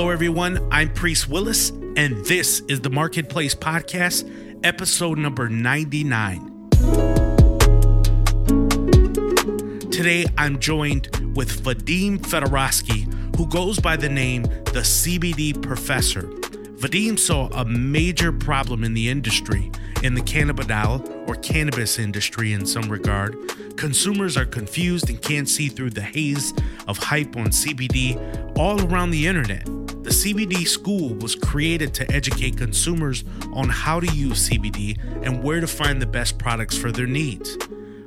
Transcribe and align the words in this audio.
Hello, 0.00 0.08
everyone. 0.08 0.66
I'm 0.72 0.90
Priest 0.94 1.28
Willis, 1.28 1.68
and 1.94 2.24
this 2.24 2.60
is 2.68 2.80
the 2.80 2.88
Marketplace 2.88 3.54
Podcast, 3.54 4.26
episode 4.64 5.18
number 5.18 5.50
99. 5.50 6.70
Today, 9.90 10.24
I'm 10.38 10.58
joined 10.58 11.14
with 11.36 11.62
Vadim 11.62 12.18
Fedorowski, 12.18 13.12
who 13.36 13.46
goes 13.46 13.78
by 13.78 13.96
the 13.96 14.08
name 14.08 14.44
the 14.44 14.80
CBD 14.80 15.60
Professor. 15.60 16.22
Vadim 16.22 17.18
saw 17.18 17.48
a 17.48 17.66
major 17.66 18.32
problem 18.32 18.84
in 18.84 18.94
the 18.94 19.10
industry, 19.10 19.70
in 20.02 20.14
the 20.14 20.22
cannabidiol 20.22 21.28
or 21.28 21.34
cannabis 21.34 21.98
industry 21.98 22.54
in 22.54 22.64
some 22.64 22.88
regard. 22.88 23.36
Consumers 23.76 24.38
are 24.38 24.46
confused 24.46 25.10
and 25.10 25.20
can't 25.20 25.46
see 25.46 25.68
through 25.68 25.90
the 25.90 26.00
haze 26.00 26.54
of 26.88 26.96
hype 26.96 27.36
on 27.36 27.48
CBD 27.48 28.16
all 28.56 28.80
around 28.90 29.10
the 29.10 29.26
internet. 29.26 29.68
The 30.02 30.08
CBD 30.10 30.66
School 30.66 31.14
was 31.16 31.34
created 31.34 31.92
to 31.94 32.10
educate 32.10 32.56
consumers 32.56 33.22
on 33.52 33.68
how 33.68 34.00
to 34.00 34.06
use 34.14 34.48
CBD 34.48 34.98
and 35.22 35.42
where 35.42 35.60
to 35.60 35.66
find 35.66 36.00
the 36.00 36.06
best 36.06 36.38
products 36.38 36.74
for 36.74 36.90
their 36.90 37.06
needs. 37.06 37.58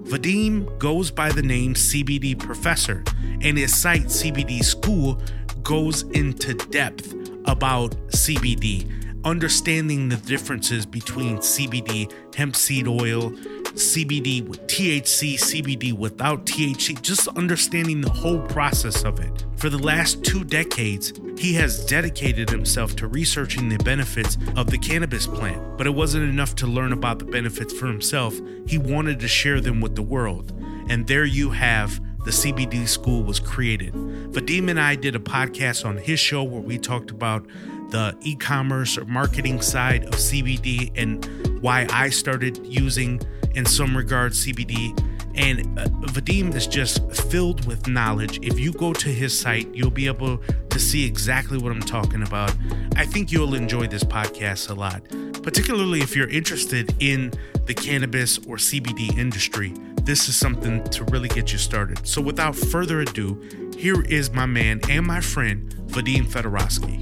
Vadim 0.01 0.79
goes 0.79 1.11
by 1.11 1.31
the 1.31 1.43
name 1.43 1.75
CBD 1.75 2.37
Professor, 2.37 3.03
and 3.41 3.59
his 3.59 3.79
site, 3.79 4.05
CBD 4.05 4.63
School, 4.63 5.21
goes 5.61 6.01
into 6.01 6.55
depth 6.55 7.13
about 7.45 7.91
CBD, 8.07 9.23
understanding 9.23 10.09
the 10.09 10.17
differences 10.17 10.87
between 10.87 11.37
CBD, 11.37 12.11
hemp 12.35 12.55
seed 12.55 12.87
oil, 12.87 13.31
CBD 13.73 14.47
with 14.47 14.65
THC, 14.67 15.35
CBD 15.35 15.93
without 15.93 16.45
THC, 16.45 17.01
just 17.01 17.27
understanding 17.29 18.01
the 18.01 18.09
whole 18.09 18.39
process 18.47 19.03
of 19.03 19.19
it. 19.19 19.45
For 19.57 19.69
the 19.69 19.77
last 19.77 20.23
two 20.23 20.43
decades, 20.43 21.13
he 21.37 21.53
has 21.53 21.85
dedicated 21.85 22.49
himself 22.49 22.95
to 22.97 23.07
researching 23.07 23.69
the 23.69 23.77
benefits 23.83 24.37
of 24.55 24.69
the 24.69 24.77
cannabis 24.77 25.25
plant, 25.25 25.77
but 25.77 25.87
it 25.87 25.95
wasn't 25.95 26.29
enough 26.29 26.55
to 26.55 26.67
learn 26.67 26.93
about 26.93 27.19
the 27.19 27.25
benefits 27.25 27.73
for 27.73 27.87
himself. 27.87 28.39
He 28.67 28.77
wanted 28.77 29.19
to 29.21 29.27
share 29.27 29.59
them 29.59 29.81
with 29.81 29.95
the 29.95 30.01
world. 30.01 30.51
And 30.89 31.07
there 31.07 31.25
you 31.25 31.51
have 31.51 31.99
the 32.25 32.31
CBD 32.31 32.87
school 32.87 33.23
was 33.23 33.39
created. 33.39 33.93
Vadim 33.93 34.69
and 34.69 34.79
I 34.79 34.95
did 34.95 35.15
a 35.15 35.19
podcast 35.19 35.85
on 35.85 35.97
his 35.97 36.19
show 36.19 36.43
where 36.43 36.61
we 36.61 36.77
talked 36.77 37.11
about 37.11 37.45
the 37.89 38.17
e 38.21 38.35
commerce 38.35 38.97
or 38.97 39.05
marketing 39.05 39.61
side 39.61 40.05
of 40.05 40.13
CBD 40.13 40.91
and 40.95 41.25
why 41.61 41.85
I 41.91 42.09
started 42.09 42.65
using, 42.65 43.21
in 43.55 43.65
some 43.65 43.95
regards, 43.95 44.45
CBD. 44.45 44.97
And 45.35 45.79
uh, 45.79 45.85
Vadim 46.11 46.53
is 46.53 46.67
just 46.67 47.11
filled 47.11 47.65
with 47.65 47.87
knowledge. 47.87 48.39
If 48.43 48.59
you 48.59 48.71
go 48.71 48.93
to 48.93 49.09
his 49.09 49.37
site, 49.37 49.73
you'll 49.73 49.89
be 49.89 50.07
able 50.07 50.37
to 50.69 50.79
see 50.79 51.05
exactly 51.05 51.57
what 51.57 51.71
I'm 51.71 51.81
talking 51.81 52.21
about. 52.23 52.53
I 52.95 53.05
think 53.05 53.31
you'll 53.31 53.55
enjoy 53.55 53.87
this 53.87 54.03
podcast 54.03 54.69
a 54.69 54.73
lot, 54.73 55.03
particularly 55.41 56.01
if 56.01 56.15
you're 56.15 56.29
interested 56.29 56.95
in 56.99 57.33
the 57.65 57.73
cannabis 57.73 58.37
or 58.39 58.57
CBD 58.57 59.17
industry. 59.17 59.73
This 60.03 60.29
is 60.29 60.35
something 60.35 60.83
to 60.85 61.03
really 61.05 61.29
get 61.29 61.51
you 61.51 61.57
started. 61.57 62.05
So, 62.05 62.21
without 62.21 62.55
further 62.55 63.01
ado, 63.01 63.41
here 63.77 64.01
is 64.03 64.31
my 64.31 64.45
man 64.45 64.81
and 64.89 65.05
my 65.05 65.21
friend, 65.21 65.73
Vadim 65.87 66.25
Fedorowski. 66.25 67.01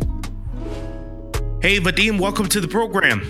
Hey, 1.62 1.80
Vadim, 1.80 2.20
welcome 2.20 2.48
to 2.48 2.62
the 2.62 2.68
program. 2.68 3.22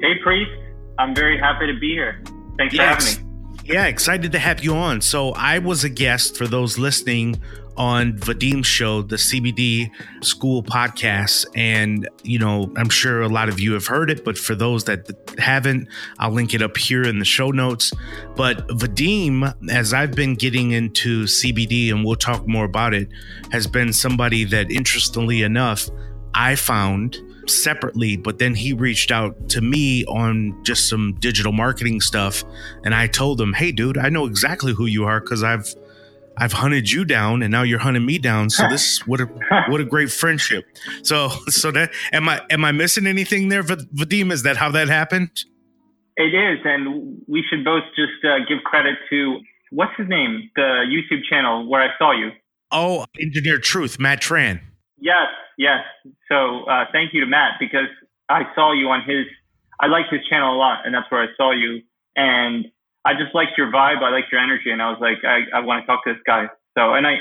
Hey, 0.00 0.18
Priest. 0.22 0.50
I'm 0.98 1.14
very 1.14 1.38
happy 1.38 1.66
to 1.66 1.78
be 1.78 1.92
here. 1.92 2.22
Thanks 2.58 2.74
yes. 2.74 3.14
for 3.14 3.20
having 3.20 3.26
me. 3.26 3.30
Yeah, 3.64 3.86
excited 3.86 4.32
to 4.32 4.38
have 4.38 4.64
you 4.64 4.74
on. 4.74 5.00
So, 5.00 5.30
I 5.32 5.58
was 5.58 5.84
a 5.84 5.88
guest 5.88 6.36
for 6.36 6.46
those 6.46 6.78
listening 6.78 7.40
on 7.76 8.12
Vadim's 8.12 8.66
show, 8.66 9.00
the 9.00 9.16
CBD 9.16 9.90
School 10.22 10.62
podcast. 10.62 11.46
And, 11.54 12.08
you 12.22 12.38
know, 12.38 12.70
I'm 12.76 12.90
sure 12.90 13.22
a 13.22 13.28
lot 13.28 13.48
of 13.48 13.58
you 13.58 13.72
have 13.72 13.86
heard 13.86 14.10
it, 14.10 14.22
but 14.22 14.36
for 14.36 14.54
those 14.54 14.84
that 14.84 15.08
haven't, 15.38 15.88
I'll 16.18 16.30
link 16.30 16.52
it 16.52 16.60
up 16.60 16.76
here 16.76 17.02
in 17.02 17.18
the 17.18 17.24
show 17.24 17.50
notes. 17.50 17.92
But 18.36 18.68
Vadim, 18.68 19.54
as 19.70 19.94
I've 19.94 20.12
been 20.12 20.34
getting 20.34 20.72
into 20.72 21.24
CBD, 21.24 21.90
and 21.90 22.04
we'll 22.04 22.16
talk 22.16 22.46
more 22.46 22.66
about 22.66 22.92
it, 22.92 23.08
has 23.50 23.66
been 23.66 23.94
somebody 23.94 24.44
that, 24.44 24.70
interestingly 24.70 25.42
enough, 25.42 25.88
I 26.34 26.56
found 26.56 27.16
separately, 27.46 28.16
but 28.16 28.38
then 28.38 28.54
he 28.54 28.72
reached 28.72 29.10
out 29.10 29.48
to 29.50 29.60
me 29.60 30.04
on 30.06 30.62
just 30.64 30.88
some 30.88 31.14
digital 31.20 31.52
marketing 31.52 32.00
stuff. 32.00 32.44
And 32.84 32.94
I 32.94 33.06
told 33.06 33.40
him, 33.40 33.52
Hey, 33.52 33.72
dude, 33.72 33.98
I 33.98 34.08
know 34.08 34.26
exactly 34.26 34.72
who 34.72 34.86
you 34.86 35.04
are 35.04 35.20
because 35.20 35.42
I've 35.42 35.74
I've 36.36 36.52
hunted 36.52 36.90
you 36.90 37.04
down 37.04 37.42
and 37.42 37.52
now 37.52 37.62
you're 37.62 37.78
hunting 37.78 38.06
me 38.06 38.18
down. 38.18 38.50
So 38.50 38.66
this 38.68 38.92
is 38.92 39.06
what 39.06 39.20
a 39.20 39.26
what 39.68 39.80
a 39.80 39.84
great 39.84 40.10
friendship. 40.10 40.64
So 41.02 41.28
so 41.48 41.70
that 41.72 41.92
am 42.12 42.28
I 42.28 42.40
am 42.50 42.64
I 42.64 42.72
missing 42.72 43.06
anything 43.06 43.48
there, 43.48 43.62
Vadim? 43.62 44.32
Is 44.32 44.42
that 44.44 44.56
how 44.56 44.70
that 44.72 44.88
happened? 44.88 45.30
It 46.16 46.34
is, 46.34 46.58
and 46.64 47.22
we 47.28 47.42
should 47.48 47.64
both 47.64 47.84
just 47.96 48.24
uh, 48.24 48.44
give 48.46 48.58
credit 48.64 48.96
to 49.08 49.40
what's 49.70 49.92
his 49.96 50.08
name, 50.08 50.50
the 50.54 50.84
YouTube 50.86 51.22
channel 51.28 51.68
where 51.68 51.82
I 51.82 51.88
saw 51.98 52.12
you. 52.12 52.30
Oh, 52.70 53.06
Engineered 53.18 53.62
Truth, 53.62 53.98
Matt 53.98 54.20
Tran. 54.20 54.60
Yes, 54.98 55.28
yes. 55.60 55.84
So 56.32 56.64
uh, 56.64 56.86
thank 56.90 57.12
you 57.12 57.20
to 57.20 57.26
Matt 57.28 57.60
because 57.60 57.92
I 58.28 58.48
saw 58.54 58.72
you 58.72 58.88
on 58.88 59.04
his. 59.04 59.26
I 59.78 59.86
like 59.86 60.08
his 60.10 60.20
channel 60.28 60.56
a 60.56 60.58
lot, 60.58 60.84
and 60.84 60.94
that's 60.94 61.10
where 61.10 61.22
I 61.22 61.28
saw 61.36 61.52
you. 61.52 61.82
And 62.16 62.66
I 63.04 63.12
just 63.14 63.34
liked 63.34 63.56
your 63.56 63.68
vibe. 63.68 64.02
I 64.02 64.10
liked 64.10 64.32
your 64.32 64.40
energy, 64.40 64.70
and 64.70 64.82
I 64.82 64.90
was 64.90 64.98
like, 65.00 65.24
I, 65.24 65.44
I 65.56 65.60
want 65.60 65.82
to 65.82 65.86
talk 65.86 66.04
to 66.04 66.12
this 66.12 66.22
guy. 66.26 66.48
So, 66.76 66.92
and 66.94 67.06
I, 67.06 67.16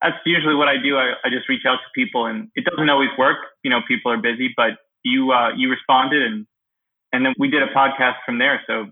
that's 0.00 0.16
usually 0.24 0.54
what 0.54 0.68
I 0.68 0.76
do. 0.82 0.96
I, 0.96 1.12
I 1.24 1.28
just 1.28 1.48
reach 1.48 1.66
out 1.68 1.76
to 1.76 1.88
people, 1.94 2.26
and 2.26 2.48
it 2.54 2.64
doesn't 2.64 2.88
always 2.88 3.10
work. 3.18 3.38
You 3.62 3.70
know, 3.70 3.80
people 3.86 4.12
are 4.12 4.16
busy, 4.16 4.52
but 4.56 4.78
you, 5.02 5.32
uh, 5.32 5.50
you 5.56 5.68
responded, 5.70 6.22
and 6.22 6.46
and 7.12 7.24
then 7.24 7.34
we 7.38 7.48
did 7.48 7.62
a 7.62 7.68
podcast 7.68 8.16
from 8.26 8.38
there. 8.38 8.60
So 8.66 8.86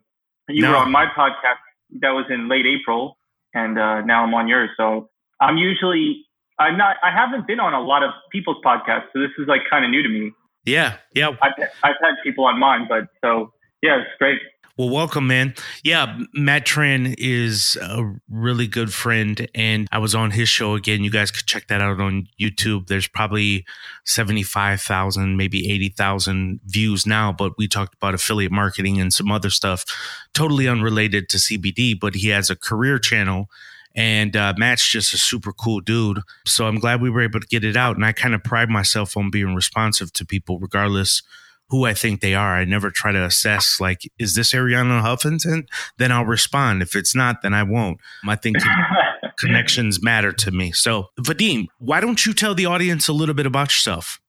you 0.49 0.63
no. 0.63 0.71
were 0.71 0.77
on 0.77 0.93
my 0.93 1.07
podcast. 1.07 1.59
That 2.01 2.11
was 2.11 2.27
in 2.31 2.49
late 2.49 2.67
April, 2.67 3.19
and 3.53 3.79
uh, 3.79 4.03
now 4.03 4.23
I'm 4.23 4.35
on 4.35 4.49
yours. 4.49 4.71
So 4.77 5.11
I'm 5.41 5.57
usually, 5.57 6.25
I'm 6.59 6.77
not, 6.77 6.97
I 7.03 7.11
haven't 7.11 7.47
been 7.47 7.61
on 7.61 7.75
a 7.75 7.81
lot 7.81 8.03
of 8.03 8.11
people's 8.31 8.59
podcasts, 8.65 9.07
so 9.13 9.21
this 9.21 9.31
is 9.39 9.49
like 9.49 9.63
kind 9.69 9.85
of 9.85 9.91
new 9.91 10.03
to 10.03 10.09
me. 10.09 10.33
Yeah, 10.65 10.97
yeah. 11.15 11.31
I've, 11.43 11.53
I've 11.83 11.97
had 12.01 12.15
people 12.23 12.45
on 12.45 12.59
mine, 12.59 12.87
but 12.89 13.09
so 13.21 13.53
yeah, 13.83 14.01
it's 14.01 14.11
great. 14.19 14.39
Well, 14.79 14.89
welcome, 14.89 15.27
man. 15.27 15.55
Yeah, 15.85 16.19
Matt 16.33 16.65
Tran 16.65 17.15
is 17.19 17.77
a 17.83 18.11
really 18.31 18.67
good 18.67 18.91
friend, 18.91 19.47
and 19.55 19.87
I 19.93 19.99
was 19.99 20.15
on 20.15 20.31
his 20.31 20.49
show 20.49 20.75
again. 20.75 21.05
You 21.05 21.11
guys 21.11 21.31
could 21.31 21.45
check 21.45 21.67
that 21.67 21.83
out 21.83 22.01
on 22.01 22.27
YouTube. 22.41 22.87
There's 22.87 23.07
probably 23.07 23.67
75,000, 24.07 25.37
maybe 25.37 25.71
80,000 25.71 26.61
views 26.65 27.05
now, 27.05 27.33
but 27.33 27.53
we 27.59 27.69
talked 27.69 27.95
about 27.95 28.15
affiliate 28.15 28.51
marketing 28.51 28.99
and 28.99 29.13
some 29.13 29.31
other 29.31 29.51
stuff 29.51 29.85
totally 30.33 30.67
unrelated 30.67 31.29
to 31.29 31.37
CBD, 31.37 31.99
but 32.01 32.15
he 32.15 32.29
has 32.29 32.49
a 32.49 32.57
career 32.57 32.99
channel. 32.99 33.51
And 33.95 34.37
uh, 34.37 34.55
Matt's 34.57 34.89
just 34.89 35.13
a 35.15 35.19
super 35.19 35.53
cool 35.53 35.81
dude. 35.81 36.21
So 36.47 36.67
I'm 36.67 36.79
glad 36.79 37.01
we 37.01 37.11
were 37.11 37.23
able 37.23 37.41
to 37.41 37.47
get 37.47 37.65
it 37.65 37.77
out. 37.77 37.97
And 37.97 38.05
I 38.05 38.13
kind 38.13 38.35
of 38.35 38.43
pride 38.43 38.69
myself 38.69 39.17
on 39.17 39.31
being 39.31 39.55
responsive 39.55 40.13
to 40.15 40.25
people, 40.25 40.59
regardless 40.59 41.23
who 41.69 41.87
I 41.87 41.95
think 41.95 42.21
they 42.21 42.35
are. 42.35 42.55
I 42.55 42.67
never 42.67 42.91
try 42.91 43.13
to 43.13 43.25
assess 43.25 43.81
like, 43.81 44.03
is 44.19 44.35
this 44.35 44.53
Arianna 44.53 45.03
Huffington? 45.03 45.67
Then 45.97 46.13
I'll 46.13 46.27
respond. 46.27 46.83
If 46.83 46.95
it's 46.95 47.15
not, 47.15 47.41
then 47.43 47.55
I 47.55 47.63
won't. 47.63 47.99
I 48.29 48.37
think 48.37 48.59
connections 49.39 50.03
matter 50.03 50.33
to 50.33 50.51
me. 50.51 50.73
So, 50.73 51.09
Vadim, 51.19 51.69
why 51.79 52.01
don't 52.01 52.27
you 52.27 52.35
tell 52.35 52.55
the 52.55 52.67
audience 52.67 53.09
a 53.09 53.15
little 53.15 53.35
bit 53.35 53.47
about 53.47 53.69
yourself? 53.69 54.21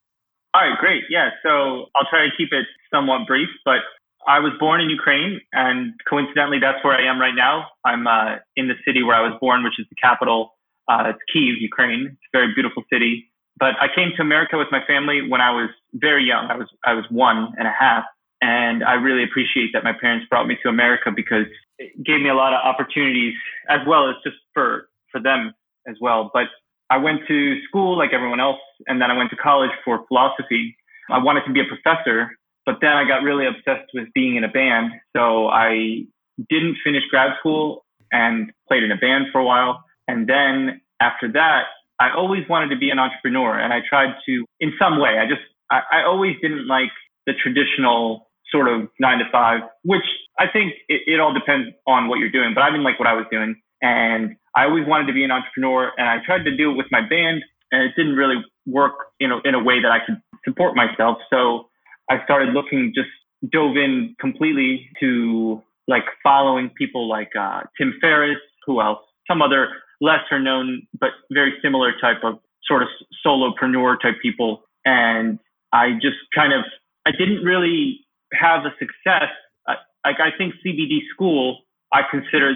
All 0.54 0.66
right, 0.66 0.78
great. 0.78 1.04
Yeah, 1.10 1.30
so 1.42 1.86
I'll 1.96 2.08
try 2.08 2.24
to 2.24 2.30
keep 2.36 2.48
it 2.52 2.64
somewhat 2.90 3.26
brief, 3.26 3.48
but 3.64 3.80
I 4.26 4.38
was 4.40 4.52
born 4.58 4.80
in 4.80 4.88
Ukraine, 4.90 5.40
and 5.52 5.92
coincidentally, 6.08 6.58
that's 6.58 6.82
where 6.82 6.94
I 6.94 7.04
am 7.04 7.20
right 7.20 7.34
now. 7.34 7.66
I'm 7.84 8.06
uh, 8.06 8.36
in 8.56 8.68
the 8.68 8.74
city 8.86 9.02
where 9.02 9.16
I 9.16 9.20
was 9.20 9.36
born, 9.40 9.64
which 9.64 9.78
is 9.78 9.86
the 9.90 9.96
capital. 9.96 10.54
Uh, 10.88 11.12
it's 11.12 11.18
Kiev, 11.32 11.56
Ukraine. 11.60 12.06
It's 12.10 12.28
a 12.32 12.36
very 12.36 12.54
beautiful 12.54 12.82
city. 12.92 13.30
But 13.58 13.74
I 13.80 13.86
came 13.94 14.10
to 14.16 14.22
America 14.22 14.58
with 14.58 14.68
my 14.70 14.80
family 14.86 15.28
when 15.28 15.40
I 15.40 15.50
was 15.50 15.70
very 15.94 16.24
young. 16.24 16.50
I 16.50 16.56
was 16.56 16.68
I 16.84 16.94
was 16.94 17.04
one 17.10 17.52
and 17.58 17.68
a 17.68 17.74
half, 17.78 18.04
and 18.40 18.82
I 18.82 18.94
really 18.94 19.22
appreciate 19.22 19.70
that 19.74 19.84
my 19.84 19.92
parents 19.92 20.26
brought 20.28 20.46
me 20.46 20.56
to 20.62 20.68
America 20.68 21.12
because 21.14 21.46
it 21.78 22.02
gave 22.04 22.20
me 22.20 22.28
a 22.28 22.34
lot 22.34 22.52
of 22.52 22.60
opportunities 22.64 23.34
as 23.68 23.80
well 23.86 24.08
as 24.08 24.16
just 24.24 24.36
for 24.52 24.88
for 25.12 25.20
them 25.20 25.54
as 25.86 25.96
well. 26.00 26.30
But 26.32 26.46
I 26.90 26.96
went 26.98 27.20
to 27.28 27.62
school 27.68 27.96
like 27.96 28.12
everyone 28.12 28.40
else, 28.40 28.60
and 28.88 29.00
then 29.00 29.10
I 29.10 29.16
went 29.16 29.30
to 29.30 29.36
college 29.36 29.70
for 29.84 30.04
philosophy. 30.08 30.76
I 31.10 31.18
wanted 31.18 31.44
to 31.46 31.52
be 31.52 31.60
a 31.60 31.64
professor, 31.64 32.30
but 32.66 32.78
then 32.80 32.92
I 32.92 33.06
got 33.06 33.22
really 33.22 33.46
obsessed 33.46 33.90
with 33.92 34.08
being 34.14 34.36
in 34.36 34.44
a 34.44 34.48
band, 34.48 34.92
so 35.16 35.48
I 35.48 36.04
didn't 36.48 36.76
finish 36.84 37.02
grad 37.10 37.32
school 37.38 37.84
and 38.12 38.52
played 38.68 38.82
in 38.82 38.92
a 38.92 38.96
band 38.96 39.26
for 39.32 39.40
a 39.40 39.44
while. 39.44 39.84
And 40.08 40.28
then 40.28 40.80
after 41.00 41.30
that, 41.32 41.64
I 42.00 42.10
always 42.14 42.42
wanted 42.48 42.70
to 42.70 42.76
be 42.76 42.90
an 42.90 42.98
entrepreneur 42.98 43.58
and 43.58 43.72
I 43.72 43.80
tried 43.88 44.14
to, 44.26 44.44
in 44.60 44.72
some 44.78 44.98
way, 45.00 45.18
I 45.18 45.26
just, 45.26 45.42
I, 45.70 45.80
I 45.92 46.04
always 46.04 46.36
didn't 46.42 46.66
like 46.66 46.90
the 47.26 47.32
traditional 47.40 48.28
sort 48.50 48.68
of 48.68 48.88
nine 49.00 49.18
to 49.18 49.24
five, 49.30 49.60
which 49.82 50.04
I 50.38 50.46
think 50.52 50.74
it, 50.88 51.02
it 51.06 51.20
all 51.20 51.32
depends 51.32 51.68
on 51.86 52.08
what 52.08 52.18
you're 52.18 52.30
doing, 52.30 52.52
but 52.54 52.62
I 52.62 52.70
didn't 52.70 52.84
like 52.84 52.98
what 52.98 53.08
I 53.08 53.14
was 53.14 53.26
doing. 53.30 53.56
And 53.80 54.36
I 54.56 54.64
always 54.64 54.86
wanted 54.86 55.06
to 55.06 55.12
be 55.12 55.24
an 55.24 55.30
entrepreneur 55.30 55.92
and 55.96 56.08
I 56.08 56.18
tried 56.24 56.44
to 56.44 56.56
do 56.56 56.70
it 56.70 56.74
with 56.74 56.86
my 56.90 57.00
band 57.00 57.42
and 57.72 57.82
it 57.82 57.92
didn't 57.96 58.16
really 58.16 58.42
work 58.66 58.94
in 59.20 59.32
a, 59.32 59.38
in 59.44 59.54
a 59.54 59.62
way 59.62 59.80
that 59.80 59.90
I 59.90 59.98
could 60.04 60.20
support 60.44 60.76
myself. 60.76 61.18
So 61.30 61.68
I 62.10 62.22
started 62.24 62.54
looking, 62.54 62.92
just 62.94 63.08
dove 63.52 63.76
in 63.76 64.14
completely 64.20 64.88
to 65.00 65.62
like 65.88 66.04
following 66.22 66.70
people 66.70 67.08
like 67.08 67.30
uh, 67.38 67.62
Tim 67.78 67.94
Ferriss, 68.00 68.38
who 68.66 68.80
else? 68.80 69.00
Some 69.28 69.42
other 69.42 69.68
lesser 70.00 70.38
known 70.38 70.86
but 70.98 71.10
very 71.30 71.54
similar 71.62 71.92
type 72.00 72.18
of 72.22 72.38
sort 72.66 72.82
of 72.82 72.88
solopreneur 73.24 74.00
type 74.00 74.16
people. 74.22 74.62
And 74.84 75.38
I 75.72 75.92
just 76.00 76.16
kind 76.34 76.52
of 76.52 76.64
I 77.06 77.10
didn't 77.10 77.44
really 77.44 78.00
have 78.32 78.64
a 78.64 78.74
success. 78.78 79.30
like 79.66 80.20
I 80.20 80.30
think 80.36 80.54
CBD 80.64 81.00
school 81.12 81.60
I 81.92 82.00
consider 82.10 82.54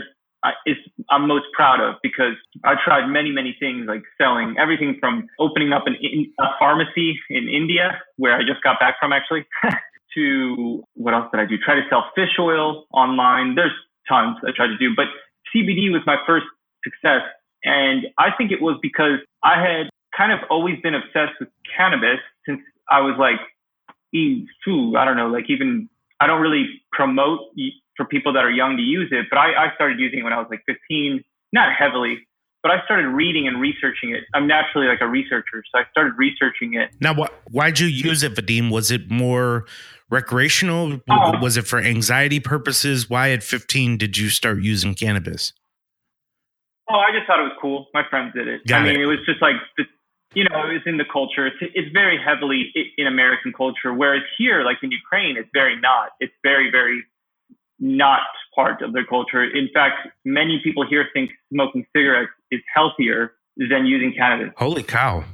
is 0.66 0.76
I'm 1.10 1.26
most 1.26 1.46
proud 1.52 1.80
of 1.80 1.96
because 2.02 2.34
I 2.64 2.74
tried 2.84 3.06
many 3.08 3.30
many 3.30 3.56
things 3.58 3.86
like 3.88 4.02
selling 4.20 4.56
everything 4.58 4.96
from 5.00 5.26
opening 5.38 5.72
up 5.72 5.86
an 5.86 5.96
in, 6.00 6.32
a 6.38 6.46
pharmacy 6.58 7.18
in 7.30 7.48
India 7.48 8.00
where 8.16 8.34
I 8.34 8.40
just 8.40 8.62
got 8.62 8.78
back 8.80 8.96
from 9.00 9.12
actually 9.12 9.46
to 10.14 10.82
what 10.94 11.14
else 11.14 11.28
did 11.32 11.40
I 11.40 11.46
do? 11.46 11.56
Try 11.58 11.74
to 11.74 11.82
sell 11.90 12.04
fish 12.14 12.38
oil 12.38 12.86
online. 12.92 13.54
There's 13.54 13.72
tons 14.08 14.36
I 14.46 14.50
tried 14.54 14.68
to 14.68 14.78
do, 14.78 14.94
but 14.94 15.06
CBD 15.54 15.90
was 15.92 16.02
my 16.06 16.16
first 16.26 16.46
success. 16.84 17.22
And 17.64 18.06
I 18.18 18.28
think 18.36 18.52
it 18.52 18.62
was 18.62 18.78
because 18.82 19.18
I 19.42 19.60
had 19.60 19.90
kind 20.16 20.32
of 20.32 20.40
always 20.50 20.76
been 20.82 20.94
obsessed 20.94 21.38
with 21.40 21.48
cannabis 21.76 22.20
since 22.46 22.60
I 22.90 23.00
was 23.00 23.16
like, 23.18 23.40
I 24.14 25.04
don't 25.04 25.16
know, 25.16 25.28
like 25.28 25.50
even, 25.50 25.88
I 26.20 26.26
don't 26.26 26.40
really 26.40 26.66
promote 26.92 27.40
for 27.98 28.06
people 28.06 28.32
that 28.32 28.44
are 28.44 28.50
young 28.50 28.78
to 28.78 28.82
use 28.82 29.08
it, 29.10 29.26
but 29.28 29.38
I, 29.38 29.66
I 29.66 29.74
started 29.74 29.98
using 29.98 30.20
it 30.20 30.22
when 30.22 30.32
I 30.32 30.38
was 30.38 30.46
like 30.48 30.62
15, 30.64 31.22
not 31.52 31.74
heavily, 31.76 32.26
but 32.62 32.70
I 32.70 32.82
started 32.84 33.08
reading 33.08 33.46
and 33.46 33.60
researching 33.60 34.14
it. 34.14 34.24
I'm 34.32 34.46
naturally 34.46 34.86
like 34.86 35.02
a 35.02 35.06
researcher, 35.06 35.62
so 35.70 35.80
I 35.80 35.82
started 35.90 36.14
researching 36.16 36.74
it. 36.74 36.90
Now, 37.00 37.12
what? 37.12 37.34
Why'd 37.50 37.78
you 37.78 37.88
use 37.88 38.22
it, 38.22 38.34
Vadim? 38.34 38.70
Was 38.70 38.90
it 38.90 39.10
more 39.10 39.66
recreational? 40.10 41.00
Um, 41.10 41.40
was 41.40 41.56
it 41.56 41.66
for 41.66 41.78
anxiety 41.78 42.40
purposes? 42.40 43.10
Why 43.10 43.30
at 43.30 43.42
15 43.42 43.98
did 43.98 44.16
you 44.16 44.30
start 44.30 44.62
using 44.62 44.94
cannabis? 44.94 45.52
Oh, 46.90 46.96
I 46.96 47.12
just 47.12 47.26
thought 47.26 47.40
it 47.40 47.42
was 47.42 47.58
cool. 47.60 47.86
My 47.92 48.02
friends 48.08 48.32
did 48.34 48.48
it. 48.48 48.66
Got 48.66 48.82
I 48.82 48.84
mean, 48.84 49.00
it. 49.00 49.02
it 49.02 49.06
was 49.06 49.18
just 49.26 49.42
like 49.42 49.56
the, 49.76 49.84
you 50.34 50.44
know, 50.44 50.70
it 50.70 50.72
was 50.72 50.82
in 50.86 50.96
the 50.96 51.04
culture. 51.10 51.46
It's, 51.46 51.56
it's 51.60 51.92
very 51.92 52.18
heavily 52.18 52.72
in 52.96 53.06
American 53.06 53.52
culture, 53.52 53.92
whereas 53.92 54.22
here, 54.38 54.62
like 54.62 54.78
in 54.82 54.90
Ukraine, 54.90 55.36
it's 55.36 55.50
very 55.52 55.78
not. 55.78 56.10
It's 56.20 56.32
very, 56.42 56.70
very 56.70 57.04
not 57.80 58.20
part 58.54 58.82
of 58.82 58.92
their 58.92 59.04
culture. 59.04 59.44
In 59.44 59.68
fact, 59.72 60.08
many 60.24 60.60
people 60.62 60.86
here 60.86 61.06
think 61.12 61.30
smoking 61.52 61.86
cigarettes 61.94 62.30
is 62.50 62.60
healthier 62.74 63.32
than 63.56 63.86
using 63.86 64.14
cannabis. 64.16 64.52
Holy 64.56 64.82
cow. 64.82 65.24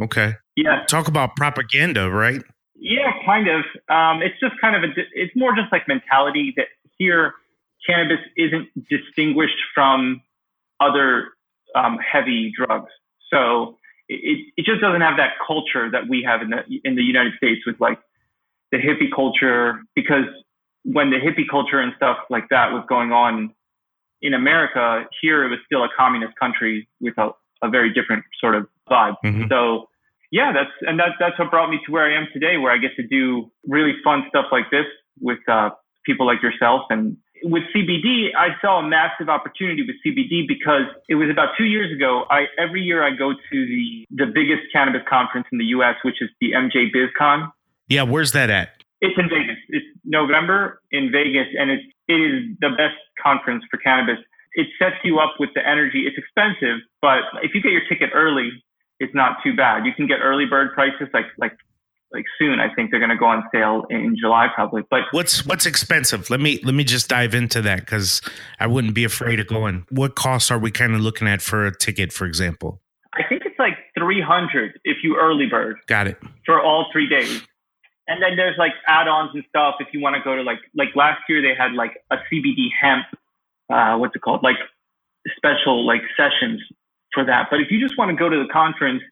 Okay. 0.00 0.34
Yeah. 0.56 0.84
Talk 0.86 1.08
about 1.08 1.36
propaganda, 1.36 2.10
right? 2.10 2.42
Yeah, 2.74 3.10
kind 3.24 3.48
of. 3.48 3.64
Um, 3.88 4.22
it's 4.22 4.38
just 4.40 4.60
kind 4.60 4.76
of 4.76 4.82
a, 4.84 4.94
it's 5.14 5.34
more 5.34 5.54
just 5.54 5.72
like 5.72 5.88
mentality 5.88 6.52
that 6.56 6.66
here 6.98 7.34
cannabis 7.88 8.18
isn't 8.36 8.68
distinguished 8.88 9.58
from 9.74 10.22
other 10.80 11.30
um, 11.74 11.98
heavy 11.98 12.52
drugs. 12.56 12.90
So 13.30 13.78
it, 14.08 14.52
it 14.56 14.64
just 14.64 14.80
doesn't 14.80 15.00
have 15.00 15.16
that 15.16 15.32
culture 15.44 15.90
that 15.90 16.08
we 16.08 16.22
have 16.22 16.42
in 16.42 16.50
the, 16.50 16.62
in 16.84 16.96
the 16.96 17.02
United 17.02 17.34
States 17.36 17.66
with 17.66 17.80
like 17.80 17.98
the 18.70 18.78
hippie 18.78 19.12
culture 19.14 19.80
because 19.94 20.26
when 20.84 21.10
the 21.10 21.16
hippie 21.16 21.48
culture 21.50 21.80
and 21.80 21.92
stuff 21.96 22.18
like 22.30 22.48
that 22.50 22.72
was 22.72 22.84
going 22.88 23.12
on 23.12 23.54
in 24.20 24.34
America, 24.34 25.04
here 25.20 25.44
it 25.44 25.48
was 25.48 25.58
still 25.66 25.84
a 25.84 25.88
communist 25.96 26.34
country 26.38 26.88
with 27.00 27.16
a, 27.18 27.30
a 27.62 27.68
very 27.68 27.92
different 27.92 28.24
sort 28.40 28.54
of 28.54 28.66
vibe. 28.90 29.14
Mm-hmm. 29.24 29.44
So 29.48 29.88
yeah, 30.30 30.52
that's 30.52 30.70
and 30.82 30.98
that's 30.98 31.14
that's 31.18 31.38
what 31.38 31.50
brought 31.50 31.70
me 31.70 31.78
to 31.86 31.92
where 31.92 32.04
I 32.04 32.16
am 32.16 32.28
today, 32.32 32.56
where 32.56 32.72
I 32.72 32.78
get 32.78 32.94
to 32.96 33.06
do 33.06 33.50
really 33.66 33.92
fun 34.04 34.24
stuff 34.28 34.46
like 34.52 34.70
this 34.70 34.84
with 35.20 35.38
uh, 35.48 35.70
people 36.04 36.26
like 36.26 36.42
yourself. 36.42 36.82
And 36.90 37.16
with 37.44 37.62
CBD, 37.74 38.28
I 38.36 38.48
saw 38.60 38.80
a 38.80 38.88
massive 38.88 39.28
opportunity 39.28 39.86
with 39.86 39.96
CBD 40.04 40.46
because 40.46 40.82
it 41.08 41.14
was 41.14 41.30
about 41.30 41.50
two 41.56 41.64
years 41.64 41.94
ago. 41.94 42.24
I 42.30 42.44
every 42.58 42.82
year 42.82 43.02
I 43.02 43.10
go 43.10 43.32
to 43.32 43.38
the 43.66 44.06
the 44.10 44.26
biggest 44.26 44.70
cannabis 44.72 45.02
conference 45.08 45.46
in 45.52 45.58
the 45.58 45.66
U.S., 45.66 45.94
which 46.04 46.20
is 46.20 46.28
the 46.40 46.52
MJ 46.52 46.88
BizCon. 46.94 47.50
Yeah, 47.88 48.02
where's 48.02 48.32
that 48.32 48.50
at? 48.50 48.77
It's 49.00 49.16
in 49.18 49.28
Vegas. 49.28 49.58
It's 49.68 49.86
November 50.04 50.82
in 50.90 51.10
Vegas, 51.12 51.46
and 51.58 51.70
it's 51.70 51.84
it 52.08 52.14
is 52.14 52.56
the 52.60 52.70
best 52.70 52.98
conference 53.22 53.64
for 53.70 53.78
cannabis. 53.78 54.18
It 54.54 54.66
sets 54.78 54.96
you 55.04 55.18
up 55.18 55.34
with 55.38 55.50
the 55.54 55.66
energy. 55.66 56.06
It's 56.06 56.16
expensive, 56.18 56.80
but 57.00 57.20
if 57.42 57.54
you 57.54 57.62
get 57.62 57.70
your 57.72 57.86
ticket 57.88 58.10
early, 58.14 58.50
it's 58.98 59.14
not 59.14 59.38
too 59.44 59.54
bad. 59.54 59.86
You 59.86 59.92
can 59.92 60.06
get 60.06 60.18
early 60.22 60.46
bird 60.46 60.72
prices 60.74 61.08
like 61.12 61.26
like 61.38 61.52
like 62.12 62.24
soon. 62.38 62.58
I 62.58 62.72
think 62.74 62.90
they're 62.90 63.00
going 63.00 63.10
to 63.10 63.16
go 63.16 63.26
on 63.26 63.44
sale 63.52 63.84
in 63.90 64.16
July 64.18 64.48
probably. 64.54 64.82
But 64.90 65.02
what's 65.12 65.46
what's 65.46 65.66
expensive? 65.66 66.30
Let 66.30 66.40
me 66.40 66.60
let 66.64 66.74
me 66.74 66.84
just 66.84 67.08
dive 67.08 67.34
into 67.34 67.62
that 67.62 67.80
because 67.80 68.20
I 68.58 68.66
wouldn't 68.66 68.94
be 68.94 69.04
afraid 69.04 69.40
of 69.40 69.46
going. 69.46 69.86
What 69.90 70.16
costs 70.16 70.50
are 70.50 70.58
we 70.58 70.70
kind 70.70 70.94
of 70.94 71.00
looking 71.00 71.28
at 71.28 71.42
for 71.42 71.66
a 71.66 71.76
ticket, 71.76 72.12
for 72.12 72.26
example? 72.26 72.80
I 73.14 73.22
think 73.28 73.42
it's 73.44 73.58
like 73.58 73.74
three 73.96 74.20
hundred 74.20 74.78
if 74.84 74.98
you 75.02 75.16
early 75.16 75.46
bird. 75.46 75.76
Got 75.86 76.08
it 76.08 76.18
for 76.44 76.60
all 76.60 76.86
three 76.92 77.08
days. 77.08 77.42
And 78.08 78.22
then 78.22 78.36
there's 78.36 78.56
like 78.58 78.72
add-ons 78.86 79.30
and 79.34 79.44
stuff 79.48 79.76
if 79.80 79.88
you 79.92 80.00
want 80.00 80.16
to 80.16 80.22
go 80.22 80.34
to 80.34 80.42
like 80.42 80.58
like 80.74 80.88
last 80.96 81.20
year 81.28 81.42
they 81.42 81.54
had 81.54 81.74
like 81.74 81.92
a 82.10 82.16
CBD 82.32 82.68
hemp, 82.80 83.04
uh, 83.70 83.96
what's 83.98 84.16
it 84.16 84.22
called? 84.22 84.42
Like 84.42 84.56
special 85.36 85.86
like 85.86 86.00
sessions 86.16 86.60
for 87.12 87.24
that. 87.24 87.48
But 87.50 87.60
if 87.60 87.70
you 87.70 87.80
just 87.80 87.98
want 87.98 88.10
to 88.10 88.16
go 88.16 88.28
to 88.28 88.36
the 88.36 88.48
conference 88.50 89.02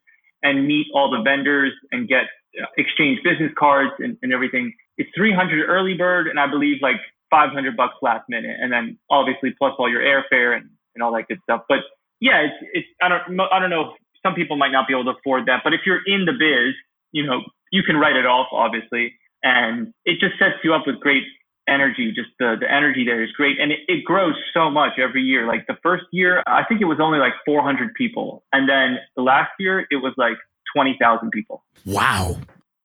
and 0.42 0.66
meet 0.66 0.86
all 0.94 1.10
the 1.10 1.22
vendors 1.22 1.72
and 1.92 2.08
get 2.08 2.24
uh, 2.60 2.66
exchange 2.78 3.20
business 3.22 3.52
cards 3.58 3.92
and, 3.98 4.16
and 4.22 4.32
everything, 4.32 4.72
it's 4.96 5.10
300 5.14 5.68
early 5.68 5.94
bird 5.94 6.26
and 6.26 6.40
I 6.40 6.46
believe 6.46 6.78
like 6.80 6.96
500 7.30 7.76
bucks 7.76 7.96
last 8.02 8.24
minute, 8.28 8.56
and 8.60 8.72
then 8.72 8.98
obviously 9.10 9.54
plus 9.58 9.74
all 9.78 9.90
your 9.90 10.00
airfare 10.00 10.56
and, 10.56 10.70
and 10.94 11.02
all 11.02 11.12
that 11.12 11.28
good 11.28 11.40
stuff. 11.42 11.62
But 11.68 11.80
yeah, 12.20 12.40
it's 12.46 12.56
it's 12.72 12.88
I 13.02 13.08
don't 13.08 13.40
I 13.52 13.58
don't 13.58 13.70
know. 13.70 13.94
Some 14.22 14.34
people 14.34 14.56
might 14.56 14.72
not 14.72 14.88
be 14.88 14.94
able 14.94 15.04
to 15.04 15.18
afford 15.18 15.46
that, 15.46 15.60
but 15.62 15.74
if 15.74 15.80
you're 15.84 16.00
in 16.06 16.24
the 16.24 16.32
biz, 16.32 16.74
you 17.16 17.26
know, 17.26 17.40
you 17.72 17.82
can 17.82 17.96
write 17.96 18.14
it 18.16 18.26
off, 18.26 18.48
obviously. 18.52 19.14
And 19.42 19.94
it 20.04 20.20
just 20.20 20.38
sets 20.38 20.56
you 20.62 20.74
up 20.74 20.86
with 20.86 21.00
great 21.00 21.22
energy. 21.66 22.12
Just 22.14 22.28
the, 22.38 22.56
the 22.60 22.70
energy 22.70 23.04
there 23.06 23.22
is 23.24 23.32
great. 23.32 23.58
And 23.58 23.72
it, 23.72 23.80
it 23.88 24.04
grows 24.04 24.34
so 24.52 24.70
much 24.70 24.98
every 24.98 25.22
year. 25.22 25.46
Like 25.46 25.66
the 25.66 25.76
first 25.82 26.04
year, 26.12 26.42
I 26.46 26.62
think 26.64 26.82
it 26.82 26.84
was 26.84 26.98
only 27.00 27.18
like 27.18 27.32
400 27.46 27.94
people. 27.94 28.44
And 28.52 28.68
then 28.68 28.98
the 29.16 29.22
last 29.22 29.50
year, 29.58 29.86
it 29.90 29.96
was 29.96 30.12
like 30.18 30.36
20,000 30.74 31.30
people. 31.30 31.64
Wow. 31.86 32.36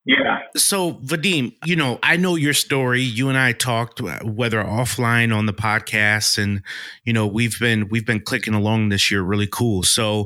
Yeah. 0.04 0.40
So, 0.56 0.94
Vadim, 0.96 1.56
you 1.64 1.76
know, 1.76 2.00
I 2.02 2.18
know 2.18 2.36
your 2.36 2.54
story. 2.56 3.02
You 3.02 3.30
and 3.30 3.38
I 3.38 3.52
talked 3.52 4.02
uh, 4.02 4.20
whether 4.24 4.64
offline 4.64 5.36
on 5.36 5.46
the 5.46 5.54
podcast 5.54 6.42
and 6.42 6.64
you 7.06 7.14
know, 7.14 7.28
we've 7.28 7.60
been 7.60 7.88
we've 7.90 8.06
been 8.06 8.20
clicking 8.22 8.56
along 8.56 8.90
this 8.90 9.12
year 9.12 9.22
really 9.22 9.48
cool. 9.52 9.84
So, 9.84 10.26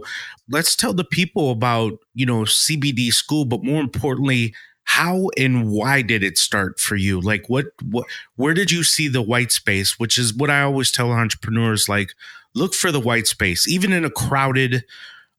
let's 0.49 0.75
tell 0.77 0.93
the 0.93 1.03
people 1.03 1.51
about, 1.51 1.93
you 2.13 2.25
know, 2.25 2.43
CBD 2.43 3.11
school, 3.11 3.43
but 3.43 3.63
more 3.65 3.81
importantly, 3.81 4.53
how 4.85 5.29
and 5.37 5.69
why 5.69 6.01
did 6.01 6.23
it 6.23 6.37
start 6.37 6.79
for 6.79 6.95
you? 6.95 7.19
Like 7.19 7.49
what 7.49 7.65
what 7.83 8.05
where 8.37 8.53
did 8.53 8.71
you 8.71 8.83
see 8.83 9.09
the 9.09 9.21
white 9.21 9.51
space, 9.51 9.99
which 9.99 10.17
is 10.17 10.33
what 10.33 10.49
I 10.49 10.61
always 10.61 10.91
tell 10.91 11.11
entrepreneurs 11.11 11.89
like 11.89 12.11
look 12.53 12.73
for 12.73 12.91
the 12.91 13.01
white 13.01 13.27
space 13.27 13.67
even 13.67 13.91
in 13.91 14.05
a 14.05 14.09
crowded 14.09 14.85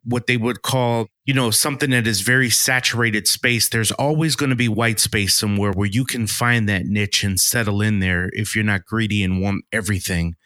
what 0.06 0.28
they 0.28 0.36
would 0.36 0.62
call, 0.62 1.08
you 1.24 1.34
know, 1.34 1.50
something 1.50 1.90
that 1.90 2.06
is 2.06 2.20
very 2.20 2.48
saturated 2.48 3.26
space, 3.26 3.68
there's 3.68 3.90
always 3.92 4.36
going 4.36 4.50
to 4.50 4.56
be 4.56 4.68
white 4.68 5.00
space 5.00 5.34
somewhere 5.34 5.72
where 5.72 5.88
you 5.88 6.04
can 6.04 6.26
find 6.28 6.68
that 6.68 6.86
niche 6.86 7.24
and 7.24 7.40
settle 7.40 7.82
in 7.82 7.98
there 7.98 8.30
if 8.32 8.54
you're 8.54 8.64
not 8.64 8.86
greedy 8.86 9.24
and 9.24 9.42
want 9.42 9.64
everything. 9.72 10.36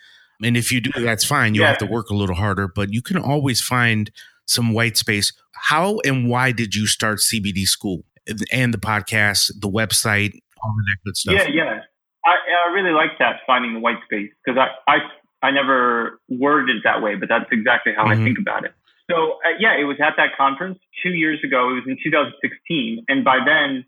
And 0.42 0.56
if 0.56 0.72
you 0.72 0.80
do, 0.80 0.90
that's 0.96 1.24
fine. 1.24 1.54
You 1.54 1.60
yeah. 1.60 1.68
have 1.68 1.78
to 1.78 1.86
work 1.86 2.08
a 2.08 2.14
little 2.14 2.34
harder, 2.34 2.68
but 2.74 2.92
you 2.92 3.02
can 3.02 3.18
always 3.18 3.60
find 3.60 4.10
some 4.46 4.72
white 4.72 4.96
space. 4.96 5.32
How 5.54 5.98
and 6.06 6.28
why 6.28 6.52
did 6.52 6.74
you 6.74 6.86
start 6.86 7.18
CBD 7.18 7.64
school 7.64 8.04
and 8.50 8.72
the 8.72 8.78
podcast, 8.78 9.52
the 9.60 9.68
website, 9.68 10.32
all 10.62 10.72
that 10.88 10.96
good 11.04 11.16
stuff? 11.16 11.34
Yeah, 11.34 11.48
yeah. 11.52 11.80
I, 12.24 12.30
I 12.68 12.72
really 12.72 12.92
like 12.92 13.18
that 13.18 13.40
finding 13.46 13.74
the 13.74 13.80
white 13.80 13.98
space 14.06 14.30
because 14.44 14.58
I, 14.58 14.90
I 14.90 14.98
I 15.42 15.50
never 15.50 16.20
worded 16.28 16.76
it 16.76 16.82
that 16.84 17.02
way, 17.02 17.14
but 17.14 17.28
that's 17.28 17.46
exactly 17.50 17.92
how 17.94 18.04
mm-hmm. 18.04 18.20
I 18.20 18.24
think 18.24 18.38
about 18.38 18.64
it. 18.64 18.72
So 19.10 19.42
uh, 19.42 19.58
yeah, 19.58 19.74
it 19.78 19.84
was 19.84 19.96
at 20.00 20.14
that 20.16 20.36
conference 20.38 20.78
two 21.02 21.10
years 21.10 21.40
ago. 21.44 21.70
It 21.70 21.74
was 21.74 21.84
in 21.86 21.98
2016, 22.02 23.04
and 23.08 23.24
by 23.24 23.38
then, 23.44 23.84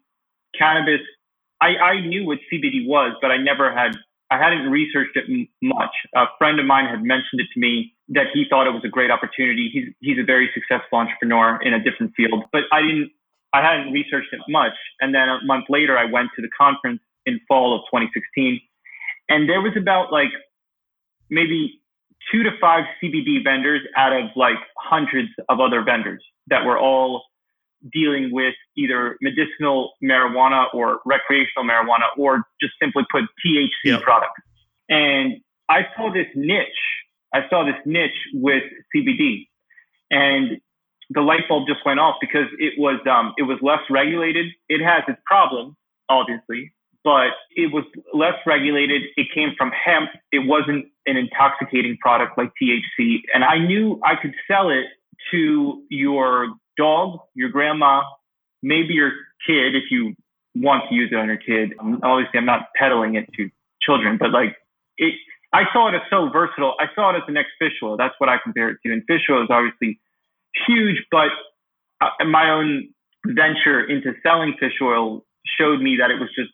cannabis. 0.59 1.01
I, 1.61 1.77
I 1.79 2.01
knew 2.01 2.27
what 2.27 2.39
CBD 2.53 2.87
was, 2.87 3.15
but 3.23 3.31
I 3.31 3.37
never 3.37 3.73
had. 3.73 3.93
I 4.31 4.39
hadn't 4.39 4.71
researched 4.71 5.15
it 5.17 5.25
m- 5.29 5.47
much. 5.63 5.93
A 6.17 6.25
friend 6.39 6.59
of 6.59 6.67
mine 6.67 6.87
had 6.87 7.03
mentioned 7.03 7.41
it 7.41 7.47
to 7.55 7.61
me 7.61 7.95
that 8.09 8.27
he 8.35 8.47
thought 8.49 8.67
it 8.67 8.73
was 8.73 8.83
a 8.85 8.89
great 8.89 9.11
opportunity. 9.11 9.71
He's 9.73 9.95
he's 10.01 10.19
a 10.19 10.25
very 10.25 10.51
successful 10.55 10.99
entrepreneur 10.99 11.61
in 11.63 11.73
a 11.75 11.83
different 11.83 12.15
field, 12.17 12.45
but 12.53 12.63
I 12.73 12.83
didn't. 12.83 13.13
I 13.55 13.61
hadn't 13.61 13.93
researched 13.93 14.33
it 14.33 14.41
much. 14.49 14.73
And 15.01 15.15
then 15.15 15.29
a 15.29 15.39
month 15.45 15.67
later, 15.69 15.99
I 15.99 16.07
went 16.07 16.31
to 16.37 16.43
the 16.43 16.49
conference 16.57 17.01
in 17.27 17.39
fall 17.47 17.77
of 17.77 17.83
2016, 17.93 18.61
and 19.29 19.49
there 19.49 19.61
was 19.61 19.77
about 19.77 20.11
like 20.11 20.33
maybe 21.31 21.82
two 22.31 22.43
to 22.43 22.51
five 22.61 22.85
CBD 23.03 23.43
vendors 23.43 23.81
out 23.97 24.13
of 24.13 24.31
like 24.37 24.57
hundreds 24.77 25.29
of 25.49 25.61
other 25.61 25.83
vendors 25.83 26.23
that 26.49 26.65
were 26.65 26.79
all 26.79 27.25
dealing 27.93 28.31
with 28.33 28.55
either 28.77 29.17
medicinal 29.21 29.93
marijuana 30.03 30.67
or 30.73 31.01
recreational 31.05 31.65
marijuana 31.65 32.07
or 32.17 32.45
just 32.61 32.75
simply 32.81 33.03
put 33.11 33.25
THC 33.45 33.69
yep. 33.85 34.03
products. 34.03 34.41
And 34.89 35.41
I 35.69 35.87
saw 35.97 36.13
this 36.13 36.27
niche. 36.35 36.67
I 37.35 37.41
saw 37.49 37.65
this 37.65 37.81
niche 37.87 38.11
with 38.35 38.63
CBD 38.95 39.49
and 40.11 40.61
the 41.11 41.21
light 41.21 41.49
bulb 41.49 41.67
just 41.67 41.81
went 41.85 41.99
off 41.99 42.17
because 42.21 42.47
it 42.59 42.75
was, 42.79 43.01
um, 43.11 43.35
it 43.37 43.43
was 43.43 43.59
less 43.63 43.81
regulated. 43.91 44.47
It 44.69 44.83
has 44.83 45.03
its 45.09 45.19
problems, 45.27 45.75
obviously, 46.09 46.73
but 47.05 47.33
it 47.57 47.73
was 47.73 47.85
less 48.15 48.35
regulated. 48.47 49.03
It 49.17 49.27
came 49.35 49.55
from 49.57 49.73
hemp. 49.73 50.11
It 50.31 50.47
wasn't 50.47 50.87
an 51.07 51.17
intoxicating 51.17 51.97
product 52.01 52.39
like 52.39 52.53
THC. 52.61 53.21
And 53.35 53.45
I 53.45 53.59
knew 53.59 54.01
I 54.05 54.15
could 54.21 54.35
sell 54.49 54.71
it 54.71 54.87
to 55.31 55.83
your 55.89 56.55
dog, 56.77 57.21
your 57.35 57.49
grandma, 57.49 58.03
maybe 58.63 58.95
your 58.95 59.13
kid 59.47 59.75
if 59.75 59.85
you 59.91 60.15
want 60.55 60.85
to 60.89 60.95
use 60.95 61.11
it 61.13 61.17
on 61.17 61.27
your 61.27 61.37
kid. 61.37 61.75
Obviously, 62.03 62.39
I'm 62.39 62.47
not 62.47 62.69
peddling 62.77 63.17
it 63.17 63.29
to 63.37 63.51
children, 63.81 64.17
but 64.19 64.31
like 64.31 64.57
it, 64.99 65.15
I 65.53 65.65
saw 65.73 65.89
it 65.89 65.95
as 65.95 66.03
so 66.11 66.31
versatile. 66.33 66.75
I 66.79 66.87
saw 66.95 67.11
it 67.11 67.17
as 67.17 67.23
the 67.27 67.33
next 67.33 67.51
fish 67.59 67.73
oil. 67.83 67.97
That's 67.97 68.15
what 68.19 68.29
I 68.29 68.37
compare 68.43 68.71
it 68.71 68.79
to. 68.87 68.93
And 68.93 69.03
fish 69.07 69.23
oil 69.31 69.43
is 69.43 69.49
obviously 69.51 70.01
huge, 70.67 71.05
but 71.11 71.29
uh, 72.01 72.25
my 72.25 72.51
own 72.51 72.89
venture 73.27 73.81
into 73.81 74.13
selling 74.23 74.55
fish 74.59 74.79
oil 74.81 75.25
showed 75.59 75.81
me 75.81 75.97
that 76.01 76.11
it 76.11 76.19
was 76.19 76.29
just 76.37 76.51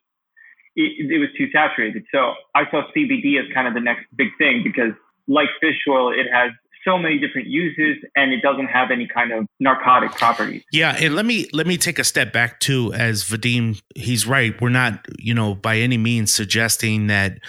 it, 0.78 1.10
it 1.10 1.18
was 1.18 1.28
too 1.36 1.50
saturated. 1.50 2.04
So 2.12 2.34
I 2.54 2.70
saw 2.70 2.82
CBD 2.96 3.38
as 3.40 3.52
kind 3.52 3.66
of 3.66 3.74
the 3.74 3.80
next 3.80 4.06
big 4.16 4.28
thing 4.38 4.62
because 4.62 4.92
like 5.26 5.48
fish 5.60 5.76
oil, 5.88 6.12
it 6.12 6.26
has 6.32 6.52
so 6.84 6.96
many 6.96 7.18
different 7.18 7.48
uses 7.48 7.96
and 8.14 8.32
it 8.32 8.40
doesn't 8.42 8.68
have 8.68 8.92
any 8.92 9.08
kind 9.08 9.32
of 9.32 9.46
narcotic 9.58 10.12
properties. 10.12 10.62
Yeah, 10.72 10.96
and 10.98 11.16
let 11.16 11.26
me 11.26 11.48
let 11.52 11.66
me 11.66 11.76
take 11.76 11.98
a 11.98 12.04
step 12.04 12.32
back 12.32 12.60
too 12.60 12.92
as 12.94 13.24
Vadim 13.24 13.82
he's 13.96 14.26
right. 14.26 14.58
We're 14.60 14.68
not, 14.68 15.04
you 15.18 15.34
know, 15.34 15.56
by 15.56 15.78
any 15.78 15.98
means 15.98 16.32
suggesting 16.32 17.08
that 17.08 17.40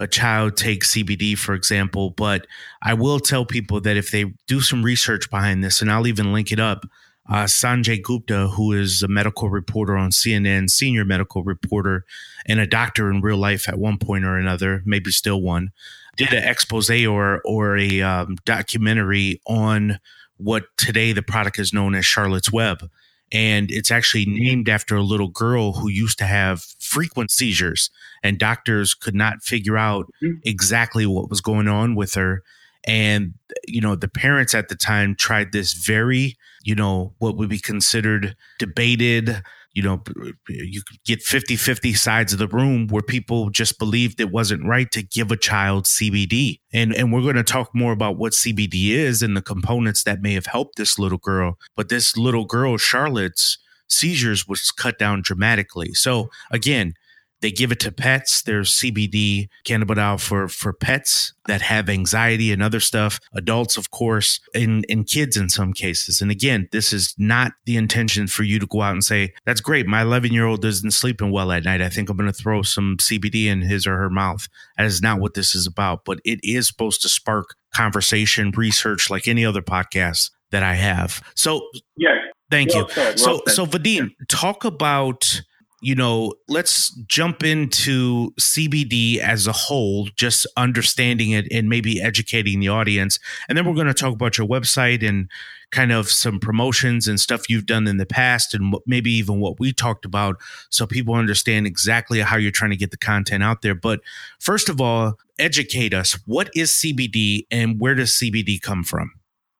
a 0.00 0.06
child 0.06 0.56
takes 0.56 0.94
CBD 0.94 1.36
for 1.36 1.54
example, 1.54 2.10
but 2.10 2.46
I 2.82 2.94
will 2.94 3.20
tell 3.20 3.44
people 3.44 3.82
that 3.82 3.98
if 3.98 4.10
they 4.10 4.32
do 4.48 4.62
some 4.62 4.82
research 4.82 5.30
behind 5.30 5.62
this 5.62 5.82
and 5.82 5.92
I'll 5.92 6.06
even 6.06 6.32
link 6.32 6.50
it 6.50 6.58
up 6.58 6.86
uh, 7.30 7.44
Sanjay 7.44 8.02
Gupta, 8.02 8.48
who 8.48 8.72
is 8.72 9.04
a 9.04 9.08
medical 9.08 9.50
reporter 9.50 9.96
on 9.96 10.10
CNN, 10.10 10.68
senior 10.68 11.04
medical 11.04 11.44
reporter, 11.44 12.04
and 12.44 12.58
a 12.58 12.66
doctor 12.66 13.08
in 13.08 13.20
real 13.20 13.36
life 13.36 13.68
at 13.68 13.78
one 13.78 13.98
point 13.98 14.24
or 14.24 14.36
another, 14.36 14.82
maybe 14.84 15.12
still 15.12 15.40
one, 15.40 15.70
did 16.16 16.32
an 16.32 16.42
expose 16.42 16.90
or 17.06 17.40
or 17.44 17.78
a 17.78 18.02
um, 18.02 18.36
documentary 18.44 19.40
on 19.46 20.00
what 20.38 20.64
today 20.76 21.12
the 21.12 21.22
product 21.22 21.58
is 21.58 21.72
known 21.72 21.94
as 21.94 22.04
Charlotte's 22.04 22.52
Web. 22.52 22.90
And 23.32 23.70
it's 23.70 23.92
actually 23.92 24.26
named 24.26 24.68
after 24.68 24.96
a 24.96 25.02
little 25.02 25.28
girl 25.28 25.74
who 25.74 25.88
used 25.88 26.18
to 26.18 26.24
have 26.24 26.62
frequent 26.80 27.30
seizures, 27.30 27.90
and 28.24 28.40
doctors 28.40 28.92
could 28.92 29.14
not 29.14 29.44
figure 29.44 29.78
out 29.78 30.06
mm-hmm. 30.20 30.38
exactly 30.42 31.06
what 31.06 31.30
was 31.30 31.40
going 31.40 31.68
on 31.68 31.94
with 31.94 32.14
her. 32.14 32.42
And, 32.84 33.34
you 33.68 33.80
know, 33.80 33.94
the 33.94 34.08
parents 34.08 34.52
at 34.52 34.68
the 34.68 34.74
time 34.74 35.14
tried 35.14 35.52
this 35.52 35.74
very 35.74 36.36
you 36.62 36.74
know, 36.74 37.14
what 37.18 37.36
would 37.36 37.48
be 37.48 37.58
considered 37.58 38.36
debated. 38.58 39.42
You 39.72 39.82
know, 39.82 40.02
you 40.48 40.82
could 40.82 41.02
get 41.04 41.22
50 41.22 41.56
50 41.56 41.94
sides 41.94 42.32
of 42.32 42.38
the 42.40 42.48
room 42.48 42.88
where 42.88 43.02
people 43.02 43.50
just 43.50 43.78
believed 43.78 44.20
it 44.20 44.32
wasn't 44.32 44.66
right 44.66 44.90
to 44.90 45.02
give 45.02 45.30
a 45.30 45.36
child 45.36 45.84
CBD. 45.84 46.60
And, 46.72 46.92
and 46.94 47.12
we're 47.12 47.22
going 47.22 47.36
to 47.36 47.44
talk 47.44 47.70
more 47.72 47.92
about 47.92 48.18
what 48.18 48.32
CBD 48.32 48.88
is 48.90 49.22
and 49.22 49.36
the 49.36 49.42
components 49.42 50.02
that 50.04 50.22
may 50.22 50.34
have 50.34 50.46
helped 50.46 50.76
this 50.76 50.98
little 50.98 51.18
girl. 51.18 51.56
But 51.76 51.88
this 51.88 52.16
little 52.16 52.46
girl, 52.46 52.78
Charlotte's 52.78 53.58
seizures 53.88 54.48
was 54.48 54.70
cut 54.70 54.98
down 54.98 55.22
dramatically. 55.22 55.94
So, 55.94 56.30
again, 56.50 56.94
they 57.40 57.50
give 57.50 57.72
it 57.72 57.80
to 57.80 57.92
pets. 57.92 58.42
There's 58.42 58.72
CBD 58.72 59.48
cannabidiol 59.64 60.20
for 60.20 60.48
for 60.48 60.72
pets 60.72 61.32
that 61.46 61.62
have 61.62 61.88
anxiety 61.88 62.52
and 62.52 62.62
other 62.62 62.80
stuff. 62.80 63.18
Adults, 63.34 63.76
of 63.76 63.90
course, 63.90 64.40
and, 64.54 64.84
and 64.88 65.06
kids 65.06 65.36
in 65.36 65.48
some 65.48 65.72
cases. 65.72 66.20
And 66.20 66.30
again, 66.30 66.68
this 66.70 66.92
is 66.92 67.14
not 67.18 67.52
the 67.64 67.76
intention 67.76 68.28
for 68.28 68.44
you 68.44 68.58
to 68.60 68.66
go 68.66 68.82
out 68.82 68.92
and 68.92 69.02
say, 69.02 69.32
that's 69.46 69.60
great. 69.60 69.86
My 69.86 70.02
11 70.02 70.32
year 70.32 70.46
old 70.46 70.64
isn't 70.64 70.92
sleeping 70.92 71.32
well 71.32 71.50
at 71.50 71.64
night. 71.64 71.82
I 71.82 71.88
think 71.88 72.08
I'm 72.08 72.16
going 72.16 72.30
to 72.30 72.32
throw 72.32 72.62
some 72.62 72.98
CBD 72.98 73.46
in 73.46 73.62
his 73.62 73.86
or 73.86 73.96
her 73.96 74.10
mouth. 74.10 74.46
That 74.76 74.86
is 74.86 75.02
not 75.02 75.18
what 75.18 75.34
this 75.34 75.54
is 75.54 75.66
about, 75.66 76.04
but 76.04 76.20
it 76.24 76.38
is 76.44 76.68
supposed 76.68 77.02
to 77.02 77.08
spark 77.08 77.56
conversation, 77.74 78.52
research 78.56 79.10
like 79.10 79.26
any 79.26 79.44
other 79.44 79.62
podcast 79.62 80.30
that 80.50 80.62
I 80.62 80.74
have. 80.74 81.22
So, 81.34 81.62
yeah. 81.96 82.10
Thank 82.50 82.74
well 82.74 82.88
you. 82.88 82.94
Said, 82.94 83.04
well 83.04 83.16
so, 83.16 83.42
said. 83.46 83.54
so 83.54 83.66
Vadim, 83.66 84.10
talk 84.28 84.64
about 84.64 85.42
you 85.80 85.94
know, 85.94 86.34
let's 86.48 86.90
jump 87.06 87.42
into 87.42 88.32
CBD 88.32 89.18
as 89.18 89.46
a 89.46 89.52
whole, 89.52 90.08
just 90.14 90.46
understanding 90.56 91.30
it 91.30 91.46
and 91.50 91.68
maybe 91.68 92.00
educating 92.00 92.60
the 92.60 92.68
audience. 92.68 93.18
And 93.48 93.56
then 93.56 93.66
we're 93.66 93.74
going 93.74 93.86
to 93.86 93.94
talk 93.94 94.12
about 94.12 94.36
your 94.36 94.46
website 94.46 95.06
and 95.06 95.30
kind 95.70 95.92
of 95.92 96.08
some 96.08 96.38
promotions 96.38 97.06
and 97.06 97.18
stuff 97.18 97.48
you've 97.48 97.66
done 97.66 97.86
in 97.86 97.96
the 97.96 98.06
past 98.06 98.54
and 98.54 98.74
maybe 98.86 99.10
even 99.12 99.40
what 99.40 99.60
we 99.60 99.72
talked 99.72 100.04
about 100.04 100.36
so 100.68 100.86
people 100.86 101.14
understand 101.14 101.66
exactly 101.66 102.20
how 102.20 102.36
you're 102.36 102.50
trying 102.50 102.72
to 102.72 102.76
get 102.76 102.90
the 102.90 102.96
content 102.96 103.42
out 103.42 103.62
there. 103.62 103.74
But 103.74 104.00
first 104.40 104.68
of 104.68 104.80
all, 104.80 105.18
educate 105.38 105.94
us. 105.94 106.18
What 106.26 106.50
is 106.54 106.72
CBD 106.72 107.46
and 107.50 107.80
where 107.80 107.94
does 107.94 108.10
CBD 108.10 108.60
come 108.60 108.82
from? 108.82 109.12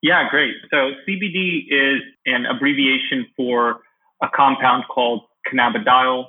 Yeah, 0.03 0.29
great. 0.31 0.55
So 0.71 0.93
CBD 1.09 1.65
is 1.71 2.03
an 2.27 2.47
abbreviation 2.47 3.27
for 3.37 3.81
a 4.23 4.29
compound 4.35 4.85
called 4.93 5.23
cannabidiol, 5.47 6.27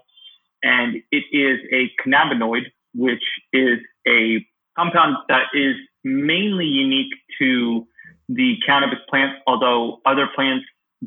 and 0.63 1.01
it 1.11 1.23
is 1.31 1.59
a 1.71 1.91
cannabinoid, 2.01 2.63
which 2.93 3.23
is 3.53 3.79
a 4.07 4.45
compound 4.77 5.17
that 5.27 5.45
is 5.53 5.75
mainly 6.03 6.65
unique 6.65 7.13
to 7.39 7.87
the 8.29 8.55
cannabis 8.65 8.99
plant, 9.09 9.37
although 9.47 9.99
other 10.05 10.27
plants 10.35 10.65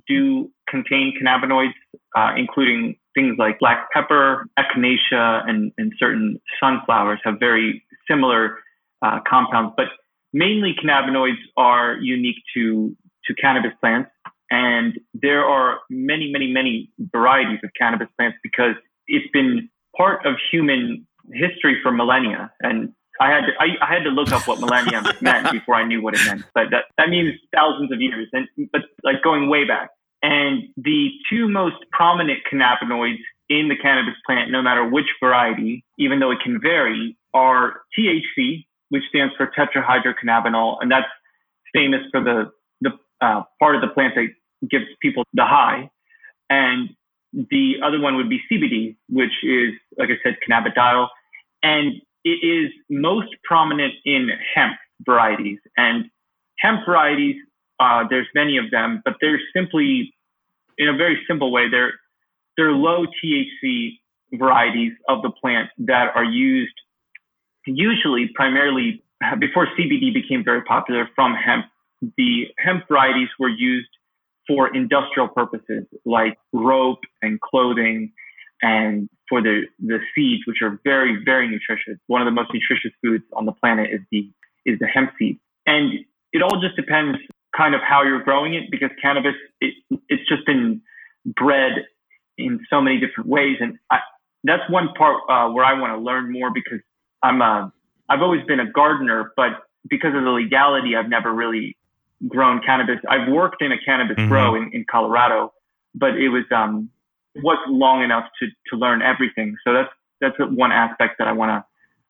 do 0.08 0.50
contain 0.68 1.14
cannabinoids, 1.20 1.72
uh, 2.16 2.32
including 2.36 2.96
things 3.14 3.36
like 3.38 3.58
black 3.60 3.88
pepper, 3.92 4.46
echinacea, 4.58 5.48
and, 5.48 5.72
and 5.78 5.92
certain 5.98 6.40
sunflowers 6.60 7.20
have 7.24 7.38
very 7.38 7.82
similar 8.08 8.58
uh, 9.02 9.20
compounds. 9.28 9.72
But 9.76 9.86
mainly 10.32 10.74
cannabinoids 10.82 11.38
are 11.56 11.96
unique 12.00 12.42
to, 12.54 12.94
to 13.26 13.34
cannabis 13.34 13.72
plants. 13.80 14.10
And 14.54 15.00
there 15.14 15.44
are 15.44 15.80
many, 15.90 16.30
many, 16.30 16.46
many 16.46 16.88
varieties 17.12 17.58
of 17.64 17.70
cannabis 17.76 18.06
plants 18.16 18.38
because 18.40 18.76
it's 19.08 19.26
been 19.32 19.68
part 19.96 20.24
of 20.24 20.36
human 20.52 21.08
history 21.32 21.80
for 21.82 21.90
millennia. 21.90 22.52
And 22.60 22.92
I 23.20 23.30
had 23.30 23.40
to, 23.46 23.52
I, 23.58 23.66
I 23.84 23.92
had 23.92 24.04
to 24.04 24.10
look 24.10 24.30
up 24.30 24.46
what 24.46 24.60
millennia 24.60 25.02
meant 25.20 25.50
before 25.50 25.74
I 25.74 25.84
knew 25.84 26.00
what 26.00 26.14
it 26.14 26.24
meant. 26.24 26.44
But 26.54 26.66
that, 26.70 26.84
that 26.98 27.08
means 27.08 27.34
thousands 27.52 27.90
of 27.90 28.00
years, 28.00 28.28
and 28.32 28.46
but 28.70 28.82
like 29.02 29.22
going 29.24 29.48
way 29.48 29.64
back. 29.64 29.90
And 30.22 30.68
the 30.76 31.08
two 31.28 31.48
most 31.48 31.76
prominent 31.90 32.38
cannabinoids 32.50 33.18
in 33.48 33.68
the 33.68 33.76
cannabis 33.76 34.14
plant, 34.24 34.52
no 34.52 34.62
matter 34.62 34.88
which 34.88 35.06
variety, 35.20 35.84
even 35.98 36.20
though 36.20 36.30
it 36.30 36.38
can 36.42 36.60
vary, 36.62 37.16
are 37.34 37.82
THC, 37.98 38.64
which 38.90 39.02
stands 39.08 39.34
for 39.36 39.50
tetrahydrocannabinol, 39.58 40.78
and 40.80 40.90
that's 40.90 41.10
famous 41.72 42.02
for 42.12 42.22
the 42.22 42.52
the 42.80 42.90
uh, 43.20 43.42
part 43.58 43.74
of 43.74 43.80
the 43.80 43.88
plant 43.88 44.14
that 44.14 44.28
gives 44.70 44.86
people 45.00 45.24
the 45.32 45.44
high. 45.44 45.90
And 46.50 46.90
the 47.32 47.74
other 47.84 48.00
one 48.00 48.16
would 48.16 48.28
be 48.28 48.40
CBD, 48.50 48.96
which 49.08 49.32
is, 49.42 49.74
like 49.98 50.08
I 50.10 50.18
said, 50.22 50.36
cannabidiol. 50.48 51.08
And 51.62 51.94
it 52.24 52.46
is 52.46 52.70
most 52.88 53.28
prominent 53.44 53.94
in 54.04 54.28
hemp 54.54 54.76
varieties. 55.04 55.58
And 55.76 56.06
hemp 56.58 56.80
varieties, 56.86 57.36
uh, 57.80 58.04
there's 58.08 58.28
many 58.34 58.56
of 58.58 58.70
them, 58.70 59.02
but 59.04 59.14
they're 59.20 59.40
simply, 59.54 60.14
in 60.78 60.88
a 60.88 60.96
very 60.96 61.20
simple 61.26 61.50
way, 61.50 61.68
they're, 61.68 61.94
they're 62.56 62.72
low 62.72 63.04
THC 63.06 63.98
varieties 64.32 64.92
of 65.08 65.22
the 65.22 65.30
plant 65.30 65.70
that 65.78 66.12
are 66.14 66.24
used 66.24 66.74
usually 67.66 68.30
primarily 68.34 69.02
before 69.38 69.66
CBD 69.78 70.12
became 70.12 70.44
very 70.44 70.62
popular 70.62 71.08
from 71.14 71.34
hemp. 71.34 71.66
The 72.16 72.48
hemp 72.58 72.86
varieties 72.88 73.28
were 73.38 73.48
used 73.48 73.88
for 74.46 74.74
industrial 74.74 75.28
purposes 75.28 75.84
like 76.04 76.38
rope 76.52 77.00
and 77.22 77.40
clothing 77.40 78.12
and 78.62 79.08
for 79.28 79.42
the, 79.42 79.62
the 79.84 79.98
seeds, 80.14 80.42
which 80.46 80.58
are 80.62 80.80
very, 80.84 81.18
very 81.24 81.48
nutritious. 81.48 81.98
One 82.06 82.20
of 82.20 82.26
the 82.26 82.32
most 82.32 82.50
nutritious 82.52 82.92
foods 83.02 83.24
on 83.32 83.46
the 83.46 83.52
planet 83.52 83.90
is 83.92 84.00
the, 84.10 84.30
is 84.66 84.78
the 84.78 84.86
hemp 84.86 85.10
seed. 85.18 85.38
And 85.66 85.92
it 86.32 86.42
all 86.42 86.60
just 86.60 86.76
depends 86.76 87.18
kind 87.56 87.74
of 87.74 87.80
how 87.82 88.02
you're 88.02 88.22
growing 88.22 88.54
it 88.54 88.64
because 88.70 88.90
cannabis, 89.00 89.34
it, 89.60 89.74
it's 90.08 90.28
just 90.28 90.44
been 90.46 90.82
bred 91.24 91.72
in 92.36 92.60
so 92.68 92.80
many 92.80 92.98
different 92.98 93.28
ways. 93.28 93.56
And 93.60 93.78
I, 93.90 93.98
that's 94.42 94.68
one 94.68 94.88
part 94.96 95.22
uh, 95.28 95.50
where 95.52 95.64
I 95.64 95.78
want 95.78 95.92
to 95.92 95.98
learn 95.98 96.32
more 96.32 96.50
because 96.52 96.80
I'm 97.22 97.40
a, 97.40 97.72
I've 98.08 98.20
always 98.20 98.44
been 98.46 98.60
a 98.60 98.70
gardener, 98.70 99.32
but 99.36 99.52
because 99.88 100.14
of 100.14 100.24
the 100.24 100.30
legality, 100.30 100.96
I've 100.96 101.08
never 101.08 101.32
really 101.32 101.76
grown 102.28 102.60
cannabis. 102.64 102.98
I've 103.08 103.28
worked 103.28 103.62
in 103.62 103.72
a 103.72 103.78
cannabis 103.84 104.16
mm-hmm. 104.16 104.28
grow 104.28 104.54
in, 104.54 104.70
in 104.72 104.84
Colorado, 104.90 105.52
but 105.94 106.16
it 106.16 106.28
was 106.28 106.44
um 106.54 106.90
wasn't 107.36 107.70
long 107.70 108.02
enough 108.02 108.24
to 108.40 108.46
to 108.70 108.76
learn 108.76 109.02
everything. 109.02 109.56
So 109.64 109.72
that's 109.72 109.90
that's 110.20 110.36
one 110.38 110.72
aspect 110.72 111.16
that 111.18 111.28
I 111.28 111.32
want 111.32 111.64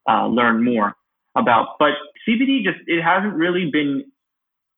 to 0.06 0.12
uh, 0.12 0.26
learn 0.26 0.62
more 0.64 0.94
about. 1.34 1.76
But 1.78 1.92
CBD 2.26 2.62
just 2.62 2.78
it 2.86 3.02
hasn't 3.02 3.34
really 3.34 3.70
been 3.70 4.04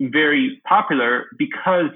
very 0.01 0.61
popular 0.67 1.27
because 1.39 1.91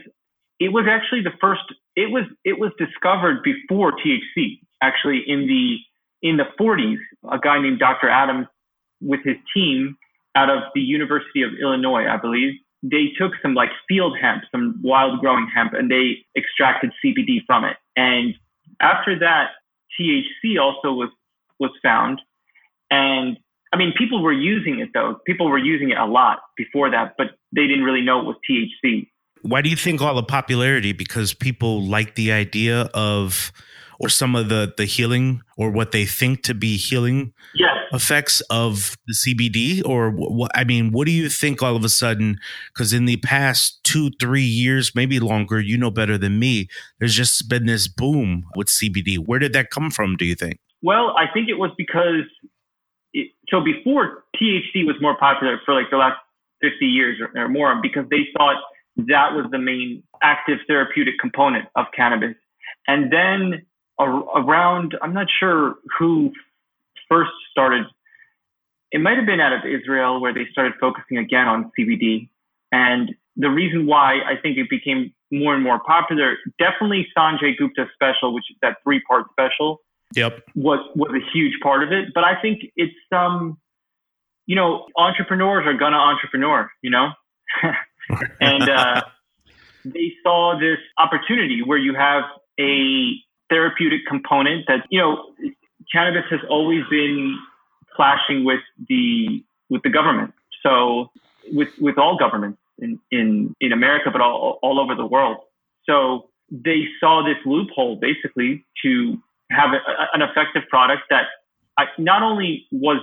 it 0.58 0.72
was 0.72 0.86
actually 0.88 1.22
the 1.22 1.32
first. 1.40 1.62
It 1.96 2.10
was 2.10 2.24
it 2.44 2.58
was 2.58 2.72
discovered 2.78 3.42
before 3.42 3.92
THC. 3.92 4.60
Actually, 4.82 5.22
in 5.26 5.46
the 5.46 5.76
in 6.22 6.36
the 6.36 6.44
40s, 6.58 6.98
a 7.30 7.38
guy 7.38 7.60
named 7.60 7.78
Dr. 7.78 8.08
Adams 8.08 8.46
with 9.00 9.20
his 9.24 9.36
team 9.54 9.96
out 10.34 10.50
of 10.50 10.62
the 10.74 10.80
University 10.80 11.42
of 11.42 11.50
Illinois, 11.60 12.06
I 12.06 12.18
believe, 12.18 12.54
they 12.82 13.12
took 13.18 13.32
some 13.42 13.54
like 13.54 13.70
field 13.88 14.16
hemp, 14.20 14.44
some 14.50 14.80
wild 14.82 15.20
growing 15.20 15.48
hemp, 15.54 15.72
and 15.74 15.90
they 15.90 16.24
extracted 16.36 16.92
CBD 17.04 17.44
from 17.46 17.64
it. 17.64 17.76
And 17.96 18.34
after 18.80 19.18
that, 19.18 19.50
THC 19.98 20.60
also 20.60 20.92
was 20.92 21.10
was 21.58 21.70
found. 21.82 22.20
And 22.90 23.38
I 23.72 23.76
mean, 23.76 23.92
people 23.96 24.22
were 24.22 24.32
using 24.32 24.80
it 24.80 24.90
though. 24.94 25.20
People 25.26 25.48
were 25.48 25.58
using 25.58 25.90
it 25.90 25.98
a 25.98 26.06
lot 26.06 26.40
before 26.56 26.90
that, 26.90 27.14
but 27.18 27.28
they 27.54 27.66
didn't 27.66 27.84
really 27.84 28.02
know 28.02 28.20
it 28.20 28.24
was 28.24 28.36
THC. 28.48 29.08
Why 29.42 29.62
do 29.62 29.70
you 29.70 29.76
think 29.76 30.00
all 30.00 30.14
the 30.14 30.22
popularity? 30.22 30.92
Because 30.92 31.32
people 31.32 31.86
like 31.86 32.14
the 32.14 32.32
idea 32.32 32.90
of 32.94 33.52
or 33.98 34.08
some 34.08 34.34
of 34.34 34.48
the 34.48 34.72
the 34.76 34.86
healing 34.86 35.42
or 35.56 35.70
what 35.70 35.92
they 35.92 36.06
think 36.06 36.42
to 36.44 36.54
be 36.54 36.76
healing 36.76 37.32
yes. 37.54 37.76
Effects 37.92 38.40
of 38.50 38.96
the 39.06 39.14
CBD 39.14 39.82
or 39.84 40.10
what 40.10 40.50
I 40.54 40.64
mean 40.64 40.92
what 40.92 41.06
do 41.06 41.12
you 41.12 41.28
think 41.28 41.62
all 41.62 41.76
of 41.76 41.84
a 41.84 41.88
sudden 41.88 42.38
cuz 42.74 42.92
in 42.92 43.04
the 43.04 43.16
past 43.18 43.82
2 43.84 44.10
3 44.20 44.42
years 44.42 44.94
maybe 44.94 45.18
longer 45.18 45.60
you 45.60 45.76
know 45.76 45.90
better 45.90 46.16
than 46.16 46.38
me 46.38 46.68
there's 46.98 47.14
just 47.14 47.48
been 47.48 47.66
this 47.66 47.88
boom 47.88 48.44
with 48.54 48.68
CBD 48.68 49.18
where 49.18 49.38
did 49.38 49.52
that 49.52 49.70
come 49.70 49.90
from 49.90 50.16
do 50.16 50.24
you 50.24 50.34
think? 50.34 50.58
Well 50.82 51.14
I 51.18 51.26
think 51.32 51.48
it 51.48 51.58
was 51.58 51.70
because 51.76 52.24
it, 53.12 53.32
so 53.48 53.60
before 53.60 54.24
THC 54.36 54.86
was 54.86 54.96
more 55.00 55.16
popular 55.16 55.60
for 55.64 55.74
like 55.74 55.90
the 55.90 55.96
last 55.96 56.18
50 56.62 56.86
years 56.86 57.20
or, 57.20 57.30
or 57.40 57.48
more 57.48 57.74
because 57.82 58.04
they 58.10 58.28
thought 58.36 58.56
that 58.96 59.34
was 59.34 59.46
the 59.50 59.58
main 59.58 60.02
active 60.22 60.58
therapeutic 60.66 61.14
component 61.20 61.66
of 61.76 61.86
cannabis. 61.96 62.36
And 62.86 63.12
then 63.12 63.66
around, 63.98 64.96
I'm 65.02 65.12
not 65.12 65.26
sure 65.38 65.76
who 65.98 66.32
first 67.10 67.30
started. 67.50 67.84
It 68.92 69.00
might 69.00 69.16
have 69.16 69.26
been 69.26 69.40
out 69.40 69.52
of 69.52 69.60
Israel 69.64 70.20
where 70.20 70.32
they 70.32 70.46
started 70.50 70.74
focusing 70.80 71.18
again 71.18 71.46
on 71.46 71.70
CBD. 71.78 72.28
And 72.72 73.14
the 73.36 73.50
reason 73.50 73.86
why 73.86 74.20
I 74.26 74.40
think 74.40 74.58
it 74.58 74.68
became 74.68 75.12
more 75.30 75.54
and 75.54 75.62
more 75.62 75.80
popular, 75.80 76.36
definitely 76.58 77.06
Sanjay 77.16 77.56
Gupta's 77.56 77.88
special, 77.94 78.34
which 78.34 78.44
is 78.50 78.56
that 78.62 78.78
three 78.82 79.00
part 79.08 79.26
special. 79.32 79.80
Yep. 80.14 80.42
Was 80.56 80.80
was 80.96 81.12
a 81.14 81.22
huge 81.32 81.60
part 81.62 81.84
of 81.84 81.92
it. 81.92 82.08
But 82.14 82.24
I 82.24 82.40
think 82.40 82.62
it's 82.76 82.94
um 83.12 83.58
you 84.46 84.56
know, 84.56 84.86
entrepreneurs 84.96 85.64
are 85.64 85.78
gonna 85.78 85.96
entrepreneur, 85.96 86.68
you 86.82 86.90
know? 86.90 87.10
and 88.40 88.68
uh, 88.68 89.02
they 89.84 90.12
saw 90.24 90.58
this 90.58 90.78
opportunity 90.98 91.62
where 91.64 91.78
you 91.78 91.94
have 91.94 92.24
a 92.58 93.12
therapeutic 93.48 94.00
component 94.08 94.66
that, 94.66 94.86
you 94.90 94.98
know, 94.98 95.26
cannabis 95.92 96.24
has 96.30 96.40
always 96.48 96.82
been 96.90 97.36
clashing 97.94 98.44
with 98.44 98.60
the 98.88 99.44
with 99.68 99.82
the 99.82 99.90
government. 99.90 100.32
So 100.62 101.10
with 101.52 101.68
with 101.80 101.98
all 101.98 102.16
governments 102.18 102.58
in 102.78 102.98
in, 103.10 103.54
in 103.60 103.72
America, 103.72 104.10
but 104.10 104.20
all 104.20 104.58
all 104.62 104.80
over 104.80 104.94
the 104.94 105.06
world. 105.06 105.38
So 105.84 106.30
they 106.50 106.84
saw 106.98 107.22
this 107.24 107.36
loophole 107.46 107.96
basically 107.96 108.64
to 108.82 109.16
have 109.50 109.70
a, 109.72 109.80
an 110.14 110.22
effective 110.22 110.62
product 110.68 111.02
that 111.10 111.26
not 111.98 112.22
only 112.22 112.66
was 112.72 112.98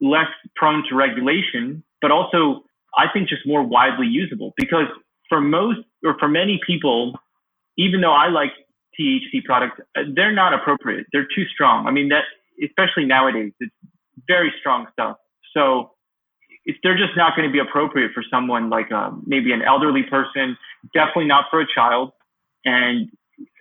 less 0.00 0.28
prone 0.54 0.82
to 0.88 0.94
regulation, 0.94 1.82
but 2.00 2.10
also 2.10 2.64
I 2.96 3.06
think 3.12 3.28
just 3.28 3.46
more 3.46 3.62
widely 3.62 4.06
usable 4.06 4.54
because 4.56 4.86
for 5.28 5.40
most 5.40 5.80
or 6.04 6.18
for 6.18 6.28
many 6.28 6.60
people, 6.66 7.14
even 7.76 8.00
though 8.00 8.12
I 8.12 8.28
like 8.28 8.52
THC 8.98 9.44
products, 9.44 9.80
uh, 9.96 10.02
they're 10.14 10.32
not 10.34 10.54
appropriate. 10.54 11.06
They're 11.12 11.28
too 11.34 11.44
strong. 11.52 11.86
I 11.86 11.90
mean, 11.90 12.08
that 12.08 12.24
especially 12.64 13.04
nowadays, 13.04 13.52
it's 13.60 13.74
very 14.26 14.52
strong 14.60 14.86
stuff. 14.92 15.16
So 15.54 15.92
they're 16.82 16.96
just 16.96 17.16
not 17.16 17.36
going 17.36 17.48
to 17.48 17.52
be 17.52 17.58
appropriate 17.58 18.12
for 18.12 18.24
someone 18.30 18.70
like 18.70 18.90
uh, 18.90 19.10
maybe 19.24 19.52
an 19.52 19.62
elderly 19.62 20.02
person, 20.02 20.56
definitely 20.94 21.26
not 21.26 21.44
for 21.50 21.60
a 21.60 21.66
child, 21.72 22.12
and, 22.64 23.10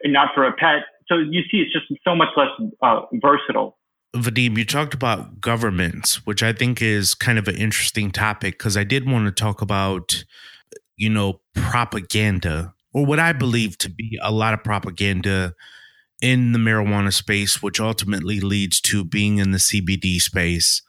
and 0.04 0.14
not 0.14 0.30
for 0.34 0.46
a 0.46 0.54
pet. 0.54 0.84
So 1.08 1.18
you 1.18 1.42
see, 1.52 1.58
it's 1.58 1.72
just 1.72 1.86
so 2.04 2.16
much 2.16 2.30
less 2.36 2.50
uh, 2.82 3.02
versatile. 3.14 3.78
Vadim, 4.16 4.58
you 4.58 4.66
talked 4.66 4.94
about 4.94 5.42
governments, 5.42 6.26
which 6.26 6.42
I 6.42 6.54
think 6.54 6.82
is 6.82 7.14
kind 7.14 7.38
of 7.38 7.48
an 7.48 7.56
interesting 7.56 8.12
topic 8.12 8.58
because 8.58 8.78
I 8.78 8.84
did 8.84 9.10
want 9.10 9.26
to 9.26 9.32
talk 9.32 9.62
about, 9.62 10.24
you 10.96 11.10
know, 11.10 11.42
propaganda 11.54 12.74
or 12.96 13.06
what 13.06 13.20
I 13.20 13.34
believe 13.34 13.78
to 13.80 13.90
be 13.90 14.18
a 14.22 14.32
lot 14.32 14.54
of 14.54 14.64
propaganda 14.64 15.54
in 16.22 16.54
the 16.54 16.60
marijuana 16.60 17.12
space, 17.12 17.62
which 17.62 17.78
ultimately 17.78 18.40
leads 18.40 18.80
to 18.82 19.04
being 19.04 19.38
in 19.38 19.52
the 19.52 19.58
CBD 19.58 20.22
space. 20.22 20.82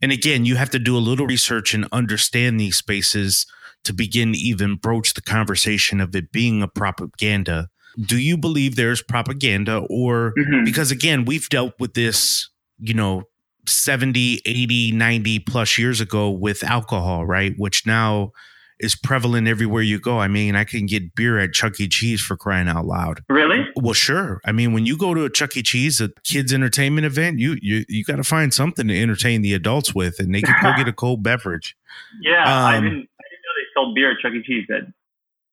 And 0.00 0.10
again, 0.10 0.46
you 0.46 0.56
have 0.56 0.70
to 0.70 0.78
do 0.78 0.96
a 0.96 0.98
little 0.98 1.26
research 1.26 1.74
and 1.74 1.86
understand 1.92 2.58
these 2.58 2.78
spaces 2.78 3.46
to 3.84 3.92
begin 3.92 4.34
even 4.34 4.76
broach 4.76 5.12
the 5.12 5.20
conversation 5.20 6.00
of 6.00 6.16
it 6.16 6.32
being 6.32 6.62
a 6.62 6.68
propaganda. 6.68 7.68
Do 8.00 8.16
you 8.16 8.38
believe 8.38 8.76
there's 8.76 9.02
propaganda 9.02 9.84
or 9.90 10.32
mm-hmm. 10.38 10.64
because 10.64 10.90
again, 10.90 11.26
we've 11.26 11.50
dealt 11.50 11.74
with 11.78 11.92
this, 11.92 12.48
you 12.78 12.94
know, 12.94 13.24
70, 13.66 14.40
80, 14.46 14.92
90 14.92 15.38
plus 15.40 15.76
years 15.76 16.00
ago 16.00 16.30
with 16.30 16.64
alcohol, 16.64 17.26
right? 17.26 17.52
Which 17.58 17.84
now 17.84 18.32
is 18.80 18.96
prevalent 18.96 19.46
everywhere 19.46 19.82
you 19.82 20.00
go. 20.00 20.18
I 20.18 20.28
mean, 20.28 20.56
I 20.56 20.64
can 20.64 20.86
get 20.86 21.14
beer 21.14 21.38
at 21.38 21.52
Chuck 21.52 21.78
E. 21.80 21.88
Cheese 21.88 22.20
for 22.20 22.36
crying 22.36 22.68
out 22.68 22.86
loud. 22.86 23.22
Really? 23.28 23.64
Well, 23.76 23.94
sure. 23.94 24.40
I 24.44 24.52
mean, 24.52 24.72
when 24.72 24.86
you 24.86 24.96
go 24.96 25.14
to 25.14 25.24
a 25.24 25.30
Chuck 25.30 25.56
E. 25.56 25.62
Cheese, 25.62 26.00
a 26.00 26.10
kids 26.24 26.52
entertainment 26.52 27.06
event, 27.06 27.38
you 27.38 27.56
you 27.60 27.84
you 27.88 28.04
got 28.04 28.16
to 28.16 28.24
find 28.24 28.52
something 28.52 28.88
to 28.88 29.02
entertain 29.02 29.42
the 29.42 29.54
adults 29.54 29.94
with, 29.94 30.18
and 30.18 30.34
they 30.34 30.42
can 30.42 30.54
go 30.62 30.72
get 30.76 30.88
a 30.88 30.92
cold 30.94 31.22
beverage. 31.22 31.76
Yeah, 32.22 32.42
um, 32.42 32.48
I 32.48 32.72
didn't. 32.74 32.86
I 32.86 32.86
didn't 32.86 32.98
know 32.98 33.54
they 33.56 33.66
sold 33.74 33.94
beer 33.94 34.10
at 34.12 34.18
Chuck 34.20 34.32
E. 34.32 34.42
Cheese. 34.44 34.66
Then. 34.68 34.94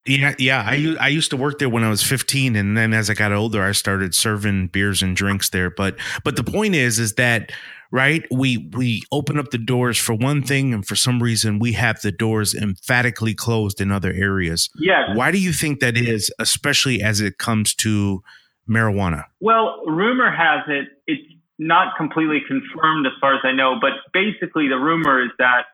Yeah, 0.08 0.36
yeah. 0.40 0.64
I 0.66 0.96
I 1.00 1.08
used 1.10 1.30
to 1.32 1.38
work 1.38 1.60
there 1.60 1.70
when 1.70 1.84
I 1.84 1.90
was 1.90 2.02
15, 2.02 2.56
and 2.56 2.78
then 2.78 2.94
as 2.94 3.10
I 3.10 3.14
got 3.14 3.34
older, 3.34 3.62
I 3.62 3.74
started 3.74 4.16
serving 4.16 4.68
beers 4.68 5.02
and 5.02 5.16
drinks 5.16 5.50
there. 5.50 5.70
But 5.70 5.98
but 6.24 6.38
the 6.38 6.44
point 6.44 6.76
is, 6.76 6.98
is 6.98 7.16
that 7.16 7.52
right? 7.92 8.26
We 8.32 8.70
we 8.74 9.04
open 9.12 9.38
up 9.40 9.52
the 9.52 9.58
doors 9.58 9.98
for 9.98 10.14
one 10.14 10.42
thing, 10.44 10.74
and 10.74 10.86
for 10.86 10.96
some 10.96 11.22
reason 11.22 11.60
we 11.60 11.74
have 11.74 12.02
the 12.02 12.12
doors 12.12 12.54
emphatically 12.54 13.34
closed 13.34 13.82
in 13.82 13.92
other 13.92 14.12
areas. 14.14 14.70
Yeah. 14.76 15.14
Why 15.16 15.32
do 15.32 15.40
you 15.40 15.54
think 15.54 15.80
that 15.80 15.98
is, 15.98 16.32
especially 16.40 17.02
as 17.02 17.22
it 17.22 17.38
comes 17.38 17.74
to 17.76 18.24
marijuana? 18.70 19.24
Well, 19.40 19.84
rumor 19.86 20.32
has 20.32 20.62
it 20.68 20.88
it's 21.08 21.34
not 21.60 21.98
completely 21.98 22.42
confirmed 22.48 23.08
as 23.08 23.14
far 23.20 23.36
as 23.36 23.42
I 23.44 23.52
know, 23.52 23.78
but 23.80 23.92
basically 24.14 24.68
the 24.68 24.78
rumor 24.78 25.24
is 25.24 25.32
that 25.40 25.66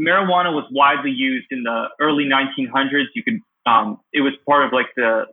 marijuana 0.00 0.52
was 0.52 0.64
widely 0.70 1.10
used 1.10 1.46
in 1.50 1.62
the 1.64 1.86
early 2.00 2.24
1900s. 2.24 3.06
You 3.14 3.22
could 3.22 3.40
um, 3.64 4.00
it 4.12 4.20
was 4.20 4.34
part 4.46 4.66
of 4.66 4.72
like 4.72 4.86
the 4.96 5.26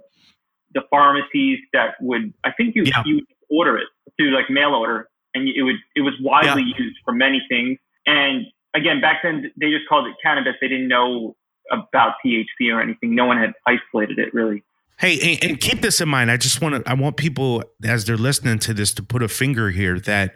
the 0.73 0.81
pharmacies 0.89 1.59
that 1.73 1.95
would 1.99 2.33
I 2.43 2.51
think 2.51 2.75
you 2.75 2.83
yeah. 2.85 3.03
you 3.05 3.25
order 3.49 3.77
it 3.77 3.87
through 4.17 4.35
like 4.35 4.49
mail 4.49 4.75
order 4.75 5.08
and 5.33 5.47
it 5.47 5.63
would 5.63 5.77
it 5.95 6.01
was 6.01 6.13
widely 6.21 6.63
yeah. 6.63 6.83
used 6.83 6.97
for 7.05 7.13
many 7.13 7.41
things. 7.49 7.77
And 8.05 8.45
again, 8.73 9.01
back 9.01 9.21
then 9.23 9.51
they 9.59 9.69
just 9.69 9.87
called 9.87 10.07
it 10.07 10.15
cannabis. 10.23 10.53
They 10.61 10.67
didn't 10.67 10.87
know 10.87 11.35
about 11.71 12.13
THC 12.25 12.73
or 12.73 12.81
anything. 12.81 13.15
No 13.15 13.25
one 13.25 13.37
had 13.37 13.53
isolated 13.67 14.19
it 14.19 14.33
really. 14.33 14.63
Hey, 14.97 15.35
and, 15.35 15.51
and 15.51 15.59
keep 15.61 15.81
this 15.81 16.01
in 16.01 16.09
mind. 16.09 16.29
I 16.29 16.37
just 16.37 16.61
want 16.61 16.83
to 16.83 16.89
I 16.89 16.93
want 16.93 17.17
people 17.17 17.63
as 17.85 18.05
they're 18.05 18.17
listening 18.17 18.59
to 18.59 18.73
this 18.73 18.93
to 18.95 19.03
put 19.03 19.23
a 19.23 19.27
finger 19.27 19.69
here 19.69 19.99
that 20.01 20.33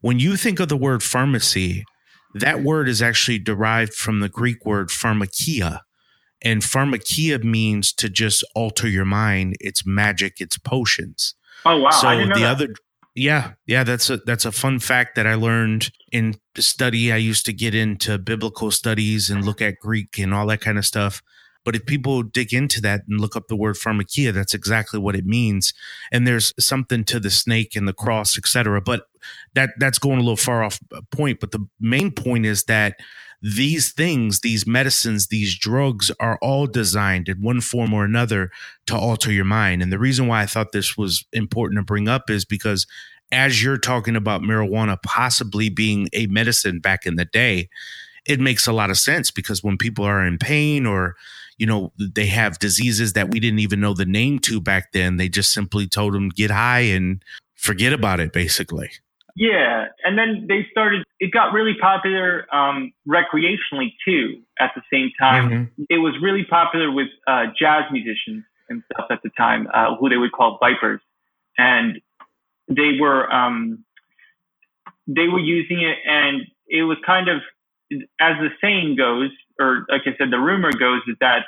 when 0.00 0.18
you 0.18 0.36
think 0.36 0.60
of 0.60 0.68
the 0.68 0.76
word 0.76 1.02
pharmacy, 1.02 1.84
that 2.34 2.62
word 2.62 2.88
is 2.88 3.02
actually 3.02 3.38
derived 3.38 3.92
from 3.92 4.20
the 4.20 4.28
Greek 4.28 4.64
word 4.64 4.88
pharmakeia. 4.88 5.80
And 6.42 6.62
pharmakeia 6.62 7.42
means 7.42 7.92
to 7.94 8.08
just 8.08 8.44
alter 8.54 8.88
your 8.88 9.04
mind. 9.04 9.56
It's 9.60 9.86
magic, 9.86 10.40
it's 10.40 10.58
potions. 10.58 11.34
Oh 11.64 11.80
wow. 11.80 11.90
So 11.90 12.16
the 12.16 12.26
that. 12.26 12.42
other 12.42 12.68
yeah, 13.16 13.52
yeah, 13.66 13.82
that's 13.82 14.10
a 14.10 14.18
that's 14.18 14.44
a 14.44 14.52
fun 14.52 14.78
fact 14.78 15.16
that 15.16 15.26
I 15.26 15.34
learned 15.34 15.90
in 16.12 16.36
study. 16.58 17.10
I 17.10 17.16
used 17.16 17.46
to 17.46 17.52
get 17.52 17.74
into 17.74 18.18
biblical 18.18 18.70
studies 18.70 19.30
and 19.30 19.42
look 19.42 19.62
at 19.62 19.78
Greek 19.80 20.18
and 20.18 20.34
all 20.34 20.46
that 20.48 20.60
kind 20.60 20.76
of 20.76 20.84
stuff. 20.84 21.22
But 21.64 21.74
if 21.74 21.86
people 21.86 22.22
dig 22.22 22.52
into 22.52 22.80
that 22.82 23.02
and 23.08 23.18
look 23.18 23.34
up 23.34 23.48
the 23.48 23.56
word 23.56 23.76
pharmakeia, 23.76 24.34
that's 24.34 24.52
exactly 24.52 25.00
what 25.00 25.16
it 25.16 25.24
means. 25.24 25.72
And 26.12 26.26
there's 26.26 26.52
something 26.60 27.04
to 27.04 27.18
the 27.18 27.30
snake 27.30 27.74
and 27.74 27.88
the 27.88 27.94
cross, 27.94 28.36
etc. 28.36 28.82
But 28.82 29.06
that 29.54 29.70
that's 29.78 29.98
going 29.98 30.18
a 30.18 30.22
little 30.22 30.36
far 30.36 30.62
off 30.62 30.78
uh, 30.94 31.00
point. 31.10 31.40
But 31.40 31.52
the 31.52 31.66
main 31.80 32.10
point 32.10 32.44
is 32.44 32.64
that 32.64 32.96
these 33.42 33.92
things, 33.92 34.40
these 34.40 34.66
medicines, 34.66 35.28
these 35.28 35.58
drugs 35.58 36.10
are 36.20 36.38
all 36.40 36.66
designed 36.66 37.28
in 37.28 37.42
one 37.42 37.60
form 37.60 37.92
or 37.92 38.04
another 38.04 38.50
to 38.86 38.96
alter 38.96 39.30
your 39.30 39.44
mind. 39.44 39.82
And 39.82 39.92
the 39.92 39.98
reason 39.98 40.26
why 40.26 40.42
I 40.42 40.46
thought 40.46 40.72
this 40.72 40.96
was 40.96 41.24
important 41.32 41.78
to 41.78 41.84
bring 41.84 42.08
up 42.08 42.30
is 42.30 42.44
because 42.44 42.86
as 43.32 43.62
you're 43.62 43.78
talking 43.78 44.16
about 44.16 44.42
marijuana 44.42 45.00
possibly 45.02 45.68
being 45.68 46.08
a 46.12 46.26
medicine 46.26 46.80
back 46.80 47.06
in 47.06 47.16
the 47.16 47.24
day, 47.24 47.68
it 48.26 48.40
makes 48.40 48.66
a 48.66 48.72
lot 48.72 48.90
of 48.90 48.98
sense 48.98 49.30
because 49.30 49.62
when 49.62 49.76
people 49.76 50.04
are 50.04 50.24
in 50.24 50.38
pain 50.38 50.86
or 50.86 51.14
you 51.58 51.66
know 51.66 51.92
they 51.98 52.26
have 52.26 52.58
diseases 52.58 53.14
that 53.14 53.30
we 53.30 53.40
didn't 53.40 53.60
even 53.60 53.80
know 53.80 53.94
the 53.94 54.04
name 54.04 54.38
to 54.38 54.60
back 54.60 54.92
then 54.92 55.16
they 55.16 55.28
just 55.28 55.52
simply 55.52 55.86
told 55.86 56.12
them 56.12 56.28
get 56.28 56.50
high 56.50 56.80
and 56.80 57.22
forget 57.54 57.92
about 57.92 58.20
it 58.20 58.32
basically 58.32 58.90
yeah 59.36 59.86
and 60.04 60.18
then 60.18 60.46
they 60.48 60.66
started 60.70 61.04
it 61.20 61.30
got 61.32 61.52
really 61.52 61.74
popular 61.80 62.46
um, 62.54 62.92
recreationally 63.08 63.92
too 64.04 64.42
at 64.58 64.72
the 64.74 64.82
same 64.92 65.10
time 65.18 65.48
mm-hmm. 65.50 65.84
it 65.88 65.98
was 65.98 66.14
really 66.20 66.44
popular 66.44 66.90
with 66.90 67.08
uh, 67.26 67.44
jazz 67.58 67.84
musicians 67.92 68.44
and 68.68 68.82
stuff 68.92 69.06
at 69.10 69.20
the 69.22 69.30
time 69.36 69.68
uh, 69.72 69.94
who 69.96 70.08
they 70.08 70.16
would 70.16 70.32
call 70.32 70.58
vipers 70.60 71.00
and 71.58 72.00
they 72.68 72.98
were 73.00 73.32
um, 73.32 73.84
they 75.06 75.28
were 75.28 75.38
using 75.38 75.80
it 75.80 75.98
and 76.04 76.42
it 76.68 76.82
was 76.82 76.98
kind 77.06 77.28
of 77.28 77.40
as 78.20 78.34
the 78.40 78.48
saying 78.60 78.96
goes, 78.96 79.30
or 79.60 79.86
like 79.88 80.02
I 80.06 80.16
said, 80.18 80.30
the 80.30 80.38
rumor 80.38 80.72
goes 80.72 81.02
is 81.08 81.16
that 81.20 81.44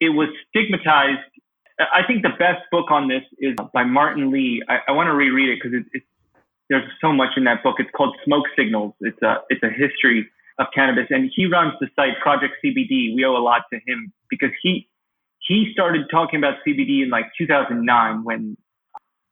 it 0.00 0.10
was 0.10 0.28
stigmatized. 0.48 1.20
I 1.78 2.06
think 2.06 2.22
the 2.22 2.34
best 2.38 2.62
book 2.70 2.90
on 2.90 3.08
this 3.08 3.22
is 3.38 3.56
by 3.72 3.84
Martin 3.84 4.30
Lee. 4.30 4.62
I, 4.68 4.78
I 4.88 4.92
want 4.92 5.08
to 5.08 5.14
reread 5.14 5.48
it 5.48 5.58
because 5.62 5.84
it, 5.92 6.02
there's 6.72 6.90
so 7.02 7.12
much 7.12 7.32
in 7.36 7.44
that 7.44 7.62
book. 7.62 7.76
It's 7.78 7.90
called 7.94 8.16
Smoke 8.24 8.46
Signals. 8.56 8.94
It's 9.00 9.20
a 9.22 9.42
it's 9.50 9.62
a 9.62 9.68
history 9.68 10.26
of 10.58 10.66
cannabis, 10.74 11.06
and 11.10 11.30
he 11.34 11.44
runs 11.46 11.74
the 11.80 11.88
site 11.94 12.18
Project 12.22 12.54
CBD. 12.64 13.14
We 13.14 13.24
owe 13.26 13.36
a 13.36 13.44
lot 13.44 13.62
to 13.72 13.78
him 13.86 14.12
because 14.30 14.50
he 14.62 14.88
he 15.40 15.70
started 15.72 16.06
talking 16.10 16.38
about 16.38 16.54
CBD 16.66 17.02
in 17.02 17.10
like 17.10 17.26
2009 17.36 18.24
when 18.24 18.56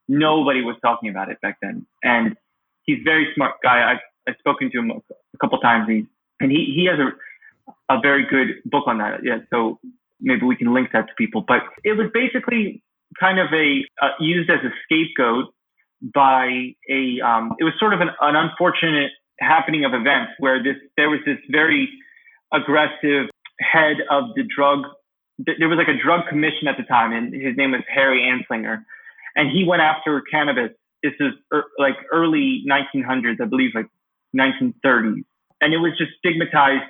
nobody 0.06 0.62
was 0.62 0.76
talking 0.82 1.08
about 1.08 1.30
it 1.30 1.40
back 1.40 1.56
then, 1.62 1.86
and 2.02 2.36
he's 2.82 2.98
a 3.00 3.04
very 3.04 3.28
smart 3.34 3.54
guy. 3.62 3.90
I've, 3.92 4.04
I've 4.28 4.38
spoken 4.38 4.70
to 4.72 4.78
him 4.78 4.90
a 4.90 5.38
couple 5.38 5.58
times. 5.60 5.88
He's 5.88 6.04
and 6.40 6.50
he 6.50 6.72
he 6.76 6.84
has 6.90 6.98
a 6.98 7.10
a 7.88 8.00
very 8.00 8.26
good 8.26 8.48
book 8.66 8.84
on 8.86 8.98
that. 8.98 9.24
Yeah, 9.24 9.38
so 9.48 9.80
maybe 10.20 10.44
we 10.44 10.56
can 10.56 10.74
link 10.74 10.90
that 10.92 11.08
to 11.08 11.14
people. 11.16 11.42
But 11.48 11.62
it 11.84 11.96
was 11.96 12.10
basically 12.12 12.82
kind 13.18 13.38
of 13.38 13.48
a 13.54 13.84
uh, 14.02 14.10
used 14.20 14.50
as 14.50 14.60
a 14.62 14.72
scapegoat 14.84 15.54
by 16.02 16.74
a. 16.88 17.20
Um, 17.20 17.54
it 17.58 17.64
was 17.64 17.74
sort 17.78 17.94
of 17.94 18.00
an, 18.00 18.08
an 18.20 18.36
unfortunate 18.36 19.10
happening 19.38 19.84
of 19.84 19.94
events 19.94 20.32
where 20.38 20.62
this 20.62 20.76
there 20.96 21.10
was 21.10 21.20
this 21.26 21.38
very 21.50 21.88
aggressive 22.52 23.28
head 23.60 23.96
of 24.10 24.24
the 24.34 24.42
drug. 24.44 24.84
There 25.38 25.68
was 25.68 25.78
like 25.78 25.88
a 25.88 26.02
drug 26.02 26.28
commission 26.28 26.68
at 26.68 26.76
the 26.76 26.84
time, 26.84 27.12
and 27.12 27.32
his 27.34 27.56
name 27.56 27.72
was 27.72 27.82
Harry 27.92 28.20
Anslinger, 28.22 28.82
and 29.36 29.50
he 29.50 29.64
went 29.64 29.82
after 29.82 30.22
cannabis. 30.30 30.70
This 31.02 31.14
is 31.18 31.32
er, 31.52 31.64
like 31.78 31.94
early 32.12 32.62
1900s, 32.70 33.40
I 33.40 33.46
believe, 33.46 33.70
like 33.74 33.86
1930s 34.36 35.24
and 35.60 35.74
it 35.74 35.78
was 35.78 35.92
just 35.98 36.12
stigmatized. 36.18 36.84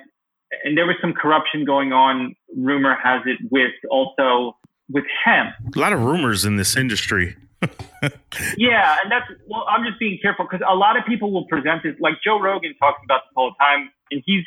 And 0.63 0.77
there 0.77 0.85
was 0.85 0.95
some 1.01 1.13
corruption 1.13 1.65
going 1.65 1.93
on. 1.93 2.35
Rumor 2.55 2.97
has 3.01 3.21
it 3.25 3.39
with 3.51 3.71
also 3.89 4.57
with 4.89 5.05
hemp. 5.23 5.51
A 5.75 5.79
lot 5.79 5.93
of 5.93 6.01
rumors 6.01 6.43
in 6.43 6.57
this 6.57 6.75
industry. 6.75 7.35
yeah, 8.57 8.97
and 9.03 9.11
that's 9.11 9.25
well. 9.47 9.65
I'm 9.69 9.85
just 9.85 9.99
being 9.99 10.17
careful 10.21 10.45
because 10.49 10.65
a 10.67 10.75
lot 10.75 10.97
of 10.97 11.05
people 11.05 11.31
will 11.31 11.45
present 11.45 11.83
this 11.83 11.95
like 11.99 12.15
Joe 12.23 12.39
Rogan 12.39 12.73
talks 12.79 12.99
about 13.03 13.21
this 13.25 13.33
all 13.35 13.51
the 13.51 13.63
time, 13.63 13.91
and 14.09 14.23
he's 14.25 14.43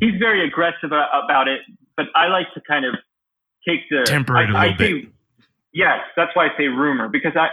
he's 0.00 0.18
very 0.18 0.46
aggressive 0.46 0.90
about 0.92 1.48
it. 1.48 1.60
But 1.96 2.06
I 2.14 2.28
like 2.28 2.46
to 2.54 2.60
kind 2.60 2.84
of 2.84 2.94
take 3.66 3.80
the 3.90 4.04
temper 4.04 4.36
it 4.36 4.50
a 4.50 4.52
little 4.52 4.56
I 4.56 4.76
bit. 4.76 5.08
yes, 5.72 6.00
that's 6.16 6.34
why 6.34 6.46
I 6.46 6.56
say 6.56 6.68
rumor 6.68 7.08
because 7.08 7.32
I 7.34 7.48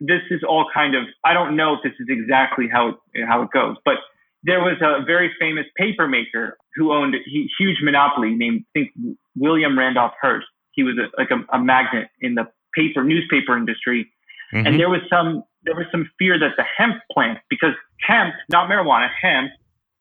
this 0.00 0.22
is 0.30 0.42
all 0.46 0.66
kind 0.74 0.94
of 0.94 1.04
I 1.24 1.32
don't 1.32 1.56
know 1.56 1.74
if 1.74 1.80
this 1.82 1.92
is 1.98 2.06
exactly 2.08 2.68
how 2.70 2.88
it, 2.88 2.96
how 3.26 3.42
it 3.42 3.50
goes, 3.52 3.76
but 3.84 3.96
there 4.44 4.60
was 4.60 4.76
a 4.82 5.04
very 5.04 5.30
famous 5.38 5.66
paper 5.76 6.08
maker 6.08 6.58
who 6.74 6.92
owned 6.92 7.14
a 7.14 7.18
huge 7.58 7.78
monopoly 7.82 8.34
named, 8.34 8.64
I 8.74 8.80
think, 8.80 8.90
William 9.36 9.78
Randolph 9.78 10.12
Hearst. 10.20 10.46
He 10.72 10.82
was 10.82 10.96
a, 10.98 11.20
like 11.20 11.30
a, 11.30 11.56
a 11.56 11.62
magnate 11.62 12.08
in 12.20 12.34
the 12.34 12.48
paper 12.74 13.04
newspaper 13.04 13.56
industry, 13.56 14.10
mm-hmm. 14.52 14.66
and 14.66 14.80
there 14.80 14.88
was 14.88 15.00
some 15.10 15.44
there 15.64 15.74
was 15.74 15.86
some 15.92 16.10
fear 16.18 16.38
that 16.38 16.52
the 16.56 16.64
hemp 16.76 16.96
plant, 17.12 17.38
because 17.48 17.74
hemp, 18.00 18.34
not 18.48 18.68
marijuana, 18.68 19.08
hemp, 19.20 19.50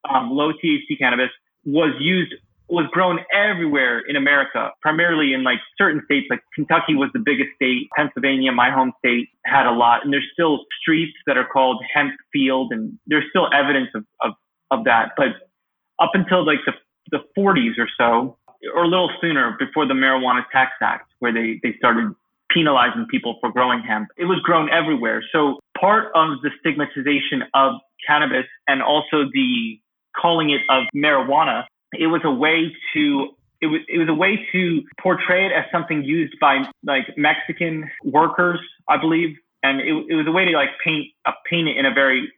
um, 0.09 0.31
low 0.31 0.51
THC 0.53 0.97
cannabis, 0.97 1.29
was 1.65 1.93
used 1.99 2.33
was 2.71 2.85
grown 2.91 3.19
everywhere 3.33 3.99
in 3.99 4.15
America, 4.15 4.71
primarily 4.81 5.33
in 5.33 5.43
like 5.43 5.59
certain 5.77 6.01
states. 6.05 6.27
Like 6.29 6.39
Kentucky 6.55 6.95
was 6.95 7.09
the 7.13 7.19
biggest 7.19 7.49
state. 7.55 7.89
Pennsylvania, 7.97 8.53
my 8.53 8.71
home 8.71 8.93
state, 8.99 9.27
had 9.45 9.65
a 9.65 9.71
lot. 9.71 10.05
And 10.05 10.13
there's 10.13 10.27
still 10.31 10.59
streets 10.81 11.17
that 11.27 11.37
are 11.37 11.45
called 11.45 11.83
hemp 11.93 12.13
field, 12.31 12.71
and 12.71 12.97
there's 13.07 13.25
still 13.29 13.49
evidence 13.53 13.89
of, 13.93 14.05
of, 14.21 14.31
of 14.71 14.85
that. 14.85 15.11
But 15.17 15.51
up 15.99 16.11
until 16.13 16.45
like 16.45 16.59
the, 16.65 16.71
the 17.11 17.19
40s 17.37 17.77
or 17.77 17.89
so, 17.97 18.37
or 18.73 18.83
a 18.83 18.87
little 18.87 19.11
sooner 19.19 19.55
before 19.59 19.85
the 19.85 19.93
Marijuana 19.93 20.43
Tax 20.53 20.71
Act, 20.81 21.11
where 21.19 21.33
they, 21.33 21.59
they 21.61 21.75
started 21.77 22.15
penalizing 22.53 23.05
people 23.09 23.37
for 23.41 23.51
growing 23.51 23.81
hemp, 23.81 24.09
it 24.17 24.25
was 24.25 24.39
grown 24.43 24.69
everywhere. 24.69 25.23
So 25.31 25.59
part 25.79 26.11
of 26.15 26.41
the 26.41 26.49
stigmatization 26.59 27.43
of 27.53 27.73
cannabis 28.07 28.45
and 28.67 28.81
also 28.81 29.25
the 29.33 29.79
calling 30.15 30.49
it 30.49 30.61
of 30.69 30.83
marijuana 30.95 31.63
it 31.93 32.07
was 32.07 32.21
a 32.23 32.31
way 32.31 32.73
to 32.93 33.29
it 33.61 33.67
was 33.67 33.81
it 33.87 33.97
was 33.99 34.09
a 34.09 34.13
way 34.13 34.47
to 34.51 34.81
portray 34.99 35.45
it 35.45 35.51
as 35.51 35.65
something 35.71 36.03
used 36.03 36.33
by 36.39 36.63
like 36.83 37.05
Mexican 37.17 37.89
workers, 38.03 38.59
I 38.89 38.97
believe, 38.97 39.37
and 39.61 39.79
it, 39.81 39.93
it 40.09 40.15
was 40.15 40.25
a 40.27 40.31
way 40.31 40.45
to 40.45 40.51
like 40.51 40.69
paint 40.83 41.07
uh, 41.25 41.33
paint 41.49 41.67
it 41.67 41.77
in 41.77 41.85
a 41.85 41.93
very 41.93 42.31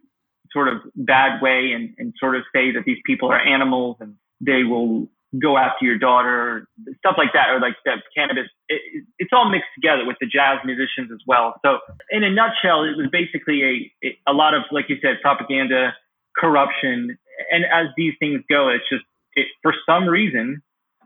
sort 0.52 0.68
of 0.68 0.82
bad 0.96 1.42
way 1.42 1.72
and, 1.74 1.96
and 1.98 2.14
sort 2.20 2.36
of 2.36 2.44
say 2.54 2.72
that 2.72 2.84
these 2.86 3.00
people 3.06 3.32
are 3.32 3.40
animals 3.40 3.98
and 4.00 4.16
they 4.40 4.64
will 4.64 5.08
go 5.42 5.58
after 5.58 5.86
your 5.86 5.98
daughter, 5.98 6.68
stuff 7.00 7.16
like 7.18 7.34
that, 7.34 7.50
or 7.50 7.60
like 7.60 7.76
that 7.86 8.04
cannabis. 8.16 8.48
It, 8.70 9.04
it's 9.18 9.32
all 9.34 9.50
mixed 9.50 9.70
together 9.76 10.06
with 10.06 10.18
the 10.20 10.28
jazz 10.28 10.60
musicians 10.64 11.12
as 11.12 11.20
well. 11.26 11.56
So 11.66 11.80
in 12.12 12.24
a 12.24 12.30
nutshell, 12.30 12.84
it 12.84 12.98
was 12.98 13.08
basically 13.12 13.92
a 14.04 14.18
a 14.28 14.34
lot 14.34 14.54
of 14.54 14.64
like 14.72 14.86
you 14.90 14.98
said, 15.02 15.22
propaganda, 15.22 15.94
corruption, 16.38 17.18
and 17.52 17.66
as 17.66 17.88
these 17.98 18.14
things 18.20 18.42
go, 18.50 18.70
it's 18.70 18.88
just 18.90 19.04
it, 19.36 19.48
for 19.62 19.74
some 19.86 20.08
reason, 20.08 20.62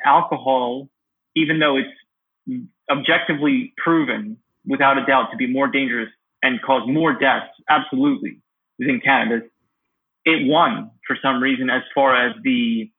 alcohol, 0.05 0.89
even 1.35 1.59
though 1.59 1.77
it's 1.77 2.61
objectively 2.91 3.73
proven 3.77 4.37
without 4.65 4.97
a 4.97 5.05
doubt 5.05 5.31
to 5.31 5.37
be 5.37 5.47
more 5.47 5.67
dangerous 5.67 6.09
and 6.43 6.61
cause 6.61 6.83
more 6.87 7.13
deaths, 7.13 7.51
absolutely, 7.69 8.41
than 8.79 8.99
cannabis, 9.03 9.43
it 10.25 10.45
won 10.45 10.91
for 11.05 11.17
some 11.21 11.41
reason 11.41 11.69
as 11.69 11.81
far 11.95 12.15
as 12.15 12.35
the 12.43 12.89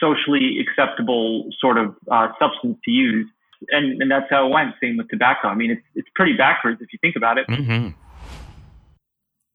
socially 0.00 0.58
acceptable 0.60 1.48
sort 1.60 1.78
of 1.78 1.94
uh, 2.10 2.28
substance 2.38 2.78
to 2.84 2.90
use. 2.90 3.26
And, 3.70 4.02
and 4.02 4.10
that's 4.10 4.26
how 4.28 4.46
it 4.46 4.50
went. 4.50 4.74
Same 4.82 4.96
with 4.98 5.08
tobacco. 5.08 5.48
I 5.48 5.54
mean, 5.54 5.70
it's, 5.70 5.82
it's 5.94 6.08
pretty 6.14 6.34
backwards 6.34 6.80
if 6.82 6.92
you 6.92 6.98
think 7.00 7.16
about 7.16 7.38
it. 7.38 7.46
Mm-hmm. 7.48 7.88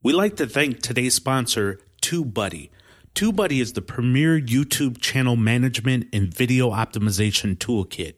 We 0.03 0.13
like 0.13 0.35
to 0.37 0.47
thank 0.47 0.81
today's 0.81 1.13
sponsor, 1.13 1.79
TubeBuddy. 2.01 2.69
TubeBuddy 3.13 3.61
is 3.61 3.73
the 3.73 3.81
premier 3.83 4.39
YouTube 4.39 4.99
channel 4.99 5.35
management 5.35 6.07
and 6.11 6.33
video 6.33 6.71
optimization 6.71 7.55
toolkit. 7.55 8.15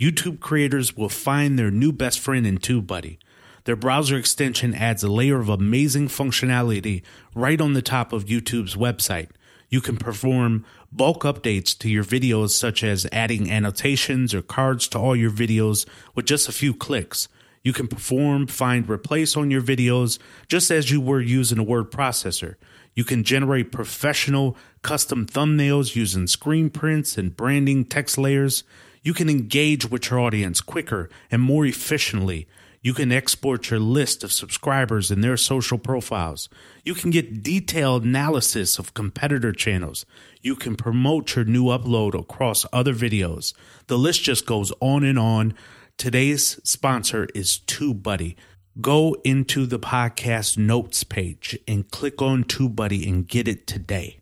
YouTube 0.00 0.40
creators 0.40 0.96
will 0.96 1.08
find 1.08 1.58
their 1.58 1.70
new 1.70 1.92
best 1.92 2.20
friend 2.20 2.46
in 2.46 2.58
TubeBuddy. 2.58 3.18
Their 3.64 3.76
browser 3.76 4.16
extension 4.16 4.74
adds 4.74 5.02
a 5.02 5.08
layer 5.08 5.40
of 5.40 5.48
amazing 5.48 6.08
functionality 6.08 7.02
right 7.34 7.60
on 7.60 7.72
the 7.72 7.82
top 7.82 8.12
of 8.12 8.26
YouTube's 8.26 8.76
website. 8.76 9.30
You 9.68 9.80
can 9.80 9.96
perform 9.96 10.64
bulk 10.96 11.22
updates 11.22 11.76
to 11.78 11.88
your 11.88 12.04
videos, 12.04 12.50
such 12.50 12.82
as 12.82 13.06
adding 13.12 13.50
annotations 13.50 14.34
or 14.34 14.42
cards 14.42 14.88
to 14.88 14.98
all 14.98 15.14
your 15.14 15.30
videos 15.30 15.86
with 16.14 16.24
just 16.24 16.48
a 16.48 16.52
few 16.52 16.74
clicks. 16.74 17.28
You 17.62 17.72
can 17.72 17.88
perform 17.88 18.46
find 18.46 18.88
replace 18.88 19.36
on 19.36 19.50
your 19.50 19.60
videos 19.60 20.18
just 20.48 20.70
as 20.70 20.90
you 20.90 21.00
were 21.00 21.20
using 21.20 21.58
a 21.58 21.64
word 21.64 21.90
processor. 21.90 22.54
You 22.94 23.04
can 23.04 23.24
generate 23.24 23.72
professional 23.72 24.56
custom 24.82 25.26
thumbnails 25.26 25.96
using 25.96 26.28
screen 26.28 26.70
prints 26.70 27.18
and 27.18 27.36
branding 27.36 27.84
text 27.84 28.16
layers. 28.16 28.64
You 29.02 29.12
can 29.12 29.28
engage 29.28 29.90
with 29.90 30.10
your 30.10 30.20
audience 30.20 30.60
quicker 30.60 31.10
and 31.30 31.42
more 31.42 31.66
efficiently. 31.66 32.46
You 32.86 32.94
can 32.94 33.10
export 33.10 33.68
your 33.68 33.80
list 33.80 34.22
of 34.22 34.30
subscribers 34.30 35.10
and 35.10 35.24
their 35.24 35.36
social 35.36 35.76
profiles. 35.76 36.48
You 36.84 36.94
can 36.94 37.10
get 37.10 37.42
detailed 37.42 38.04
analysis 38.04 38.78
of 38.78 38.94
competitor 38.94 39.50
channels. 39.50 40.06
You 40.40 40.54
can 40.54 40.76
promote 40.76 41.34
your 41.34 41.44
new 41.44 41.64
upload 41.64 42.16
across 42.16 42.64
other 42.72 42.94
videos. 42.94 43.54
The 43.88 43.98
list 43.98 44.22
just 44.22 44.46
goes 44.46 44.72
on 44.78 45.02
and 45.02 45.18
on. 45.18 45.54
Today's 45.98 46.60
sponsor 46.62 47.26
is 47.34 47.58
TubeBuddy 47.66 48.36
go 48.80 49.16
into 49.24 49.66
the 49.66 49.80
podcast 49.80 50.56
notes 50.56 51.02
page 51.02 51.58
and 51.66 51.90
click 51.90 52.22
on 52.22 52.44
TubeBuddy 52.44 53.08
and 53.08 53.26
get 53.26 53.48
it 53.48 53.66
today. 53.66 54.20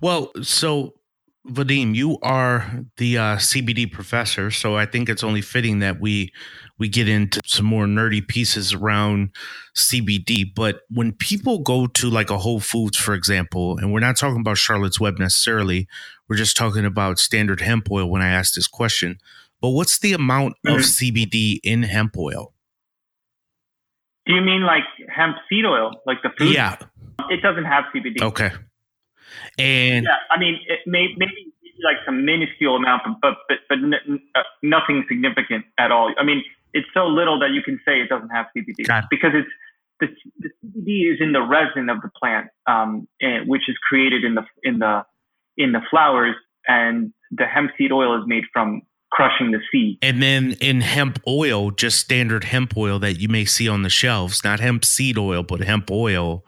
Well, 0.00 0.30
so 0.42 0.94
Vadim, 1.48 1.94
you 1.94 2.18
are 2.22 2.84
the 2.98 3.18
uh, 3.18 3.36
CBD 3.36 3.90
professor, 3.90 4.50
so 4.52 4.76
I 4.76 4.86
think 4.86 5.08
it's 5.08 5.24
only 5.24 5.40
fitting 5.40 5.80
that 5.80 6.00
we 6.00 6.32
we 6.82 6.88
get 6.88 7.08
into 7.08 7.40
some 7.46 7.64
more 7.64 7.86
nerdy 7.86 8.26
pieces 8.26 8.74
around 8.74 9.30
CBD. 9.76 10.44
But 10.52 10.80
when 10.90 11.12
people 11.12 11.60
go 11.60 11.86
to 11.86 12.10
like 12.10 12.28
a 12.28 12.38
Whole 12.38 12.58
Foods, 12.58 12.98
for 12.98 13.14
example, 13.14 13.78
and 13.78 13.92
we're 13.92 14.00
not 14.00 14.16
talking 14.16 14.40
about 14.40 14.58
Charlotte's 14.58 14.98
Web 14.98 15.16
necessarily, 15.16 15.86
we're 16.28 16.34
just 16.34 16.56
talking 16.56 16.84
about 16.84 17.20
standard 17.20 17.60
hemp 17.60 17.88
oil. 17.88 18.10
When 18.10 18.20
I 18.20 18.30
asked 18.30 18.56
this 18.56 18.66
question, 18.66 19.18
but 19.60 19.68
what's 19.68 20.00
the 20.00 20.12
amount 20.12 20.56
mm-hmm. 20.66 20.74
of 20.74 20.80
CBD 20.80 21.60
in 21.62 21.84
hemp 21.84 22.18
oil? 22.18 22.52
Do 24.26 24.34
you 24.34 24.40
mean 24.40 24.62
like 24.62 24.82
hemp 25.08 25.36
seed 25.48 25.64
oil, 25.64 25.92
like 26.04 26.18
the 26.24 26.30
food? 26.36 26.52
Yeah, 26.52 26.78
it 27.30 27.42
doesn't 27.42 27.64
have 27.64 27.84
CBD. 27.94 28.22
Okay. 28.22 28.50
And 29.56 30.06
yeah, 30.06 30.16
I 30.34 30.40
mean, 30.40 30.58
it 30.66 30.80
may, 30.86 31.06
maybe 31.16 31.54
like 31.84 31.98
some 32.04 32.24
minuscule 32.24 32.74
amount, 32.74 33.02
but 33.22 33.34
but 33.46 33.58
but 33.68 33.78
n- 33.78 34.20
uh, 34.34 34.42
nothing 34.64 35.04
significant 35.08 35.64
at 35.78 35.92
all. 35.92 36.12
I 36.18 36.24
mean, 36.24 36.42
it's 36.72 36.88
so 36.94 37.06
little 37.06 37.38
that 37.40 37.50
you 37.50 37.62
can 37.62 37.80
say 37.84 38.00
it 38.00 38.08
doesn't 38.08 38.30
have 38.30 38.46
CBD 38.56 38.86
because 39.10 39.32
it's 39.34 39.48
the, 40.00 40.08
the, 40.40 40.48
CBD 40.64 41.12
is 41.12 41.18
in 41.20 41.32
the 41.32 41.42
resin 41.42 41.88
of 41.88 42.00
the 42.00 42.10
plant, 42.18 42.48
um, 42.66 43.06
and, 43.20 43.48
which 43.48 43.68
is 43.68 43.76
created 43.88 44.24
in 44.24 44.34
the 44.34 44.42
in 44.62 44.78
the 44.78 45.04
in 45.56 45.72
the 45.72 45.80
flowers, 45.90 46.34
and 46.66 47.12
the 47.30 47.46
hemp 47.46 47.70
seed 47.78 47.92
oil 47.92 48.18
is 48.20 48.24
made 48.26 48.44
from 48.52 48.82
crushing 49.12 49.52
the 49.52 49.60
seed. 49.70 49.98
And 50.02 50.22
then 50.22 50.56
in 50.60 50.80
hemp 50.80 51.20
oil, 51.26 51.70
just 51.70 51.98
standard 51.98 52.44
hemp 52.44 52.76
oil 52.76 52.98
that 53.00 53.20
you 53.20 53.28
may 53.28 53.44
see 53.44 53.68
on 53.68 53.82
the 53.82 53.90
shelves, 53.90 54.42
not 54.42 54.58
hemp 54.58 54.84
seed 54.84 55.18
oil, 55.18 55.42
but 55.42 55.60
hemp 55.60 55.90
oil, 55.90 56.44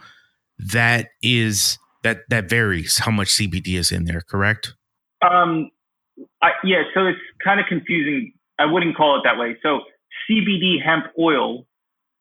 that 0.59 1.09
is 1.23 1.79
that 2.03 2.21
that 2.31 2.49
varies 2.49 2.99
how 2.99 3.11
much 3.11 3.29
CBD 3.29 3.79
is 3.79 3.93
in 3.93 4.05
there, 4.05 4.23
correct? 4.23 4.75
Um, 5.23 5.71
I, 6.43 6.51
yeah. 6.65 6.83
So 6.95 7.07
it's 7.07 7.19
kind 7.43 7.61
of 7.61 7.67
confusing. 7.69 8.33
I 8.59 8.67
wouldn't 8.67 8.97
call 8.97 9.19
it 9.19 9.23
that 9.25 9.39
way. 9.39 9.57
So 9.63 9.81
CBD 10.31 10.83
hemp 10.83 11.07
oil 11.19 11.67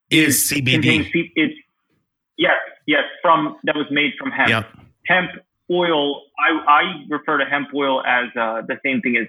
is, 0.10 0.52
is 0.52 0.60
CBD. 0.60 1.10
it's 1.36 1.54
yes, 2.38 2.54
yes, 2.86 3.04
from 3.22 3.58
that 3.63 3.76
was 3.76 3.88
made 3.92 4.12
from 4.20 4.32
hemp. 4.32 4.50
Yep. 4.50 4.68
Hemp 5.06 5.30
oil. 5.72 6.22
I, 6.39 6.72
I 6.72 6.82
refer 7.10 7.38
to 7.38 7.46
hemp 7.46 7.70
oil 7.74 8.04
as 8.06 8.26
uh, 8.39 8.62
the 8.68 8.78
same 8.86 9.02
thing 9.02 9.18
as 9.18 9.28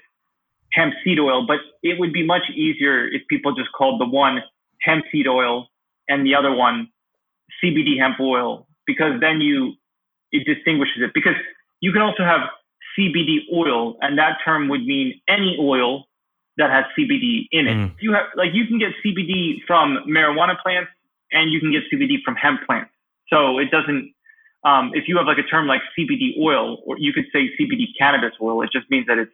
hemp 0.72 0.94
seed 1.04 1.18
oil, 1.20 1.46
but 1.46 1.58
it 1.82 1.98
would 1.98 2.12
be 2.12 2.26
much 2.26 2.42
easier 2.54 3.06
if 3.06 3.22
people 3.28 3.54
just 3.54 3.70
called 3.76 4.00
the 4.00 4.06
one 4.06 4.38
hemp 4.82 5.04
seed 5.10 5.26
oil 5.28 5.68
and 6.08 6.26
the 6.26 6.34
other 6.34 6.52
one 6.52 6.88
CBD 7.62 7.98
hemp 7.98 8.18
oil, 8.20 8.66
because 8.86 9.20
then 9.20 9.40
you 9.40 9.74
it 10.32 10.44
distinguishes 10.44 11.02
it. 11.02 11.12
Because 11.14 11.34
you 11.80 11.92
can 11.92 12.02
also 12.02 12.24
have 12.24 12.40
CBD 12.98 13.38
oil, 13.52 13.96
and 14.00 14.18
that 14.18 14.38
term 14.44 14.68
would 14.68 14.84
mean 14.84 15.20
any 15.28 15.56
oil 15.60 16.04
that 16.56 16.70
has 16.70 16.84
CBD 16.98 17.48
in 17.50 17.66
it. 17.66 17.74
Mm. 17.74 17.94
You 18.00 18.12
have 18.12 18.26
like 18.36 18.50
you 18.52 18.66
can 18.66 18.78
get 18.78 18.90
CBD 19.04 19.64
from 19.66 19.98
marijuana 20.08 20.60
plants 20.62 20.90
and 21.32 21.50
you 21.50 21.60
can 21.60 21.72
get 21.72 21.82
CBD 21.92 22.22
from 22.24 22.36
hemp 22.36 22.60
plants. 22.66 22.90
So 23.28 23.58
it 23.58 23.70
doesn't. 23.70 24.12
Um, 24.64 24.92
if 24.94 25.08
you 25.08 25.18
have 25.18 25.26
like 25.26 25.38
a 25.38 25.42
term 25.42 25.66
like 25.66 25.82
CBD 25.98 26.40
oil, 26.40 26.78
or 26.86 26.96
you 26.98 27.12
could 27.12 27.26
say 27.32 27.50
CBD 27.60 27.88
cannabis 27.98 28.32
oil, 28.40 28.62
it 28.62 28.70
just 28.72 28.90
means 28.90 29.06
that 29.08 29.18
it's 29.18 29.32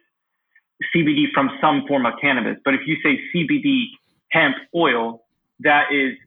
CBD 0.93 1.31
from 1.33 1.51
some 1.61 1.85
form 1.87 2.05
of 2.05 2.13
cannabis. 2.19 2.57
But 2.65 2.73
if 2.73 2.81
you 2.85 2.97
say 3.03 3.19
CBD 3.33 3.85
hemp 4.29 4.55
oil, 4.75 5.23
that 5.59 5.93
is 5.93 6.17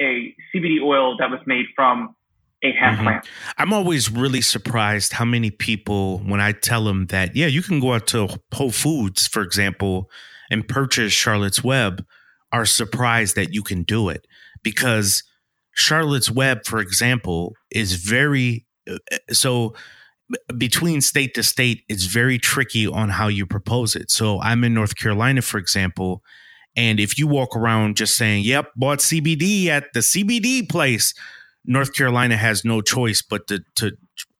a 0.00 0.34
CBD 0.52 0.82
oil 0.82 1.16
that 1.18 1.30
was 1.30 1.40
made 1.46 1.66
from 1.76 2.16
mm-hmm. 2.64 3.26
I'm 3.58 3.72
always 3.72 4.10
really 4.10 4.40
surprised 4.40 5.12
how 5.12 5.24
many 5.24 5.50
people, 5.50 6.18
when 6.18 6.40
I 6.40 6.52
tell 6.52 6.84
them 6.84 7.06
that, 7.06 7.34
yeah, 7.34 7.46
you 7.46 7.62
can 7.62 7.80
go 7.80 7.94
out 7.94 8.06
to 8.08 8.28
Whole 8.54 8.70
Foods, 8.70 9.26
for 9.26 9.42
example, 9.42 10.10
and 10.50 10.66
purchase 10.66 11.12
Charlotte's 11.12 11.64
Web, 11.64 12.04
are 12.52 12.66
surprised 12.66 13.34
that 13.36 13.52
you 13.54 13.62
can 13.62 13.82
do 13.82 14.08
it 14.08 14.26
because 14.62 15.24
Charlotte's 15.74 16.30
Web, 16.30 16.66
for 16.66 16.78
example, 16.78 17.54
is 17.70 17.94
very 17.94 18.66
uh, 18.90 18.98
so 19.30 19.74
between 20.56 21.00
state 21.00 21.34
to 21.34 21.42
state, 21.42 21.82
it's 21.88 22.04
very 22.04 22.38
tricky 22.38 22.86
on 22.86 23.10
how 23.10 23.28
you 23.28 23.46
propose 23.46 23.96
it. 23.96 24.10
So 24.10 24.40
I'm 24.40 24.64
in 24.64 24.74
North 24.74 24.96
Carolina, 24.96 25.42
for 25.42 25.58
example. 25.58 26.22
And 26.76 26.98
if 27.00 27.18
you 27.18 27.26
walk 27.26 27.54
around 27.54 27.96
just 27.96 28.16
saying, 28.16 28.44
yep, 28.44 28.70
bought 28.76 28.98
CBD 28.98 29.66
at 29.66 29.92
the 29.92 30.00
CBD 30.00 30.68
place, 30.68 31.12
North 31.64 31.94
Carolina 31.94 32.36
has 32.36 32.64
no 32.64 32.80
choice 32.80 33.22
but 33.22 33.46
to, 33.48 33.62
to 33.76 33.92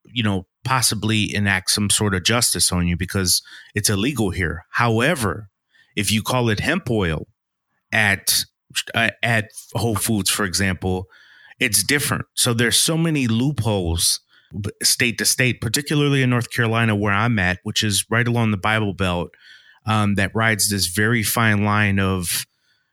you 0.05 0.23
know, 0.23 0.47
possibly 0.65 1.35
enact 1.35 1.71
some 1.71 1.91
sort 1.91 2.15
of 2.15 2.25
justice 2.25 2.71
on 2.73 2.87
you 2.87 2.97
because 2.97 3.43
it's 3.75 3.91
illegal 3.91 4.31
here. 4.31 4.65
However, 4.71 5.49
if 5.97 6.11
you 6.11 6.23
call 6.23 6.49
it 6.49 6.61
hemp 6.61 6.91
oil 6.91 7.27
at 7.91 8.45
uh, 8.95 9.11
at 9.23 9.51
Whole 9.75 9.97
Foods, 9.97 10.31
for 10.31 10.45
example, 10.45 11.07
it's 11.61 11.83
different. 11.83 12.25
So 12.35 12.55
there's 12.55 12.79
so 12.79 12.97
many 12.97 13.27
loopholes 13.27 14.21
state 14.83 15.19
to 15.19 15.25
state, 15.25 15.61
particularly 15.61 16.23
in 16.23 16.31
North 16.31 16.51
Carolina 16.51 16.95
where 16.95 17.13
I'm 17.13 17.39
at, 17.39 17.59
which 17.63 17.83
is 17.83 18.05
right 18.11 18.27
along 18.27 18.51
the 18.51 18.57
Bible 18.57 18.95
Belt, 18.95 19.31
um, 19.87 20.15
that 20.17 20.35
rides 20.35 20.71
this 20.71 20.87
very 20.87 21.23
fine 21.23 21.65
line 21.65 21.99
of 21.99 22.47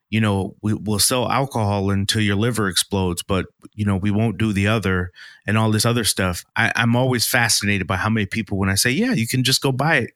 you 0.10 0.20
know, 0.20 0.56
we, 0.62 0.74
will 0.74 1.00
sell 1.00 1.30
alcohol 1.30 1.92
until 1.92 2.22
your 2.22 2.36
liver 2.36 2.68
explodes, 2.68 3.22
but 3.22 3.46
you 3.74 3.86
know, 3.86 3.96
we 3.96 4.10
won't 4.10 4.38
do 4.38 4.52
the 4.52 4.68
other 4.68 5.12
and 5.46 5.58
all 5.58 5.72
this 5.72 5.86
other 5.86 6.04
stuff. 6.04 6.44
I, 6.56 6.72
I'm 6.76 6.96
always 6.96 7.28
fascinated 7.28 7.86
by 7.86 7.98
how 7.98 8.10
many 8.10 8.26
people 8.26 8.58
when 8.58 8.70
I 8.70 8.76
say, 8.76 8.90
yeah, 8.90 9.14
you 9.14 9.28
can 9.28 9.44
just 9.44 9.62
go 9.62 9.72
buy 9.72 9.98
it, 9.98 10.12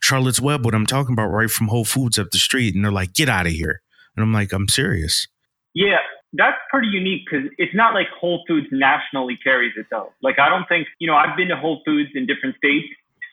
Charlotte's 0.00 0.40
Web, 0.40 0.64
what 0.64 0.74
I'm 0.74 0.86
talking 0.86 1.12
about, 1.12 1.26
right 1.26 1.50
from 1.50 1.68
Whole 1.68 1.84
Foods 1.84 2.18
up 2.18 2.30
the 2.30 2.38
street, 2.38 2.74
and 2.74 2.84
they're 2.84 2.92
like, 2.92 3.14
get 3.14 3.28
out 3.28 3.46
of 3.46 3.52
here, 3.52 3.82
and 4.16 4.22
I'm 4.22 4.32
like, 4.32 4.52
I'm 4.52 4.68
serious. 4.68 5.26
Yeah, 5.74 5.98
that's 6.34 6.58
pretty 6.70 6.88
unique 6.88 7.22
because 7.28 7.48
it's 7.58 7.74
not 7.74 7.94
like 7.94 8.06
Whole 8.18 8.44
Foods 8.46 8.66
nationally 8.70 9.38
carries 9.42 9.72
it 9.76 9.86
though. 9.90 10.12
Like 10.22 10.38
I 10.38 10.48
don't 10.48 10.66
think 10.68 10.86
you 10.98 11.06
know 11.06 11.14
I've 11.14 11.36
been 11.36 11.48
to 11.48 11.56
Whole 11.56 11.82
Foods 11.84 12.10
in 12.14 12.26
different 12.26 12.56
states, 12.56 12.86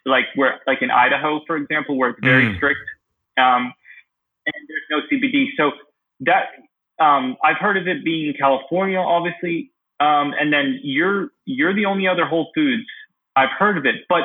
like 0.05 0.25
where 0.35 0.59
like 0.65 0.81
in 0.81 0.89
Idaho, 0.89 1.41
for 1.45 1.55
example, 1.57 1.97
where 1.97 2.11
it's 2.11 2.19
very 2.21 2.45
mm. 2.45 2.57
strict. 2.57 2.79
Um, 3.37 3.73
and 4.45 4.67
there's 4.67 4.87
no 4.89 4.99
CBD. 5.11 5.47
So 5.57 5.71
that 6.21 6.45
um, 6.99 7.37
I've 7.43 7.57
heard 7.57 7.77
of 7.77 7.87
it 7.87 8.03
being 8.03 8.27
in 8.27 8.33
California, 8.33 8.99
obviously, 8.99 9.71
um, 9.99 10.33
and 10.39 10.51
then 10.51 10.79
you're 10.83 11.29
you're 11.45 11.73
the 11.73 11.85
only 11.85 12.07
other 12.07 12.25
Whole 12.25 12.51
Foods 12.55 12.83
I've 13.35 13.51
heard 13.57 13.77
of 13.77 13.85
it. 13.85 13.95
But 14.07 14.23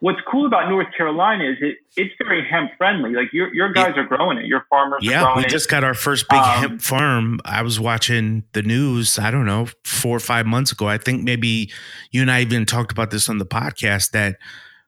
what's 0.00 0.20
cool 0.30 0.46
about 0.46 0.68
North 0.68 0.86
Carolina 0.96 1.44
is 1.50 1.56
it 1.60 1.76
it's 1.96 2.14
very 2.22 2.46
hemp 2.48 2.70
friendly. 2.78 3.12
Like 3.12 3.32
your 3.32 3.52
your 3.54 3.72
guys 3.72 3.94
are 3.96 4.04
growing 4.04 4.38
it. 4.38 4.46
Your 4.46 4.64
farmers. 4.70 5.00
Yeah, 5.02 5.36
we 5.36 5.44
it. 5.44 5.48
just 5.48 5.68
got 5.68 5.84
our 5.84 5.94
first 5.94 6.28
big 6.28 6.38
um, 6.38 6.60
hemp 6.60 6.82
farm. 6.82 7.40
I 7.44 7.62
was 7.62 7.80
watching 7.80 8.44
the 8.52 8.62
news. 8.62 9.18
I 9.18 9.30
don't 9.30 9.46
know 9.46 9.68
four 9.84 10.16
or 10.16 10.20
five 10.20 10.46
months 10.46 10.72
ago. 10.72 10.88
I 10.88 10.98
think 10.98 11.22
maybe 11.22 11.70
you 12.10 12.22
and 12.22 12.30
I 12.30 12.42
even 12.42 12.66
talked 12.66 12.92
about 12.92 13.10
this 13.10 13.28
on 13.28 13.38
the 13.38 13.46
podcast 13.46 14.10
that 14.10 14.36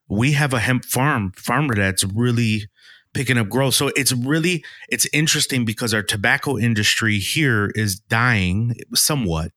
we 0.08 0.32
have 0.32 0.52
a 0.52 0.58
hemp 0.60 0.84
farm 0.84 1.32
farmer 1.36 1.74
that's 1.74 2.04
really 2.04 2.68
picking 3.14 3.38
up 3.38 3.48
growth. 3.48 3.74
So 3.74 3.88
it's 3.96 4.12
really 4.12 4.64
it's 4.88 5.06
interesting 5.12 5.64
because 5.64 5.94
our 5.94 6.02
tobacco 6.02 6.58
industry 6.58 7.18
here 7.18 7.72
is 7.74 7.98
dying 7.98 8.74
somewhat. 8.94 9.52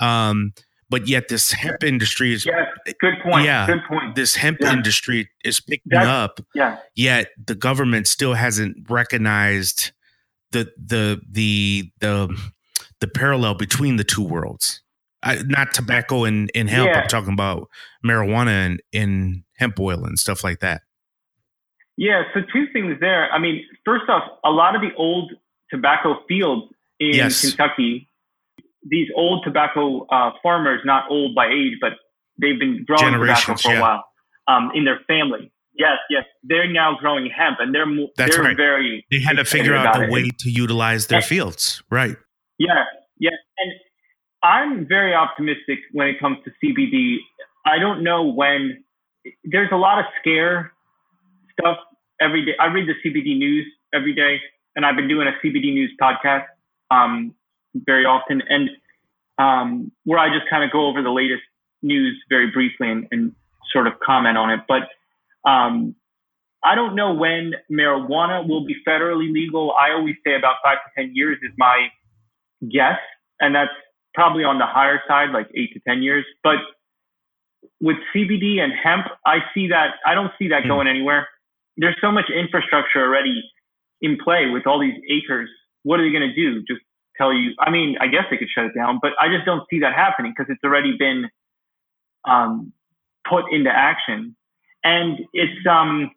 Um, 0.00 0.52
but 0.88 1.08
yet 1.08 1.28
this 1.28 1.52
hemp 1.52 1.82
industry 1.82 2.34
is 2.34 2.44
good 2.44 3.14
point. 3.22 3.46
Yeah, 3.46 3.66
good 3.66 3.80
point. 3.88 4.14
This 4.14 4.34
hemp 4.34 4.58
yeah. 4.60 4.72
industry 4.74 5.30
is 5.42 5.58
picking 5.58 5.90
That's, 5.90 6.06
up. 6.06 6.40
Yeah. 6.54 6.78
Yet 6.94 7.28
the 7.42 7.54
government 7.54 8.06
still 8.08 8.34
hasn't 8.34 8.76
recognized 8.90 9.92
the 10.50 10.70
the 10.76 11.20
the 11.26 11.90
the 12.00 12.52
the 13.00 13.08
parallel 13.08 13.54
between 13.54 13.96
the 13.96 14.04
two 14.04 14.22
worlds. 14.22 14.82
I, 15.22 15.36
not 15.46 15.72
tobacco 15.72 16.24
and, 16.24 16.50
and 16.54 16.68
hemp. 16.68 16.90
Yeah. 16.92 17.00
I'm 17.00 17.08
talking 17.08 17.32
about 17.32 17.68
marijuana 18.04 18.66
and, 18.66 18.82
and 18.92 19.44
hemp 19.54 19.78
oil 19.80 20.04
and 20.04 20.18
stuff 20.18 20.44
like 20.44 20.60
that. 20.60 20.82
Yeah, 21.96 22.22
so 22.32 22.40
two 22.52 22.66
things 22.72 22.96
there. 23.00 23.30
I 23.30 23.38
mean, 23.38 23.64
first 23.84 24.08
off, 24.08 24.22
a 24.44 24.50
lot 24.50 24.74
of 24.74 24.80
the 24.80 24.94
old 24.96 25.32
tobacco 25.70 26.20
fields 26.26 26.72
in 26.98 27.14
yes. 27.14 27.40
Kentucky, 27.40 28.08
these 28.84 29.08
old 29.14 29.44
tobacco 29.44 30.06
uh, 30.06 30.32
farmers, 30.42 30.80
not 30.84 31.10
old 31.10 31.34
by 31.34 31.48
age, 31.48 31.74
but 31.80 31.92
they've 32.40 32.58
been 32.58 32.84
growing 32.86 33.12
tobacco 33.12 33.56
for 33.56 33.72
yeah. 33.72 33.78
a 33.78 33.80
while 33.80 34.04
um, 34.48 34.70
in 34.74 34.84
their 34.84 35.00
family. 35.06 35.52
Yes, 35.74 35.98
yes, 36.10 36.24
they're 36.42 36.70
now 36.70 36.96
growing 36.98 37.30
hemp, 37.34 37.58
and 37.60 37.74
they're 37.74 37.86
That's 38.16 38.36
they're 38.36 38.44
right. 38.44 38.56
very. 38.56 39.06
They 39.10 39.20
had 39.20 39.36
to 39.36 39.44
figure 39.44 39.74
out 39.74 39.94
the 39.94 40.06
way 40.10 40.30
to 40.40 40.50
utilize 40.50 41.06
their 41.06 41.22
fields, 41.22 41.82
right? 41.90 42.16
Yeah, 42.58 42.84
yeah, 43.18 43.30
and 43.58 43.72
I'm 44.42 44.86
very 44.86 45.14
optimistic 45.14 45.78
when 45.92 46.08
it 46.08 46.20
comes 46.20 46.38
to 46.44 46.50
CBD. 46.62 47.16
I 47.64 47.78
don't 47.78 48.02
know 48.02 48.22
when. 48.24 48.84
There's 49.44 49.70
a 49.72 49.76
lot 49.76 49.98
of 49.98 50.04
scare 50.20 50.72
stuff 51.58 51.78
every 52.20 52.44
day. 52.44 52.52
I 52.60 52.66
read 52.66 52.88
the 52.88 52.94
CBD 53.04 53.36
news 53.36 53.66
every 53.94 54.14
day, 54.14 54.40
and 54.76 54.84
I've 54.84 54.96
been 54.96 55.08
doing 55.08 55.28
a 55.28 55.46
CBD 55.46 55.72
news 55.72 55.92
podcast 56.00 56.44
um, 56.90 57.34
very 57.74 58.04
often, 58.04 58.42
and 58.48 58.70
um, 59.38 59.92
where 60.04 60.18
I 60.18 60.28
just 60.28 60.48
kind 60.48 60.64
of 60.64 60.70
go 60.70 60.86
over 60.86 61.02
the 61.02 61.10
latest 61.10 61.42
news 61.82 62.16
very 62.28 62.50
briefly 62.50 62.90
and, 62.90 63.08
and 63.10 63.34
sort 63.72 63.86
of 63.86 63.94
comment 64.04 64.36
on 64.36 64.50
it. 64.50 64.60
But 64.68 64.82
um, 65.48 65.94
I 66.64 66.74
don't 66.74 66.94
know 66.94 67.12
when 67.12 67.54
marijuana 67.70 68.46
will 68.46 68.64
be 68.64 68.76
federally 68.86 69.32
legal. 69.32 69.72
I 69.72 69.92
always 69.92 70.14
say 70.24 70.36
about 70.36 70.56
five 70.62 70.78
to 70.78 71.02
10 71.02 71.14
years 71.14 71.38
is 71.42 71.50
my 71.56 71.88
guess. 72.70 72.98
And 73.40 73.54
that's 73.54 73.72
probably 74.14 74.44
on 74.44 74.58
the 74.58 74.66
higher 74.66 75.00
side, 75.08 75.30
like 75.30 75.48
eight 75.54 75.72
to 75.74 75.80
10 75.80 76.02
years. 76.02 76.24
But 76.44 76.58
with 77.80 77.96
CBD 78.14 78.60
and 78.60 78.72
hemp, 78.72 79.06
I 79.26 79.38
see 79.54 79.68
that, 79.68 79.94
I 80.06 80.14
don't 80.14 80.30
see 80.38 80.48
that 80.48 80.62
mm. 80.62 80.68
going 80.68 80.86
anywhere. 80.86 81.28
There's 81.76 81.96
so 82.00 82.12
much 82.12 82.26
infrastructure 82.30 83.00
already 83.00 83.42
in 84.00 84.18
play 84.22 84.46
with 84.50 84.66
all 84.66 84.80
these 84.80 84.98
acres. 85.10 85.48
What 85.84 86.00
are 86.00 86.04
they 86.04 86.12
going 86.12 86.28
to 86.28 86.34
do? 86.34 86.62
Just 86.68 86.82
tell 87.16 87.32
you? 87.32 87.52
I 87.58 87.70
mean, 87.70 87.96
I 88.00 88.06
guess 88.06 88.24
they 88.30 88.36
could 88.36 88.48
shut 88.54 88.66
it 88.66 88.74
down, 88.74 88.98
but 89.00 89.12
I 89.20 89.28
just 89.28 89.44
don't 89.44 89.62
see 89.70 89.80
that 89.80 89.94
happening 89.94 90.34
because 90.36 90.52
it's 90.52 90.62
already 90.64 90.96
been 90.98 91.28
um, 92.28 92.72
put 93.28 93.52
into 93.52 93.70
action. 93.70 94.36
And 94.84 95.20
it's, 95.32 95.66
um, 95.70 96.10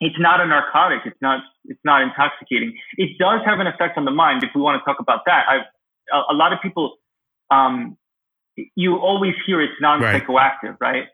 it's 0.00 0.16
not 0.18 0.40
a 0.40 0.46
narcotic. 0.46 1.00
It's 1.04 1.20
not, 1.20 1.42
it's 1.64 1.80
not 1.84 2.02
intoxicating. 2.02 2.76
It 2.96 3.18
does 3.18 3.40
have 3.44 3.60
an 3.60 3.66
effect 3.66 3.98
on 3.98 4.04
the 4.04 4.10
mind. 4.10 4.42
If 4.42 4.50
we 4.54 4.60
want 4.60 4.80
to 4.80 4.84
talk 4.84 5.00
about 5.00 5.20
that, 5.26 5.44
I, 5.48 5.56
a, 6.16 6.32
a 6.32 6.34
lot 6.34 6.52
of 6.52 6.60
people, 6.62 6.96
um, 7.50 7.96
you 8.76 8.96
always 8.96 9.34
hear 9.46 9.60
it's 9.60 9.74
non-psychoactive, 9.80 10.76
right? 10.80 10.80
right? 10.80 11.04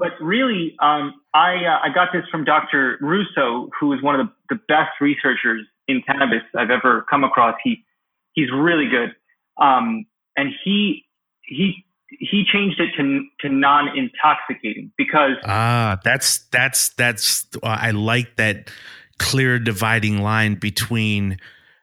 But 0.00 0.12
really, 0.18 0.74
um, 0.80 1.20
I 1.34 1.56
uh, 1.56 1.78
I 1.84 1.92
got 1.94 2.08
this 2.10 2.22
from 2.30 2.44
Dr. 2.44 2.96
Russo, 3.02 3.68
who 3.78 3.92
is 3.92 4.02
one 4.02 4.18
of 4.18 4.26
the, 4.26 4.56
the 4.56 4.60
best 4.66 4.98
researchers 4.98 5.66
in 5.88 6.02
cannabis 6.06 6.40
I've 6.56 6.70
ever 6.70 7.04
come 7.10 7.22
across. 7.22 7.54
He 7.62 7.84
he's 8.32 8.48
really 8.50 8.88
good, 8.88 9.14
um, 9.62 10.06
and 10.38 10.54
he 10.64 11.04
he 11.42 11.84
he 12.08 12.44
changed 12.50 12.80
it 12.80 12.92
to 12.96 13.26
to 13.40 13.54
non 13.54 13.88
intoxicating 13.94 14.90
because 14.96 15.36
ah 15.44 15.98
that's 16.02 16.46
that's 16.50 16.88
that's 16.94 17.46
uh, 17.62 17.66
I 17.66 17.90
like 17.90 18.36
that 18.36 18.70
clear 19.18 19.58
dividing 19.58 20.22
line 20.22 20.54
between 20.54 21.36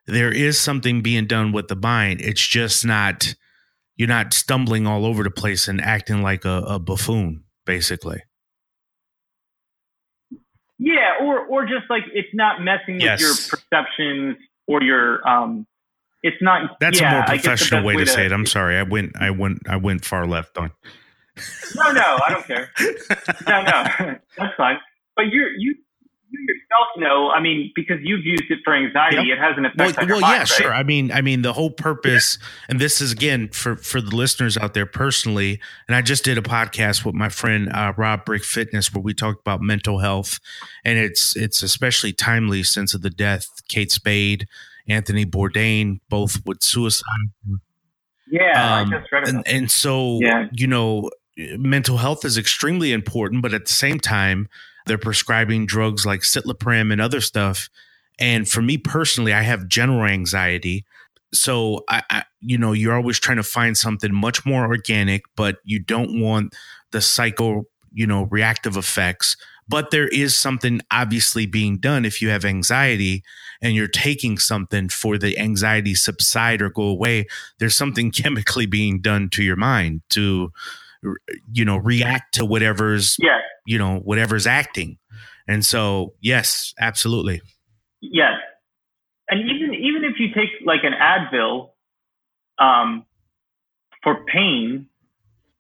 there 0.07 0.31
is 0.31 0.59
something 0.59 1.03
being 1.03 1.27
done 1.27 1.51
with 1.51 1.67
the 1.67 1.75
mind. 1.75 2.21
It's 2.21 2.45
just 2.45 2.83
not 2.83 3.35
you're 3.95 4.07
not 4.07 4.33
stumbling 4.33 4.87
all 4.87 5.05
over 5.05 5.23
the 5.23 5.29
place 5.29 5.67
and 5.67 5.79
acting 5.79 6.23
like 6.23 6.45
a, 6.45 6.63
a 6.67 6.79
buffoon, 6.79 7.43
basically. 7.67 8.23
Yeah, 10.79 11.21
or 11.21 11.45
or 11.45 11.63
just 11.65 11.89
like 11.89 12.03
it's 12.13 12.33
not 12.33 12.61
messing 12.61 12.99
yes. 12.99 13.19
with 13.19 13.27
your 13.27 13.59
perceptions 13.59 14.37
or 14.67 14.81
your 14.81 15.27
um 15.27 15.67
it's 16.23 16.37
not 16.41 16.77
That's 16.79 16.99
yeah, 16.99 17.09
a 17.09 17.15
more 17.15 17.23
professional 17.25 17.83
way, 17.83 17.95
way, 17.95 18.03
to 18.03 18.09
say 18.09 18.25
it. 18.25 18.31
I'm 18.31 18.45
sorry. 18.45 18.77
I 18.77 18.83
went 18.83 19.15
I 19.19 19.29
went 19.29 19.67
I 19.67 19.77
went 19.77 20.03
far 20.05 20.25
left 20.25 20.57
on. 20.57 20.71
no, 21.75 21.91
no, 21.91 22.19
I 22.25 22.31
don't 22.31 22.45
care. 22.47 22.71
no, 23.47 23.61
no. 23.61 23.83
That's 24.37 24.55
fine. 24.55 24.77
But 25.15 25.27
you're 25.27 25.49
you 25.57 25.75
you 26.29 26.39
yourself 26.41 26.87
know, 26.97 27.29
I 27.29 27.41
mean, 27.41 27.71
because 27.75 27.97
you've 28.01 28.25
used 28.25 28.43
it 28.49 28.59
for 28.63 28.75
anxiety, 28.75 29.27
yep. 29.27 29.37
it 29.37 29.41
has 29.41 29.57
an 29.57 29.65
effect 29.65 29.79
well, 29.79 29.93
on 30.03 30.07
your 30.07 30.17
well, 30.17 30.21
mind, 30.21 30.33
yeah, 30.33 30.39
right? 30.39 30.47
sure. 30.47 30.73
I 30.73 30.83
mean, 30.83 31.11
I 31.11 31.21
mean, 31.21 31.41
the 31.41 31.53
whole 31.53 31.69
purpose, 31.69 32.37
yeah. 32.39 32.47
and 32.69 32.79
this 32.79 33.01
is 33.01 33.11
again 33.11 33.49
for 33.49 33.75
for 33.75 34.01
the 34.01 34.15
listeners 34.15 34.57
out 34.57 34.73
there 34.73 34.85
personally. 34.85 35.59
And 35.87 35.95
I 35.95 36.01
just 36.01 36.23
did 36.23 36.37
a 36.37 36.41
podcast 36.41 37.05
with 37.05 37.15
my 37.15 37.29
friend 37.29 37.69
uh, 37.73 37.93
Rob 37.97 38.25
Brick 38.25 38.43
Fitness 38.43 38.93
where 38.93 39.01
we 39.01 39.13
talked 39.13 39.41
about 39.41 39.61
mental 39.61 39.99
health, 39.99 40.39
and 40.83 40.99
it's 40.99 41.35
it's 41.35 41.63
especially 41.63 42.13
timely 42.13 42.63
since 42.63 42.93
of 42.93 43.01
the 43.01 43.09
death 43.09 43.47
Kate 43.67 43.91
Spade, 43.91 44.47
Anthony 44.87 45.25
Bourdain, 45.25 45.99
both 46.09 46.45
with 46.45 46.63
suicide. 46.63 47.05
Yeah, 48.29 48.81
um, 48.81 48.93
and, 49.13 49.47
and 49.47 49.71
so 49.71 50.19
yeah. 50.21 50.47
you 50.51 50.67
know, 50.67 51.09
mental 51.37 51.97
health 51.97 52.25
is 52.25 52.37
extremely 52.37 52.91
important, 52.91 53.41
but 53.41 53.53
at 53.53 53.65
the 53.65 53.71
same 53.71 53.99
time 53.99 54.49
they're 54.87 54.97
prescribing 54.97 55.65
drugs 55.65 56.05
like 56.05 56.21
citalopram 56.21 56.91
and 56.91 57.01
other 57.01 57.21
stuff. 57.21 57.69
And 58.19 58.47
for 58.47 58.61
me 58.61 58.77
personally, 58.77 59.33
I 59.33 59.41
have 59.41 59.67
general 59.67 60.05
anxiety. 60.05 60.85
So 61.33 61.83
I, 61.89 62.01
I, 62.09 62.23
you 62.41 62.57
know, 62.57 62.71
you're 62.71 62.95
always 62.95 63.19
trying 63.19 63.37
to 63.37 63.43
find 63.43 63.77
something 63.77 64.13
much 64.13 64.45
more 64.45 64.65
organic, 64.65 65.23
but 65.35 65.57
you 65.63 65.79
don't 65.79 66.21
want 66.21 66.55
the 66.91 67.01
psycho, 67.01 67.65
you 67.93 68.07
know, 68.07 68.23
reactive 68.23 68.77
effects. 68.77 69.35
But 69.69 69.91
there 69.91 70.07
is 70.07 70.37
something 70.39 70.81
obviously 70.91 71.45
being 71.45 71.77
done 71.77 72.05
if 72.05 72.21
you 72.21 72.29
have 72.29 72.45
anxiety 72.45 73.23
and 73.61 73.75
you're 73.75 73.87
taking 73.87 74.37
something 74.37 74.87
for 74.87 75.17
the 75.17 75.37
anxiety 75.37 75.93
subside 75.93 76.61
or 76.61 76.69
go 76.69 76.83
away. 76.83 77.27
There's 77.59 77.75
something 77.75 78.11
chemically 78.23 78.65
being 78.65 79.01
done 79.01 79.29
to 79.31 79.43
your 79.43 79.57
mind 79.57 80.01
to 80.09 80.51
you 81.51 81.63
know 81.63 81.77
react 81.77 82.33
to 82.33 82.45
whatever's 82.45 83.17
yes. 83.19 83.41
You 83.67 83.77
know 83.77 83.99
whatever's 83.99 84.47
acting. 84.47 84.97
And 85.47 85.63
so 85.65 86.13
yes 86.21 86.73
absolutely. 86.79 87.41
Yes. 88.01 88.33
And 89.29 89.41
even 89.41 89.73
even 89.75 90.03
if 90.03 90.19
you 90.19 90.29
take 90.33 90.49
like 90.65 90.81
an 90.83 90.93
advil 90.93 91.69
um, 92.59 93.05
for 94.03 94.25
pain 94.25 94.87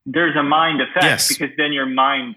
there's 0.07 0.37
a 0.37 0.43
mind 0.43 0.81
effect 0.81 1.03
yes. 1.03 1.27
because 1.27 1.49
then 1.57 1.73
your 1.73 1.85
mind 1.85 2.35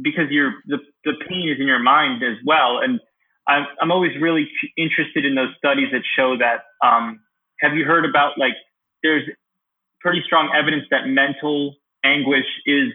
because 0.00 0.30
your 0.30 0.52
the, 0.66 0.78
the 1.04 1.12
pain 1.28 1.48
is 1.48 1.60
in 1.60 1.66
your 1.66 1.80
mind 1.80 2.22
as 2.22 2.36
well. 2.46 2.78
And 2.78 3.00
I'm, 3.46 3.66
I'm 3.80 3.90
always 3.90 4.12
really 4.20 4.48
interested 4.76 5.24
in 5.26 5.34
those 5.34 5.50
studies 5.58 5.88
that 5.92 6.02
show 6.16 6.36
that 6.38 6.62
um, 6.86 7.20
have 7.60 7.74
you 7.74 7.84
heard 7.84 8.04
about 8.08 8.38
like 8.38 8.54
there's 9.02 9.24
pretty 10.00 10.22
strong 10.24 10.50
evidence 10.56 10.84
that 10.90 11.06
mental 11.06 11.74
anguish 12.04 12.46
is 12.64 12.92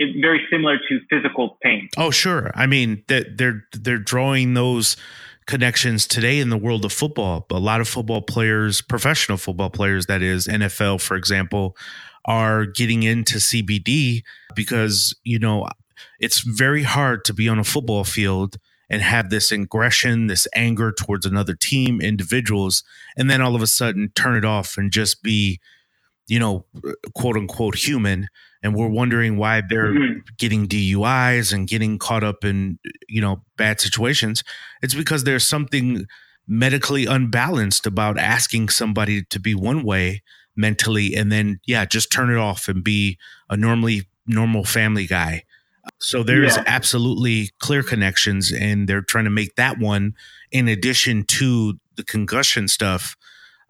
very 0.00 0.40
similar 0.50 0.78
to 0.78 1.00
physical 1.10 1.58
pain. 1.62 1.88
Oh, 1.96 2.10
sure. 2.10 2.50
I 2.54 2.66
mean, 2.66 3.04
that 3.08 3.38
they're 3.38 3.64
they're 3.72 3.98
drawing 3.98 4.54
those 4.54 4.96
connections 5.46 6.06
today 6.06 6.38
in 6.38 6.50
the 6.50 6.56
world 6.56 6.84
of 6.84 6.92
football. 6.92 7.46
A 7.50 7.58
lot 7.58 7.80
of 7.80 7.88
football 7.88 8.22
players, 8.22 8.80
professional 8.80 9.38
football 9.38 9.70
players, 9.70 10.06
that 10.06 10.22
is 10.22 10.46
NFL, 10.46 11.00
for 11.00 11.16
example, 11.16 11.76
are 12.24 12.64
getting 12.64 13.02
into 13.02 13.38
CBD 13.38 14.22
because 14.54 15.14
you 15.24 15.38
know 15.38 15.68
it's 16.18 16.40
very 16.40 16.82
hard 16.82 17.24
to 17.24 17.34
be 17.34 17.48
on 17.48 17.58
a 17.58 17.64
football 17.64 18.04
field 18.04 18.58
and 18.88 19.00
have 19.00 19.30
this 19.30 19.50
aggression, 19.50 20.26
this 20.26 20.46
anger 20.54 20.92
towards 20.92 21.24
another 21.24 21.54
team, 21.54 22.00
individuals, 22.00 22.84
and 23.16 23.30
then 23.30 23.40
all 23.40 23.54
of 23.54 23.62
a 23.62 23.66
sudden 23.66 24.10
turn 24.14 24.36
it 24.36 24.44
off 24.44 24.76
and 24.76 24.90
just 24.90 25.22
be 25.22 25.58
you 26.32 26.38
know, 26.38 26.64
quote 27.14 27.36
unquote 27.36 27.76
human, 27.76 28.26
and 28.62 28.74
we're 28.74 28.88
wondering 28.88 29.36
why 29.36 29.60
they're 29.68 29.92
mm-hmm. 29.92 30.20
getting 30.38 30.66
DUIs 30.66 31.52
and 31.52 31.68
getting 31.68 31.98
caught 31.98 32.24
up 32.24 32.42
in, 32.42 32.78
you 33.06 33.20
know, 33.20 33.44
bad 33.58 33.82
situations. 33.82 34.42
It's 34.80 34.94
because 34.94 35.24
there's 35.24 35.46
something 35.46 36.06
medically 36.48 37.04
unbalanced 37.04 37.86
about 37.86 38.18
asking 38.18 38.70
somebody 38.70 39.24
to 39.24 39.38
be 39.38 39.54
one 39.54 39.82
way 39.82 40.22
mentally 40.56 41.14
and 41.14 41.30
then, 41.30 41.60
yeah, 41.66 41.84
just 41.84 42.10
turn 42.10 42.30
it 42.30 42.38
off 42.38 42.66
and 42.66 42.82
be 42.82 43.18
a 43.50 43.56
normally 43.58 44.08
normal 44.26 44.64
family 44.64 45.06
guy. 45.06 45.42
So 45.98 46.22
there's 46.22 46.56
yeah. 46.56 46.64
absolutely 46.66 47.50
clear 47.58 47.82
connections, 47.82 48.50
and 48.50 48.88
they're 48.88 49.02
trying 49.02 49.24
to 49.24 49.30
make 49.30 49.56
that 49.56 49.78
one 49.78 50.14
in 50.50 50.66
addition 50.66 51.24
to 51.24 51.74
the 51.96 52.04
concussion 52.04 52.68
stuff 52.68 53.18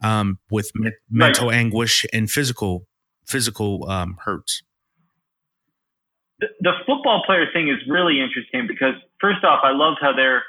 um, 0.02 0.38
with 0.50 0.70
me- 0.74 0.92
mental 1.10 1.48
right. 1.48 1.56
anguish 1.56 2.06
and 2.12 2.30
physical 2.30 2.86
physical 3.26 3.88
um, 3.88 4.18
hurts. 4.24 4.62
The, 6.40 6.48
the 6.60 6.72
football 6.86 7.22
player 7.24 7.46
thing 7.52 7.68
is 7.68 7.78
really 7.88 8.20
interesting 8.20 8.66
because 8.66 8.94
first 9.20 9.44
off, 9.44 9.60
I 9.62 9.72
love 9.72 9.94
how 10.00 10.12
they're 10.14 10.42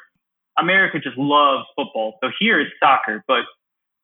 America 0.58 1.00
just 1.00 1.18
loves 1.18 1.66
football. 1.76 2.18
So 2.24 2.30
here 2.40 2.60
it's 2.60 2.72
soccer, 2.80 3.24
but 3.28 3.44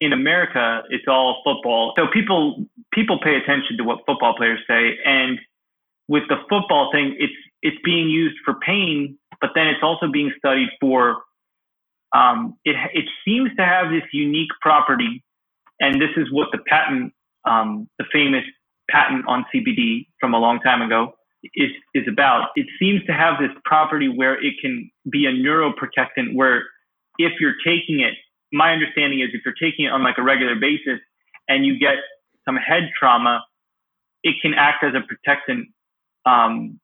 in 0.02 0.14
America 0.14 0.84
it's 0.90 1.06
all 1.08 1.42
football. 1.44 1.94
So 1.98 2.08
people 2.12 2.66
people 2.94 3.20
pay 3.22 3.36
attention 3.36 3.78
to 3.78 3.84
what 3.84 4.00
football 4.06 4.36
players 4.36 4.60
say, 4.68 4.98
and 5.06 5.40
with 6.08 6.24
the 6.28 6.38
football 6.50 6.90
thing, 6.92 7.16
it's 7.20 7.34
it's 7.62 7.78
being 7.84 8.10
used 8.10 8.38
for 8.46 8.56
pain, 8.56 9.18
but 9.42 9.52
then 9.54 9.68
it's 9.68 9.84
also 9.84 10.08
being 10.12 10.32
studied 10.38 10.70
for. 10.80 11.18
Um, 12.12 12.58
it 12.66 12.76
it 12.94 13.06
seems 13.24 13.52
to 13.58 13.64
have 13.64 13.92
this 13.92 14.02
unique 14.12 14.50
property 14.62 15.24
and 15.80 16.02
this 16.02 16.12
is 16.18 16.28
what 16.32 16.50
the 16.52 16.60
patent, 16.68 17.14
um, 17.46 17.90
the 17.98 18.06
famous 18.12 18.44
patent 18.90 19.26
on 19.28 19.46
CBD 19.54 20.08
from 20.20 20.34
a 20.34 20.40
long 20.40 20.60
time 20.60 20.82
ago, 20.82 21.14
is 21.56 21.70
is 21.94 22.04
about. 22.08 22.50
It 22.56 22.68
seems 22.80 23.06
to 23.06 23.14
have 23.14 23.40
this 23.40 23.52
property 23.66 24.10
where 24.10 24.36
it 24.44 24.56
can 24.62 24.90
be 25.10 25.26
a 25.26 25.32
neuroprotectant. 25.32 26.36
Where 26.36 26.64
if 27.18 27.34
you're 27.40 27.56
taking 27.66 28.02
it, 28.02 28.14
my 28.52 28.74
understanding 28.74 29.22
is 29.22 29.30
if 29.34 29.42
you're 29.46 29.56
taking 29.62 29.86
it 29.86 29.92
on 29.92 30.04
like 30.04 30.18
a 30.18 30.24
regular 30.24 30.56
basis 30.56 31.00
and 31.48 31.66
you 31.66 31.80
get 31.80 31.96
some 32.46 32.58
head 32.58 32.90
trauma, 32.98 33.42
it 34.24 34.36
can 34.42 34.54
act 34.54 34.84
as 34.84 34.94
a 34.96 35.02
protectant 35.08 35.70
um, 36.26 36.80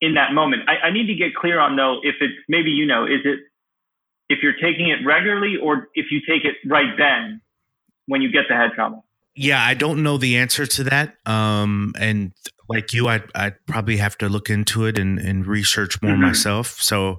in 0.00 0.14
that 0.14 0.32
moment. 0.32 0.62
I, 0.68 0.88
I 0.88 0.92
need 0.92 1.06
to 1.06 1.14
get 1.14 1.34
clear 1.34 1.60
on 1.60 1.76
though 1.76 1.98
if 2.02 2.16
it's 2.20 2.34
maybe 2.48 2.70
you 2.70 2.86
know 2.86 3.04
is 3.04 3.20
it 3.24 3.40
if 4.28 4.38
you're 4.42 4.54
taking 4.54 4.88
it 4.88 5.04
regularly 5.04 5.56
or 5.62 5.88
if 5.94 6.06
you 6.10 6.20
take 6.26 6.44
it 6.44 6.56
right 6.66 6.96
then 6.96 7.40
when 8.06 8.22
you 8.22 8.30
get 8.30 8.44
the 8.48 8.54
head 8.54 8.70
trauma? 8.74 9.02
Yeah, 9.36 9.62
I 9.62 9.74
don't 9.74 10.02
know 10.02 10.16
the 10.16 10.36
answer 10.36 10.64
to 10.64 10.84
that. 10.84 11.16
Um, 11.26 11.92
and 11.98 12.32
like 12.68 12.92
you, 12.92 13.08
I'd, 13.08 13.24
I'd 13.34 13.56
probably 13.66 13.96
have 13.96 14.16
to 14.18 14.28
look 14.28 14.48
into 14.48 14.86
it 14.86 14.98
and, 14.98 15.18
and 15.18 15.46
research 15.46 16.00
more 16.02 16.12
mm-hmm. 16.12 16.22
myself. 16.22 16.80
So 16.80 17.16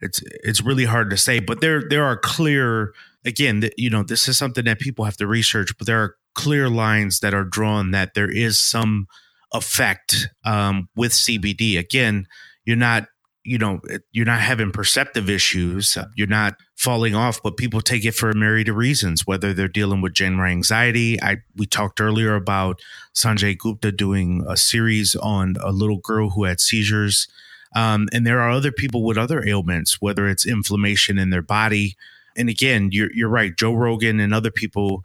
it's 0.00 0.22
it's 0.44 0.62
really 0.62 0.84
hard 0.84 1.10
to 1.10 1.16
say. 1.16 1.40
But 1.40 1.60
there 1.60 1.82
there 1.88 2.04
are 2.04 2.16
clear 2.16 2.92
again, 3.24 3.60
that 3.60 3.74
you 3.78 3.90
know, 3.90 4.02
this 4.02 4.26
is 4.26 4.36
something 4.36 4.64
that 4.64 4.80
people 4.80 5.04
have 5.04 5.16
to 5.18 5.26
research. 5.26 5.76
But 5.76 5.86
there 5.86 6.02
are 6.02 6.16
clear 6.34 6.68
lines 6.68 7.20
that 7.20 7.34
are 7.34 7.44
drawn 7.44 7.92
that 7.92 8.14
there 8.14 8.30
is 8.30 8.60
some 8.60 9.06
effect 9.52 10.28
um, 10.44 10.88
with 10.96 11.12
CBD. 11.12 11.78
Again, 11.78 12.26
you're 12.64 12.76
not 12.76 13.06
you 13.48 13.58
know 13.58 13.80
you're 14.12 14.26
not 14.26 14.40
having 14.40 14.70
perceptive 14.70 15.30
issues 15.30 15.96
you're 16.14 16.26
not 16.26 16.54
falling 16.76 17.14
off 17.14 17.42
but 17.42 17.56
people 17.56 17.80
take 17.80 18.04
it 18.04 18.14
for 18.14 18.30
a 18.30 18.36
myriad 18.36 18.68
of 18.68 18.76
reasons 18.76 19.26
whether 19.26 19.54
they're 19.54 19.68
dealing 19.68 20.00
with 20.00 20.12
general 20.12 20.50
anxiety. 20.50 21.20
I 21.22 21.38
we 21.56 21.66
talked 21.66 22.00
earlier 22.00 22.34
about 22.34 22.80
sanjay 23.14 23.56
gupta 23.56 23.90
doing 23.90 24.44
a 24.48 24.56
series 24.56 25.14
on 25.16 25.56
a 25.62 25.72
little 25.72 25.98
girl 25.98 26.30
who 26.30 26.44
had 26.44 26.60
seizures. 26.60 27.26
Um, 27.74 28.08
and 28.12 28.26
there 28.26 28.40
are 28.40 28.50
other 28.50 28.72
people 28.72 29.04
with 29.04 29.18
other 29.18 29.46
ailments 29.46 30.00
whether 30.00 30.28
it's 30.28 30.46
inflammation 30.46 31.18
in 31.18 31.30
their 31.30 31.42
body. 31.42 31.96
And 32.36 32.48
again 32.48 32.90
you're, 32.92 33.12
you're 33.12 33.28
right 33.28 33.56
joe 33.56 33.74
rogan 33.74 34.20
and 34.20 34.34
other 34.34 34.50
people 34.50 35.04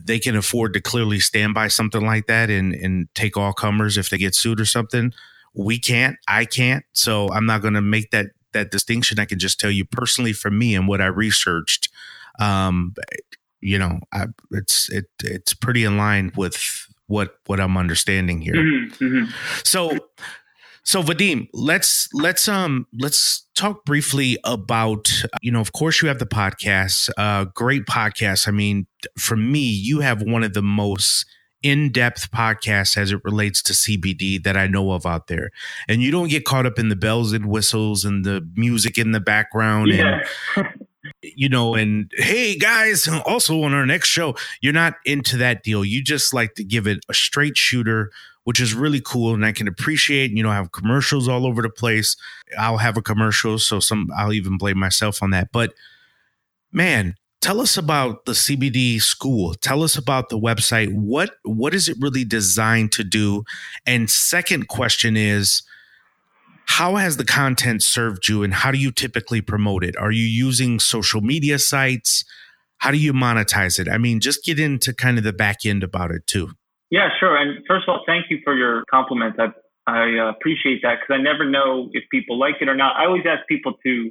they 0.00 0.20
can 0.20 0.36
afford 0.36 0.72
to 0.74 0.80
clearly 0.80 1.18
stand 1.18 1.54
by 1.54 1.66
something 1.66 2.04
like 2.04 2.26
that 2.26 2.50
and 2.50 2.74
and 2.74 3.08
take 3.14 3.36
all 3.36 3.52
comers 3.52 3.98
if 3.98 4.10
they 4.10 4.18
get 4.18 4.34
sued 4.34 4.60
or 4.60 4.64
something 4.66 5.12
we 5.54 5.78
can't 5.78 6.16
i 6.28 6.44
can't 6.44 6.84
so 6.92 7.28
i'm 7.30 7.46
not 7.46 7.62
going 7.62 7.74
to 7.74 7.82
make 7.82 8.10
that 8.10 8.26
that 8.52 8.70
distinction 8.70 9.18
i 9.18 9.24
can 9.24 9.38
just 9.38 9.58
tell 9.58 9.70
you 9.70 9.84
personally 9.84 10.32
for 10.32 10.50
me 10.50 10.74
and 10.74 10.88
what 10.88 11.00
i 11.00 11.06
researched 11.06 11.88
um 12.38 12.94
you 13.60 13.78
know 13.78 14.00
I, 14.12 14.26
it's 14.50 14.90
it 14.90 15.06
it's 15.22 15.54
pretty 15.54 15.84
in 15.84 15.96
line 15.96 16.32
with 16.36 16.56
what 17.06 17.36
what 17.46 17.60
i'm 17.60 17.76
understanding 17.76 18.40
here 18.40 18.54
mm-hmm, 18.54 19.04
mm-hmm. 19.04 19.30
so 19.64 19.98
so 20.86 21.02
Vadim, 21.02 21.48
let's 21.54 22.08
let's 22.12 22.46
um 22.46 22.86
let's 23.00 23.46
talk 23.54 23.86
briefly 23.86 24.36
about 24.44 25.10
you 25.40 25.50
know 25.50 25.60
of 25.60 25.72
course 25.72 26.02
you 26.02 26.08
have 26.08 26.18
the 26.18 26.26
podcast, 26.26 27.08
uh 27.16 27.46
great 27.54 27.86
podcast. 27.86 28.46
I 28.46 28.50
mean, 28.50 28.86
for 29.18 29.34
me, 29.34 29.60
you 29.60 30.00
have 30.00 30.22
one 30.22 30.44
of 30.44 30.52
the 30.52 30.62
most 30.62 31.24
in-depth 31.64 32.30
podcast 32.30 32.96
as 32.98 33.10
it 33.10 33.24
relates 33.24 33.62
to 33.62 33.72
CBD 33.72 34.40
that 34.44 34.56
I 34.56 34.66
know 34.66 34.92
of 34.92 35.06
out 35.06 35.28
there. 35.28 35.50
And 35.88 36.02
you 36.02 36.10
don't 36.10 36.28
get 36.28 36.44
caught 36.44 36.66
up 36.66 36.78
in 36.78 36.90
the 36.90 36.96
bells 36.96 37.32
and 37.32 37.46
whistles 37.46 38.04
and 38.04 38.24
the 38.24 38.46
music 38.54 38.98
in 38.98 39.12
the 39.12 39.20
background 39.20 39.88
yeah. 39.88 40.20
and 40.56 40.66
you 41.22 41.48
know 41.48 41.74
and 41.74 42.10
hey 42.16 42.56
guys 42.56 43.08
also 43.26 43.62
on 43.62 43.74
our 43.74 43.84
next 43.84 44.08
show 44.08 44.34
you're 44.62 44.72
not 44.72 44.94
into 45.04 45.36
that 45.36 45.62
deal 45.62 45.84
you 45.84 46.02
just 46.02 46.32
like 46.32 46.54
to 46.54 46.64
give 46.64 46.86
it 46.86 47.04
a 47.10 47.14
straight 47.14 47.58
shooter 47.58 48.10
which 48.44 48.58
is 48.58 48.72
really 48.72 49.02
cool 49.04 49.34
and 49.34 49.44
i 49.44 49.52
can 49.52 49.68
appreciate 49.68 50.30
you 50.30 50.42
know 50.42 50.48
I 50.48 50.54
have 50.54 50.72
commercials 50.72 51.28
all 51.28 51.46
over 51.46 51.60
the 51.60 51.68
place 51.68 52.16
i'll 52.58 52.78
have 52.78 52.96
a 52.96 53.02
commercial 53.02 53.58
so 53.58 53.80
some 53.80 54.08
i'll 54.16 54.32
even 54.32 54.56
blame 54.56 54.78
myself 54.78 55.22
on 55.22 55.30
that 55.30 55.52
but 55.52 55.74
man 56.72 57.16
tell 57.44 57.60
us 57.60 57.76
about 57.76 58.24
the 58.24 58.32
CBD 58.32 58.98
school. 59.02 59.52
Tell 59.52 59.82
us 59.82 59.98
about 59.98 60.30
the 60.30 60.38
website. 60.38 60.94
What 60.94 61.34
what 61.42 61.74
is 61.74 61.90
it 61.90 61.96
really 62.00 62.24
designed 62.24 62.90
to 62.92 63.04
do? 63.04 63.44
And 63.84 64.08
second 64.08 64.68
question 64.68 65.14
is 65.14 65.62
how 66.66 66.96
has 66.96 67.18
the 67.18 67.24
content 67.24 67.82
served 67.82 68.28
you 68.28 68.42
and 68.42 68.54
how 68.54 68.70
do 68.70 68.78
you 68.78 68.90
typically 68.90 69.42
promote 69.42 69.84
it? 69.84 69.94
Are 69.98 70.10
you 70.10 70.24
using 70.24 70.80
social 70.80 71.20
media 71.20 71.58
sites? 71.58 72.24
How 72.78 72.90
do 72.90 72.96
you 72.96 73.12
monetize 73.12 73.78
it? 73.78 73.88
I 73.90 73.98
mean, 73.98 74.20
just 74.20 74.42
get 74.42 74.58
into 74.58 74.94
kind 74.94 75.18
of 75.18 75.24
the 75.24 75.34
back 75.34 75.66
end 75.66 75.84
about 75.84 76.12
it 76.12 76.26
too. 76.26 76.52
Yeah, 76.90 77.10
sure. 77.20 77.36
And 77.36 77.62
first 77.68 77.86
of 77.86 77.92
all, 77.92 78.04
thank 78.06 78.30
you 78.30 78.38
for 78.42 78.56
your 78.56 78.84
compliment. 78.90 79.36
I, 79.38 79.48
I 79.86 80.18
uh, 80.18 80.30
appreciate 80.30 80.80
that 80.82 81.00
because 81.00 81.20
I 81.20 81.22
never 81.22 81.44
know 81.44 81.90
if 81.92 82.04
people 82.10 82.38
like 82.38 82.54
it 82.62 82.70
or 82.70 82.74
not. 82.74 82.96
I 82.96 83.04
always 83.04 83.24
ask 83.28 83.46
people 83.46 83.74
to 83.84 84.10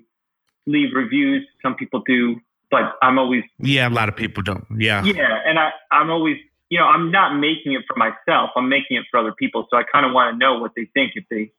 leave 0.68 0.90
reviews. 0.94 1.48
Some 1.64 1.74
people 1.76 2.04
do 2.06 2.36
but 2.74 2.98
I'm 3.04 3.20
always 3.20 3.44
yeah. 3.60 3.88
A 3.88 3.92
lot 3.92 4.10
of 4.10 4.16
people 4.16 4.42
don't. 4.42 4.66
Yeah, 4.76 5.04
yeah, 5.04 5.42
and 5.46 5.60
I 5.60 5.70
I'm 5.92 6.10
always 6.10 6.38
you 6.70 6.80
know 6.80 6.86
I'm 6.86 7.12
not 7.12 7.38
making 7.38 7.74
it 7.74 7.84
for 7.88 7.96
myself. 7.96 8.50
I'm 8.56 8.68
making 8.68 8.98
it 8.98 9.06
for 9.12 9.20
other 9.20 9.34
people. 9.38 9.68
So 9.70 9.78
I 9.78 9.84
kind 9.84 10.08
of 10.08 10.12
want 10.12 10.34
to 10.34 10.38
know 10.40 10.58
what 10.60 10.72
they 10.76 10.90
think. 10.96 11.12
If 11.16 11.26
they 11.30 11.52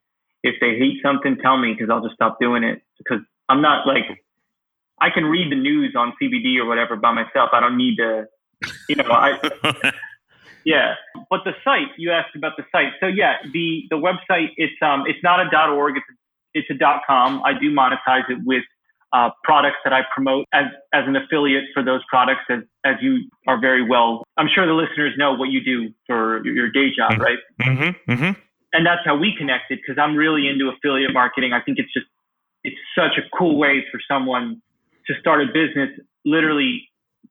if 0.43 0.55
they 0.59 0.77
hate 0.77 1.01
something, 1.01 1.37
tell 1.37 1.57
me 1.57 1.73
because 1.73 1.89
I'll 1.89 2.03
just 2.03 2.15
stop 2.15 2.37
doing 2.39 2.63
it. 2.65 2.81
Because 2.97 3.21
I'm 3.47 3.61
not 3.61 3.87
like 3.87 4.03
I 4.99 5.09
can 5.09 5.23
read 5.23 5.51
the 5.51 5.55
news 5.55 5.95
on 5.95 6.13
CBD 6.21 6.57
or 6.57 6.65
whatever 6.65 6.97
by 6.97 7.13
myself. 7.13 7.51
I 7.53 7.61
don't 7.61 7.77
need 7.77 7.95
to, 7.95 8.27
you 8.89 8.97
know. 8.97 9.09
I 9.09 9.39
yeah. 10.65 10.95
But 11.29 11.45
the 11.45 11.53
site 11.63 11.95
you 11.97 12.11
asked 12.11 12.35
about 12.35 12.57
the 12.57 12.65
site. 12.73 12.91
So 12.99 13.07
yeah, 13.07 13.35
the 13.53 13.83
the 13.89 13.95
website 13.95 14.49
it's 14.57 14.75
um 14.81 15.05
it's 15.07 15.23
not 15.23 15.39
a 15.39 15.69
.org. 15.71 15.95
It's 15.95 16.05
a, 16.09 16.73
it's 16.73 16.81
a 16.81 17.01
.com. 17.07 17.41
I 17.45 17.53
do 17.57 17.73
monetize 17.73 18.29
it 18.29 18.39
with 18.43 18.63
uh, 19.15 19.29
products 19.43 19.77
that 19.85 19.93
I 19.93 20.01
promote 20.13 20.45
as, 20.53 20.65
as 20.93 21.03
an 21.07 21.15
affiliate 21.15 21.63
for 21.73 21.81
those 21.83 22.01
products, 22.09 22.41
as, 22.49 22.59
as 22.85 22.95
you 23.01 23.29
are 23.47 23.59
very 23.59 23.87
well. 23.87 24.23
I'm 24.35 24.49
sure 24.53 24.67
the 24.67 24.73
listeners 24.73 25.13
know 25.17 25.33
what 25.33 25.49
you 25.49 25.63
do 25.63 25.93
for 26.05 26.45
your 26.45 26.69
day 26.69 26.89
job, 26.95 27.11
mm-hmm. 27.11 27.21
right? 27.21 27.37
Mm-hmm. 27.61 28.11
Mm-hmm. 28.11 28.39
And 28.73 28.85
that's 28.85 29.01
how 29.05 29.15
we 29.15 29.33
connected 29.37 29.79
because 29.79 29.97
I'm 30.01 30.17
really 30.17 30.49
into 30.49 30.69
affiliate 30.69 31.13
marketing. 31.13 31.53
I 31.53 31.61
think 31.61 31.79
it's 31.79 31.93
just, 31.93 32.07
it's 32.65 32.75
such 32.97 33.17
a 33.17 33.23
cool 33.37 33.57
way 33.57 33.85
for 33.89 34.01
someone 34.05 34.61
to 35.07 35.13
start 35.21 35.41
a 35.41 35.45
business 35.45 35.91
literally 36.25 36.89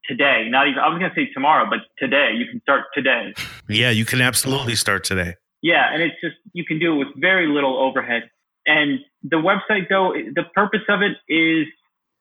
today. 0.09 0.47
Not 0.49 0.69
even, 0.69 0.79
I 0.79 0.89
was 0.89 0.99
going 0.99 1.11
to 1.11 1.15
say 1.15 1.31
tomorrow, 1.35 1.69
but 1.69 1.81
today. 1.99 2.31
You 2.35 2.47
can 2.51 2.61
start 2.63 2.85
today. 2.95 3.35
Yeah, 3.67 3.89
you 3.89 4.05
can 4.05 4.21
absolutely 4.21 4.75
start 4.75 5.05
today. 5.05 5.37
Yeah. 5.63 5.91
And 5.91 6.03
it's 6.03 6.17
just, 6.23 6.37
you 6.53 6.67
can 6.67 6.79
do 6.79 6.93
it 6.95 6.99
with 6.99 7.09
very 7.17 7.47
little 7.47 7.79
overhead. 7.79 8.25
And 8.67 9.01
the 9.23 9.37
website, 9.37 9.89
though, 9.89 10.13
the 10.13 10.45
purpose 10.55 10.83
of 10.89 11.01
it 11.03 11.17
is, 11.33 11.67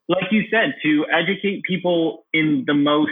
like 0.09 0.31
you 0.31 0.43
said, 0.51 0.75
to 0.83 1.05
educate 1.11 1.63
people 1.63 2.25
in 2.33 2.63
the 2.67 2.73
most 2.73 3.11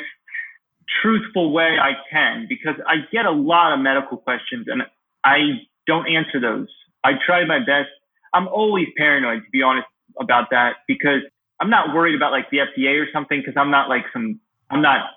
truthful 1.02 1.52
way 1.52 1.78
I 1.82 1.94
can, 2.12 2.48
because 2.50 2.76
I 2.88 2.98
get 3.12 3.26
a 3.26 3.32
lot 3.32 3.74
of 3.74 3.80
medical 3.80 4.18
questions 4.18 4.68
and 4.68 4.84
I 5.24 5.62
don't 5.88 6.08
answer 6.08 6.40
those. 6.40 6.68
I 7.04 7.14
try 7.26 7.46
my 7.46 7.60
best. 7.60 7.90
I'm 8.34 8.48
always 8.48 8.88
paranoid, 8.98 9.44
to 9.44 9.50
be 9.52 9.62
honest, 9.62 9.88
about 10.20 10.50
that 10.52 10.78
because 10.88 11.22
I'm 11.60 11.70
not 11.70 11.94
worried 11.96 12.16
about 12.16 12.32
like 12.32 12.50
the 12.50 12.58
FDA 12.58 13.02
or 13.02 13.08
something 13.14 13.40
because 13.40 13.56
I'm 13.58 13.72
not 13.72 13.88
like 13.88 14.04
some, 14.12 14.40
I'm 14.70 14.82
not 14.82 15.12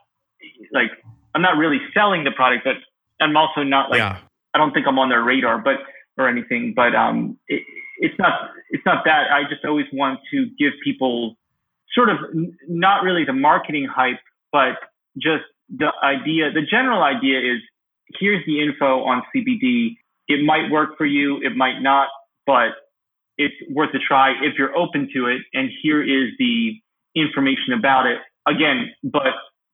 like, 0.72 0.90
I'm 1.34 1.42
not 1.42 1.56
really 1.56 1.78
selling 1.92 2.22
the 2.24 2.30
product, 2.30 2.64
but 2.64 2.76
I'm 3.20 3.36
also 3.36 3.62
not 3.62 3.90
like, 3.90 3.98
yeah. 3.98 4.18
I 4.54 4.58
don't 4.58 4.72
think 4.72 4.86
I'm 4.86 4.98
on 4.98 5.08
their 5.08 5.22
radar, 5.22 5.58
but, 5.58 5.76
or 6.16 6.28
anything, 6.28 6.74
but, 6.76 6.94
um, 6.94 7.38
it, 7.48 7.62
it's 8.04 8.18
not 8.18 8.50
it's 8.70 8.84
not 8.84 9.04
that. 9.06 9.30
I 9.32 9.48
just 9.48 9.64
always 9.64 9.86
want 9.92 10.20
to 10.30 10.46
give 10.58 10.72
people 10.82 11.36
sort 11.94 12.10
of 12.10 12.18
not 12.68 13.02
really 13.02 13.24
the 13.24 13.32
marketing 13.32 13.86
hype, 13.90 14.20
but 14.52 14.76
just 15.16 15.44
the 15.74 15.90
idea. 16.02 16.52
The 16.52 16.66
general 16.68 17.02
idea 17.02 17.38
is 17.38 17.60
here's 18.20 18.44
the 18.46 18.62
info 18.62 19.04
on 19.04 19.22
CBD. 19.34 19.96
It 20.28 20.44
might 20.44 20.70
work 20.70 20.98
for 20.98 21.06
you, 21.06 21.40
it 21.42 21.56
might 21.56 21.80
not, 21.80 22.08
but 22.46 22.70
it's 23.38 23.54
worth 23.70 23.94
a 23.94 23.98
try 23.98 24.32
if 24.42 24.54
you're 24.58 24.76
open 24.76 25.08
to 25.14 25.26
it. 25.26 25.42
And 25.54 25.70
here 25.82 26.02
is 26.02 26.30
the 26.38 26.80
information 27.14 27.72
about 27.76 28.06
it. 28.06 28.18
Again, 28.46 28.92
but 29.02 29.32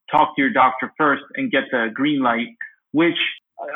talk 0.09 0.35
to 0.35 0.41
your 0.41 0.51
doctor 0.51 0.93
first 0.97 1.23
and 1.35 1.51
get 1.51 1.63
the 1.71 1.89
green 1.93 2.21
light, 2.21 2.47
which 2.91 3.17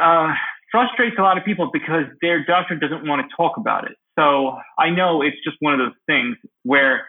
uh, 0.02 0.34
frustrates 0.72 1.16
a 1.20 1.22
lot 1.22 1.38
of 1.38 1.44
people 1.44 1.70
because 1.72 2.06
their 2.22 2.44
doctor 2.46 2.76
doesn't 2.76 3.06
want 3.08 3.22
to 3.22 3.36
talk 3.36 3.58
about 3.58 3.86
it. 3.90 3.98
So 4.18 4.58
I 4.80 4.90
know 4.90 5.22
it's 5.22 5.38
just 5.44 5.58
one 5.60 5.74
of 5.74 5.80
those 5.80 5.98
things 6.06 6.38
where 6.64 7.06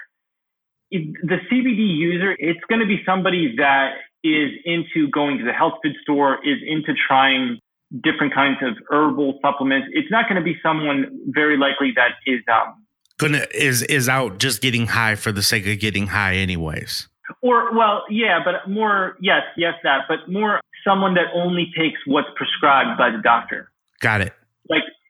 the 0.90 1.38
CBD 1.50 1.96
user, 1.96 2.36
it's 2.38 2.60
going 2.68 2.80
to 2.80 2.86
be 2.86 3.02
somebody 3.04 3.54
that 3.56 3.94
is 4.24 4.50
into 4.64 5.08
going 5.10 5.38
to 5.38 5.44
the 5.44 5.52
health 5.52 5.74
food 5.82 5.94
store, 6.02 6.38
is 6.44 6.58
into 6.66 6.92
trying 7.06 7.58
different 8.02 8.34
kinds 8.34 8.58
of 8.62 8.74
herbal 8.90 9.38
supplements. 9.42 9.88
It's 9.92 10.10
not 10.10 10.28
going 10.28 10.36
to 10.36 10.44
be 10.44 10.56
someone 10.62 11.06
very 11.28 11.56
likely 11.56 11.92
that 11.96 12.10
is 12.26 12.40
um, 12.52 12.86
gonna 13.18 13.46
is 13.54 13.82
is 13.82 14.08
out 14.08 14.38
just 14.38 14.60
getting 14.60 14.86
high 14.86 15.14
for 15.14 15.32
the 15.32 15.42
sake 15.42 15.66
of 15.66 15.78
getting 15.78 16.08
high, 16.08 16.34
anyways. 16.34 17.08
Or 17.42 17.74
well, 17.76 18.04
yeah, 18.10 18.40
but 18.44 18.70
more 18.70 19.16
yes, 19.20 19.42
yes, 19.56 19.74
that, 19.82 20.02
but 20.08 20.28
more 20.28 20.60
someone 20.86 21.14
that 21.14 21.26
only 21.34 21.72
takes 21.76 21.98
what's 22.06 22.28
prescribed 22.36 22.98
by 22.98 23.10
the 23.10 23.18
doctor. 23.18 23.70
Got 24.00 24.20
it. 24.20 24.32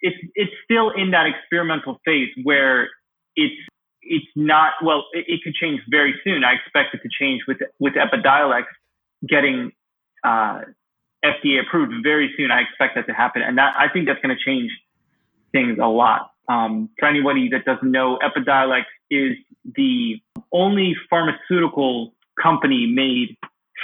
It's 0.06 0.16
it's 0.34 0.52
still 0.64 0.90
in 0.90 1.10
that 1.10 1.26
experimental 1.26 2.00
phase 2.04 2.30
where 2.42 2.88
it's 3.34 3.60
it's 4.02 4.32
not 4.36 4.72
well 4.86 5.04
it, 5.12 5.24
it 5.28 5.40
could 5.42 5.54
change 5.54 5.80
very 5.88 6.14
soon. 6.24 6.44
I 6.44 6.52
expect 6.60 6.94
it 6.94 7.00
to 7.02 7.10
change 7.20 7.42
with 7.48 7.58
with 7.78 7.94
epidiolex 7.94 8.64
getting 9.26 9.72
uh, 10.24 10.60
fda 11.24 11.60
approved 11.64 11.92
very 12.02 12.32
soon. 12.36 12.50
I 12.50 12.60
expect 12.60 12.94
that 12.96 13.06
to 13.06 13.14
happen. 13.14 13.42
And 13.42 13.58
that 13.58 13.74
i 13.78 13.88
think 13.92 14.06
that's 14.06 14.20
going 14.20 14.36
to 14.36 14.42
change 14.50 14.70
things 15.52 15.78
a 15.82 15.88
lot. 15.88 16.30
Um, 16.48 16.90
for 16.98 17.08
anybody 17.08 17.48
that 17.50 17.64
doesn't 17.64 17.90
know 17.90 18.18
epidiolex 18.22 18.84
is 19.10 19.36
the 19.74 20.20
only 20.52 20.94
pharmaceutical 21.10 22.14
company 22.40 22.86
made 22.86 23.36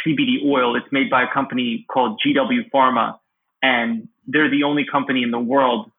CBD 0.07 0.45
oil. 0.47 0.77
It's 0.77 0.91
made 0.93 1.11
by 1.11 1.23
a 1.23 1.33
company 1.33 1.85
called 1.93 2.21
GW 2.25 2.71
Pharma, 2.73 3.19
and 3.63 4.09
they're 4.27 4.51
the 4.51 4.63
only 4.65 4.85
company 4.91 5.23
in 5.23 5.31
the 5.31 5.39
world, 5.39 5.91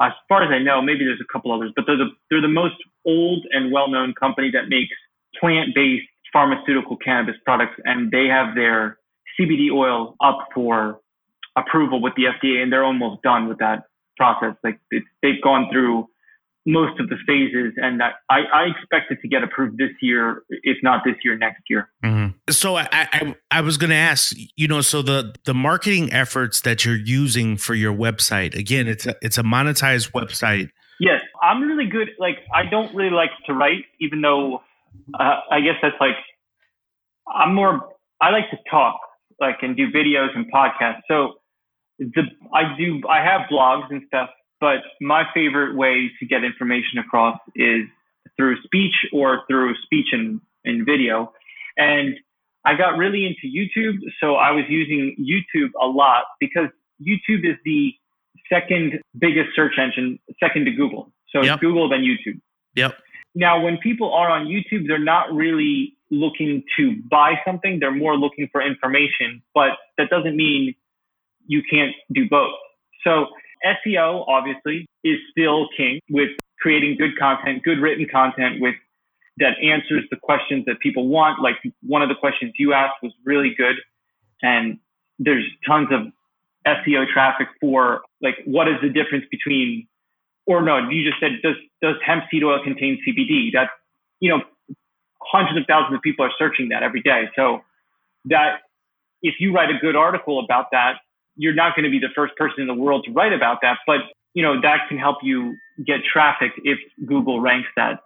as 0.00 0.12
far 0.28 0.42
as 0.42 0.50
I 0.50 0.58
know. 0.58 0.80
Maybe 0.82 1.04
there's 1.04 1.20
a 1.20 1.32
couple 1.32 1.52
others, 1.52 1.72
but 1.74 1.84
they're 1.86 1.96
the 1.96 2.10
they're 2.30 2.42
the 2.42 2.48
most 2.48 2.76
old 3.06 3.46
and 3.50 3.72
well-known 3.72 4.14
company 4.14 4.50
that 4.52 4.68
makes 4.68 4.94
plant-based 5.40 6.08
pharmaceutical 6.32 6.96
cannabis 6.96 7.36
products, 7.44 7.80
and 7.84 8.10
they 8.10 8.26
have 8.26 8.54
their 8.54 8.98
CBD 9.38 9.72
oil 9.72 10.14
up 10.22 10.38
for 10.54 11.00
approval 11.56 12.00
with 12.00 12.14
the 12.16 12.24
FDA, 12.24 12.62
and 12.62 12.72
they're 12.72 12.84
almost 12.84 13.22
done 13.22 13.48
with 13.48 13.58
that 13.58 13.84
process. 14.16 14.54
Like 14.62 14.80
they've 14.90 15.42
gone 15.42 15.68
through 15.72 16.08
most 16.66 17.00
of 17.00 17.08
the 17.08 17.16
phases, 17.26 17.72
and 17.76 18.02
I, 18.02 18.12
I 18.30 18.64
expect 18.64 19.10
it 19.10 19.18
to 19.22 19.28
get 19.28 19.42
approved 19.42 19.78
this 19.78 19.90
year, 20.02 20.42
if 20.50 20.78
not 20.82 21.02
this 21.04 21.16
year, 21.24 21.36
next 21.36 21.62
year. 21.68 21.88
Mm-hmm. 22.04 22.27
So 22.50 22.76
I, 22.76 22.88
I, 22.92 23.34
I 23.50 23.60
was 23.60 23.76
going 23.76 23.90
to 23.90 23.96
ask, 23.96 24.36
you 24.56 24.68
know, 24.68 24.80
so 24.80 25.02
the 25.02 25.34
the 25.44 25.54
marketing 25.54 26.12
efforts 26.12 26.62
that 26.62 26.84
you're 26.84 26.96
using 26.96 27.56
for 27.56 27.74
your 27.74 27.94
website, 27.94 28.54
again, 28.54 28.88
it's 28.88 29.06
a 29.06 29.14
it's 29.22 29.38
a 29.38 29.42
monetized 29.42 30.12
website. 30.12 30.70
Yes, 31.00 31.20
I'm 31.42 31.62
really 31.62 31.86
good. 31.86 32.08
Like 32.18 32.38
I 32.54 32.64
don't 32.68 32.94
really 32.94 33.10
like 33.10 33.30
to 33.46 33.54
write, 33.54 33.84
even 34.00 34.20
though 34.20 34.62
uh, 35.18 35.40
I 35.50 35.60
guess 35.60 35.76
that's 35.82 35.96
like 36.00 36.16
I'm 37.32 37.54
more. 37.54 37.88
I 38.20 38.30
like 38.30 38.50
to 38.50 38.58
talk, 38.70 38.98
like 39.40 39.58
and 39.62 39.76
do 39.76 39.90
videos 39.90 40.34
and 40.34 40.50
podcasts. 40.52 41.02
So 41.08 41.34
the 41.98 42.22
I 42.52 42.76
do 42.76 43.02
I 43.08 43.22
have 43.22 43.42
blogs 43.50 43.90
and 43.90 44.02
stuff 44.08 44.30
but 44.60 44.78
my 45.00 45.24
favorite 45.32 45.76
way 45.76 46.10
to 46.18 46.26
get 46.26 46.44
information 46.44 46.98
across 46.98 47.38
is 47.54 47.82
through 48.36 48.60
speech 48.62 48.94
or 49.12 49.42
through 49.48 49.74
speech 49.84 50.08
and, 50.12 50.40
and 50.64 50.84
video. 50.84 51.32
And 51.76 52.16
I 52.64 52.74
got 52.76 52.96
really 52.96 53.26
into 53.26 53.46
YouTube. 53.46 53.98
So 54.20 54.34
I 54.34 54.50
was 54.50 54.64
using 54.68 55.16
YouTube 55.18 55.70
a 55.80 55.86
lot 55.86 56.24
because 56.40 56.68
YouTube 57.00 57.48
is 57.48 57.56
the 57.64 57.92
second 58.52 59.00
biggest 59.18 59.50
search 59.54 59.74
engine, 59.78 60.18
second 60.40 60.64
to 60.66 60.72
Google. 60.72 61.12
So 61.30 61.42
yep. 61.42 61.54
it's 61.54 61.60
Google, 61.60 61.88
then 61.88 62.00
YouTube. 62.00 62.40
Yep. 62.74 62.96
Now, 63.34 63.62
when 63.62 63.78
people 63.78 64.12
are 64.12 64.30
on 64.30 64.46
YouTube, 64.46 64.88
they're 64.88 64.98
not 64.98 65.32
really 65.32 65.96
looking 66.10 66.64
to 66.76 66.96
buy 67.10 67.34
something. 67.46 67.78
They're 67.80 67.94
more 67.94 68.16
looking 68.16 68.48
for 68.50 68.62
information, 68.62 69.42
but 69.54 69.70
that 69.98 70.10
doesn't 70.10 70.36
mean 70.36 70.74
you 71.46 71.62
can't 71.70 71.92
do 72.12 72.28
both. 72.28 72.54
So 73.04 73.26
SEO 73.64 74.24
obviously 74.28 74.86
is 75.04 75.18
still 75.30 75.68
king 75.76 76.00
with 76.10 76.30
creating 76.60 76.96
good 76.98 77.18
content, 77.18 77.62
good 77.62 77.78
written 77.78 78.06
content 78.10 78.60
with 78.60 78.74
that 79.38 79.54
answers 79.62 80.04
the 80.10 80.16
questions 80.16 80.64
that 80.66 80.80
people 80.80 81.08
want. 81.08 81.40
Like 81.40 81.56
one 81.82 82.02
of 82.02 82.08
the 82.08 82.14
questions 82.14 82.52
you 82.58 82.72
asked 82.72 82.96
was 83.02 83.12
really 83.24 83.54
good. 83.56 83.76
And 84.42 84.78
there's 85.18 85.44
tons 85.66 85.88
of 85.90 86.12
SEO 86.66 87.06
traffic 87.12 87.48
for 87.60 88.02
like 88.20 88.36
what 88.44 88.68
is 88.68 88.74
the 88.82 88.88
difference 88.88 89.24
between 89.30 89.86
or 90.46 90.62
no, 90.62 90.88
you 90.88 91.08
just 91.08 91.20
said 91.20 91.40
does 91.42 91.56
does 91.82 91.96
hemp 92.04 92.24
seed 92.30 92.42
oil 92.42 92.62
contain 92.62 92.98
CBD? 93.06 93.50
That's 93.52 93.70
you 94.20 94.30
know, 94.30 94.42
hundreds 95.20 95.58
of 95.58 95.64
thousands 95.68 95.96
of 95.96 96.02
people 96.02 96.24
are 96.24 96.32
searching 96.38 96.70
that 96.70 96.82
every 96.82 97.02
day. 97.02 97.28
So 97.36 97.60
that 98.26 98.60
if 99.22 99.34
you 99.38 99.54
write 99.54 99.70
a 99.70 99.78
good 99.78 99.96
article 99.96 100.42
about 100.44 100.66
that, 100.72 100.94
you're 101.36 101.54
not 101.54 101.76
going 101.76 101.84
to 101.84 101.90
be 101.90 101.98
the 101.98 102.12
first 102.14 102.34
person 102.36 102.60
in 102.60 102.66
the 102.66 102.74
world 102.74 103.04
to 103.06 103.12
write 103.12 103.32
about 103.32 103.58
that, 103.62 103.78
but 103.86 104.00
you 104.34 104.42
know 104.42 104.60
that 104.60 104.88
can 104.88 104.98
help 104.98 105.18
you 105.22 105.56
get 105.86 106.00
traffic 106.04 106.52
if 106.64 106.78
Google 107.06 107.40
ranks 107.40 107.68
that 107.76 108.00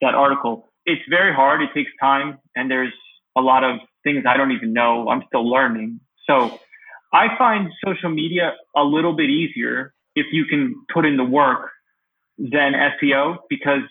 that 0.00 0.14
article. 0.14 0.67
It's 0.88 1.02
very 1.08 1.34
hard. 1.34 1.62
It 1.62 1.70
takes 1.74 1.90
time, 2.00 2.38
and 2.56 2.70
there's 2.70 2.92
a 3.36 3.40
lot 3.40 3.62
of 3.64 3.78
things 4.04 4.24
I 4.28 4.36
don't 4.36 4.52
even 4.52 4.72
know. 4.72 5.08
I'm 5.08 5.22
still 5.28 5.48
learning. 5.48 6.00
So 6.26 6.58
I 7.12 7.28
find 7.36 7.70
social 7.84 8.10
media 8.10 8.54
a 8.76 8.82
little 8.82 9.14
bit 9.14 9.30
easier 9.30 9.94
if 10.14 10.26
you 10.32 10.44
can 10.46 10.74
put 10.92 11.04
in 11.04 11.16
the 11.16 11.24
work 11.24 11.70
than 12.38 12.72
SEO 12.72 13.38
because 13.48 13.82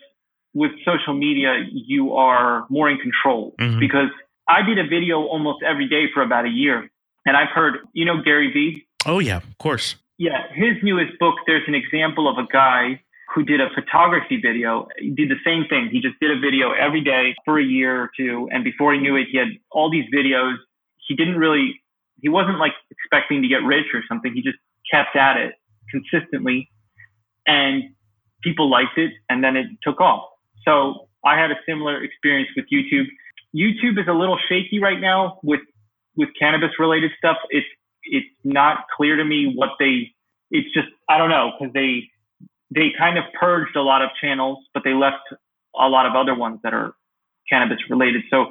with 0.54 0.72
social 0.86 1.14
media 1.14 1.66
you 1.72 2.14
are 2.14 2.66
more 2.70 2.90
in 2.90 2.98
control 2.98 3.54
mm-hmm. 3.60 3.80
because 3.80 4.10
I 4.48 4.62
did 4.62 4.80
a 4.80 4.88
video 4.88 5.22
almost 5.24 5.64
every 5.64 5.88
day 5.88 6.06
for 6.14 6.22
about 6.24 6.46
a 6.46 6.50
year 6.50 6.90
and 7.26 7.36
I've 7.36 7.50
heard 7.54 7.76
you 7.94 8.06
know 8.06 8.22
Gary 8.24 8.52
Vee 8.54 8.88
Oh, 9.08 9.20
yeah, 9.20 9.38
of 9.38 9.58
course. 9.58 9.96
Yeah, 10.18 10.48
his 10.54 10.76
newest 10.84 11.18
book, 11.20 11.36
there's 11.48 11.64
an 11.68 11.76
example 11.76 12.28
of 12.28 12.38
a 12.38 12.48
guy 12.52 13.02
who 13.34 13.44
did 13.44 13.60
a 13.60 13.70
photography 13.76 14.40
video. 14.42 14.88
He 15.00 15.12
did 15.12 15.30
the 15.30 15.40
same 15.46 15.66
thing. 15.70 15.90
He 15.92 16.00
just 16.00 16.20
did 16.20 16.32
a 16.32 16.40
video 16.40 16.72
every 16.72 17.04
day 17.04 17.36
for 17.46 17.60
a 17.60 17.64
year 17.64 18.02
or 18.02 18.10
two. 18.18 18.48
And 18.52 18.64
before 18.64 18.94
he 18.94 19.00
knew 19.00 19.16
it, 19.16 19.28
he 19.32 19.38
had 19.38 19.50
all 19.72 19.92
these 19.92 20.06
videos. 20.14 20.56
He 21.08 21.16
didn't 21.16 21.38
really, 21.38 21.82
he 22.22 22.30
wasn't 22.30 22.60
like 22.60 22.74
expecting 22.90 23.42
to 23.42 23.48
get 23.48 23.64
rich 23.64 23.88
or 23.94 24.02
something. 24.08 24.34
He 24.34 24.42
just 24.42 24.58
kept 24.90 25.16
at 25.16 25.38
it 25.38 25.54
consistently. 25.92 26.70
And 27.46 27.84
people 28.44 28.70
liked 28.70 28.98
it. 28.98 29.12
And 29.30 29.44
then 29.44 29.58
it 29.58 29.68
took 29.84 30.00
off. 30.00 30.30
So 30.64 31.10
I 31.26 31.38
had 31.40 31.52
a 31.52 31.56
similar 31.68 32.02
experience 32.04 32.50
with 32.56 32.66
YouTube. 32.72 33.06
YouTube 33.56 34.00
is 34.00 34.08
a 34.08 34.14
little 34.14 34.38
shaky 34.50 34.80
right 34.80 35.00
now 35.00 35.40
with 35.44 35.62
with 36.16 36.30
cannabis 36.40 36.72
related 36.80 37.12
stuff. 37.18 37.38
It's 37.50 37.68
it's 38.04 38.28
not 38.44 38.86
clear 38.96 39.16
to 39.18 39.26
me 39.26 39.54
what 39.54 39.72
they. 39.80 40.14
It's 40.50 40.74
just 40.74 40.88
I 41.10 41.18
don't 41.18 41.30
know 41.30 41.52
because 41.58 41.74
they 41.74 42.10
they 42.74 42.92
kind 42.98 43.18
of 43.18 43.24
purged 43.40 43.76
a 43.76 43.82
lot 43.82 44.02
of 44.02 44.10
channels, 44.20 44.60
but 44.74 44.84
they 44.84 44.94
left 44.94 45.24
a 45.80 45.88
lot 45.88 46.06
of 46.06 46.16
other 46.16 46.36
ones 46.36 46.60
that 46.64 46.74
are 46.74 46.94
cannabis 47.50 47.78
related. 47.90 48.24
So 48.30 48.48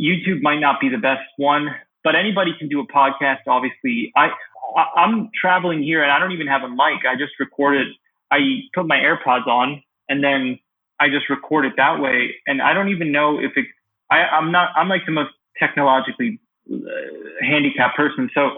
YouTube 0.00 0.42
might 0.42 0.60
not 0.60 0.80
be 0.80 0.88
the 0.88 0.98
best 0.98 1.22
one, 1.36 1.68
but 2.04 2.14
anybody 2.14 2.52
can 2.58 2.68
do 2.68 2.80
a 2.80 2.86
podcast. 2.86 3.40
Obviously, 3.46 4.12
I 4.16 4.30
I'm 4.96 5.30
traveling 5.38 5.82
here 5.82 6.02
and 6.02 6.10
I 6.10 6.18
don't 6.18 6.32
even 6.32 6.46
have 6.46 6.62
a 6.62 6.68
mic. 6.68 7.04
I 7.08 7.16
just 7.18 7.32
recorded. 7.38 7.88
I 8.30 8.38
put 8.74 8.86
my 8.86 8.96
AirPods 8.96 9.46
on 9.46 9.82
and 10.08 10.24
then 10.24 10.58
I 11.00 11.08
just 11.08 11.28
record 11.28 11.66
it 11.66 11.74
that 11.76 12.00
way. 12.00 12.34
And 12.46 12.62
I 12.62 12.72
don't 12.72 12.88
even 12.88 13.12
know 13.12 13.38
if 13.38 13.52
it. 13.56 13.66
I, 14.10 14.20
I'm 14.20 14.52
not. 14.52 14.70
I'm 14.76 14.88
like 14.88 15.02
the 15.06 15.12
most 15.12 15.30
technologically 15.58 16.40
uh, 16.72 16.76
handicapped 17.40 17.96
person. 17.96 18.30
So 18.34 18.50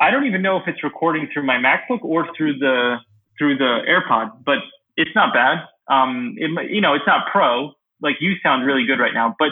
I 0.00 0.10
don't 0.10 0.26
even 0.26 0.42
know 0.42 0.56
if 0.56 0.62
it's 0.66 0.82
recording 0.82 1.28
through 1.32 1.44
my 1.44 1.56
MacBook 1.56 2.02
or 2.02 2.28
through 2.36 2.58
the 2.58 2.96
through 3.38 3.58
the 3.58 3.80
AirPod, 3.88 4.44
but 4.44 4.58
it's 4.96 5.10
not 5.14 5.32
bad. 5.32 5.66
Um, 5.90 6.34
it, 6.36 6.50
you 6.70 6.80
know, 6.80 6.94
it's 6.94 7.06
not 7.06 7.26
pro. 7.30 7.72
Like 8.00 8.16
you 8.20 8.34
sound 8.42 8.66
really 8.66 8.84
good 8.86 8.98
right 8.98 9.14
now, 9.14 9.34
but 9.38 9.50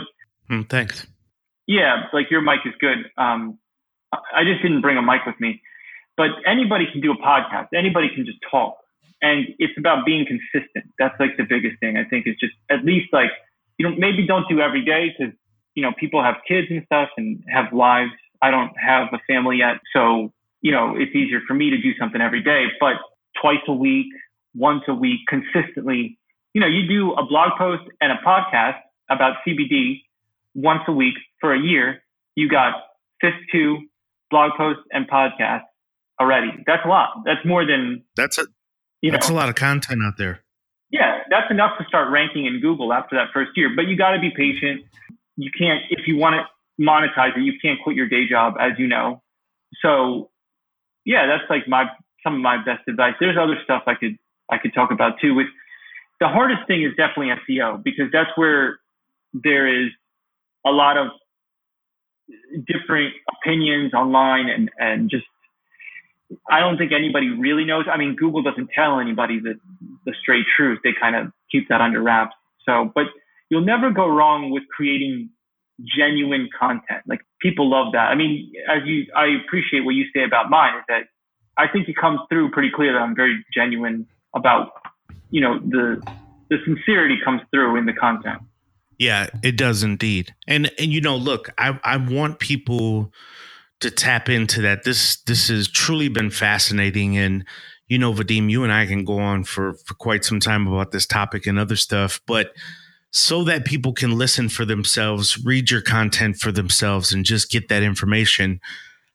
mm, 0.50 0.68
thanks. 0.68 1.06
Yeah, 1.66 2.06
like 2.12 2.30
your 2.30 2.40
mic 2.40 2.60
is 2.66 2.74
good. 2.80 2.98
Um, 3.16 3.58
I 4.12 4.42
just 4.44 4.62
didn't 4.62 4.80
bring 4.80 4.96
a 4.96 5.02
mic 5.02 5.24
with 5.24 5.38
me, 5.38 5.62
but 6.16 6.30
anybody 6.46 6.86
can 6.90 7.00
do 7.00 7.12
a 7.12 7.16
podcast. 7.16 7.68
Anybody 7.74 8.08
can 8.14 8.26
just 8.26 8.38
talk, 8.50 8.76
and 9.22 9.46
it's 9.58 9.74
about 9.78 10.04
being 10.04 10.26
consistent. 10.26 10.86
That's 10.98 11.14
like 11.20 11.36
the 11.36 11.44
biggest 11.48 11.78
thing. 11.80 11.96
I 11.96 12.04
think 12.04 12.26
is 12.26 12.34
just 12.40 12.54
at 12.70 12.84
least 12.84 13.12
like 13.12 13.30
you 13.78 13.88
know 13.88 13.94
maybe 13.96 14.26
don't 14.26 14.48
do 14.48 14.60
every 14.60 14.84
day 14.84 15.14
because 15.16 15.32
you 15.74 15.82
know 15.82 15.92
people 15.98 16.22
have 16.22 16.36
kids 16.46 16.66
and 16.70 16.82
stuff 16.86 17.10
and 17.16 17.42
have 17.48 17.72
lives. 17.72 18.12
I 18.42 18.50
don't 18.50 18.72
have 18.80 19.08
a 19.12 19.20
family 19.28 19.58
yet, 19.58 19.76
so 19.92 20.32
you 20.60 20.72
know, 20.72 20.94
it's 20.96 21.14
easier 21.14 21.40
for 21.46 21.54
me 21.54 21.70
to 21.70 21.78
do 21.78 21.92
something 21.98 22.20
every 22.20 22.42
day, 22.42 22.66
but 22.78 22.96
twice 23.40 23.62
a 23.68 23.72
week, 23.72 24.06
once 24.54 24.82
a 24.88 24.94
week, 24.94 25.20
consistently, 25.28 26.18
you 26.54 26.60
know, 26.60 26.66
you 26.66 26.88
do 26.88 27.12
a 27.12 27.24
blog 27.26 27.52
post 27.58 27.82
and 28.00 28.12
a 28.12 28.16
podcast 28.26 28.78
about 29.08 29.34
CBD 29.46 30.02
once 30.54 30.80
a 30.88 30.92
week 30.92 31.14
for 31.40 31.54
a 31.54 31.60
year, 31.60 32.02
you 32.34 32.48
got 32.48 32.74
52 33.20 33.78
blog 34.30 34.52
posts 34.56 34.82
and 34.92 35.08
podcasts 35.08 35.64
already. 36.20 36.50
That's 36.66 36.84
a 36.84 36.88
lot. 36.88 37.22
That's 37.24 37.44
more 37.44 37.66
than 37.66 38.04
that's 38.16 38.38
a 38.38 38.46
you 39.00 39.10
that's 39.10 39.28
know, 39.28 39.34
a 39.34 39.36
lot 39.36 39.48
of 39.48 39.54
content 39.54 40.02
out 40.04 40.14
there. 40.18 40.40
Yeah, 40.90 41.20
that's 41.30 41.50
enough 41.50 41.78
to 41.78 41.84
start 41.86 42.10
ranking 42.10 42.46
in 42.46 42.60
Google 42.60 42.92
after 42.92 43.16
that 43.16 43.28
first 43.32 43.52
year. 43.56 43.70
But 43.74 43.86
you 43.86 43.96
got 43.96 44.12
to 44.12 44.20
be 44.20 44.30
patient. 44.30 44.82
You 45.36 45.50
can't 45.56 45.82
if 45.90 46.06
you 46.06 46.16
want 46.16 46.34
to 46.34 46.82
monetize 46.82 47.36
it, 47.36 47.42
you 47.42 47.54
can't 47.60 47.78
quit 47.82 47.96
your 47.96 48.08
day 48.08 48.28
job, 48.28 48.54
as 48.60 48.72
you 48.78 48.86
know. 48.86 49.22
So 49.82 50.30
yeah, 51.04 51.26
that's 51.26 51.48
like 51.48 51.68
my 51.68 51.86
some 52.22 52.34
of 52.34 52.40
my 52.40 52.56
best 52.64 52.82
advice. 52.88 53.14
There's 53.20 53.36
other 53.40 53.56
stuff 53.64 53.84
I 53.86 53.94
could 53.94 54.16
I 54.50 54.58
could 54.58 54.74
talk 54.74 54.90
about 54.90 55.20
too. 55.20 55.34
With 55.34 55.46
the 56.20 56.28
hardest 56.28 56.66
thing 56.66 56.82
is 56.82 56.90
definitely 56.96 57.32
SEO 57.48 57.82
because 57.82 58.06
that's 58.12 58.30
where 58.36 58.80
there 59.32 59.66
is 59.66 59.90
a 60.66 60.70
lot 60.70 60.96
of 60.96 61.08
different 62.66 63.14
opinions 63.36 63.94
online 63.94 64.48
and 64.48 64.70
and 64.78 65.10
just 65.10 65.24
I 66.48 66.60
don't 66.60 66.78
think 66.78 66.92
anybody 66.92 67.28
really 67.30 67.64
knows. 67.64 67.86
I 67.92 67.96
mean, 67.96 68.14
Google 68.14 68.42
doesn't 68.42 68.70
tell 68.74 69.00
anybody 69.00 69.40
the 69.40 69.54
the 70.06 70.14
straight 70.20 70.46
truth. 70.56 70.78
They 70.84 70.92
kind 70.98 71.16
of 71.16 71.32
keep 71.50 71.68
that 71.68 71.80
under 71.80 72.00
wraps. 72.00 72.34
So, 72.66 72.90
but 72.94 73.06
you'll 73.48 73.64
never 73.64 73.90
go 73.90 74.06
wrong 74.06 74.50
with 74.50 74.62
creating 74.74 75.30
genuine 75.84 76.48
content. 76.58 77.02
Like 77.06 77.20
people 77.40 77.68
love 77.68 77.92
that. 77.92 78.08
I 78.08 78.14
mean, 78.14 78.52
as 78.68 78.82
you, 78.84 79.06
I 79.16 79.26
appreciate 79.44 79.84
what 79.84 79.94
you 79.94 80.04
say 80.14 80.24
about 80.24 80.50
mine 80.50 80.76
is 80.76 80.84
that 80.88 81.02
I 81.60 81.68
think 81.70 81.88
it 81.88 81.96
comes 81.96 82.20
through 82.28 82.50
pretty 82.50 82.70
clear 82.74 82.92
that 82.94 82.98
I'm 83.00 83.14
very 83.14 83.44
genuine 83.52 84.06
about, 84.34 84.72
you 85.30 85.40
know, 85.40 85.58
the, 85.58 86.02
the 86.48 86.56
sincerity 86.64 87.18
comes 87.22 87.42
through 87.50 87.76
in 87.76 87.86
the 87.86 87.92
content. 87.92 88.40
Yeah, 88.98 89.28
it 89.42 89.56
does 89.56 89.82
indeed. 89.82 90.34
And 90.46 90.70
and 90.78 90.92
you 90.92 91.00
know, 91.00 91.16
look, 91.16 91.48
I 91.56 91.78
I 91.82 91.96
want 91.96 92.38
people 92.38 93.12
to 93.80 93.90
tap 93.90 94.28
into 94.28 94.60
that. 94.60 94.84
This 94.84 95.22
this 95.22 95.48
has 95.48 95.68
truly 95.68 96.08
been 96.08 96.30
fascinating 96.30 97.16
and 97.16 97.46
you 97.88 97.98
know, 97.98 98.12
Vadim, 98.12 98.50
you 98.50 98.62
and 98.62 98.72
I 98.72 98.86
can 98.86 99.04
go 99.04 99.18
on 99.18 99.44
for 99.44 99.74
for 99.86 99.94
quite 99.94 100.24
some 100.24 100.38
time 100.38 100.66
about 100.66 100.92
this 100.92 101.06
topic 101.06 101.46
and 101.46 101.58
other 101.58 101.76
stuff, 101.76 102.20
but 102.26 102.52
so 103.10 103.42
that 103.44 103.64
people 103.64 103.92
can 103.92 104.16
listen 104.16 104.48
for 104.48 104.64
themselves, 104.64 105.42
read 105.44 105.70
your 105.70 105.80
content 105.80 106.36
for 106.36 106.52
themselves 106.52 107.12
and 107.12 107.24
just 107.24 107.50
get 107.50 107.68
that 107.68 107.82
information. 107.82 108.60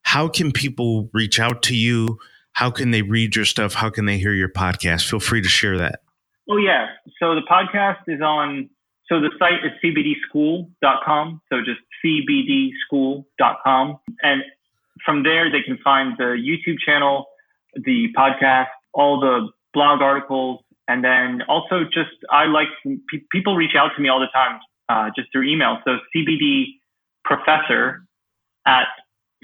How 0.02 0.28
can 0.28 0.52
people 0.52 1.10
reach 1.14 1.40
out 1.40 1.64
to 1.64 1.76
you? 1.76 2.20
How 2.56 2.72
can 2.72 2.92
they 2.92 3.02
read 3.02 3.36
your 3.36 3.46
stuff? 3.46 3.74
How 3.74 3.90
can 3.90 4.06
they 4.06 4.18
hear 4.18 4.34
your 4.34 4.50
podcast? 4.50 5.10
Feel 5.10 5.20
free 5.20 5.42
to 5.42 5.50
share 5.50 5.78
that. 5.78 6.02
Oh 6.50 6.58
yeah. 6.58 6.88
So 7.20 7.36
the 7.36 7.42
podcast 7.50 8.00
is 8.08 8.22
on 8.22 8.70
so 9.08 9.20
the 9.20 9.30
site 9.38 9.64
is 9.64 9.72
cbdschool.com. 9.84 11.42
So 11.52 11.60
just 11.60 11.82
cbdschool.com. 12.04 14.00
And 14.24 14.42
from 15.06 15.24
there, 15.24 15.52
they 15.52 15.62
can 15.62 15.78
find 15.84 16.18
the 16.18 16.38
YouTube 16.38 16.80
channel, 16.84 17.26
the 17.76 18.08
podcast, 18.18 18.68
all 18.94 19.20
the 19.20 19.50
blog 19.74 20.02
articles, 20.02 20.62
and 20.88 21.04
then 21.04 21.42
also 21.48 21.84
just 21.84 22.12
I 22.32 22.46
like 22.46 22.68
people 23.32 23.56
reach 23.56 23.76
out 23.78 23.92
to 23.96 24.02
me 24.02 24.10
all 24.10 24.20
the 24.20 24.28
time 24.34 24.60
uh, 24.90 25.10
just 25.16 25.32
through 25.32 25.44
email. 25.50 25.80
So 25.84 25.98
CBD 26.16 26.80
professor 27.26 28.06
at 28.66 28.88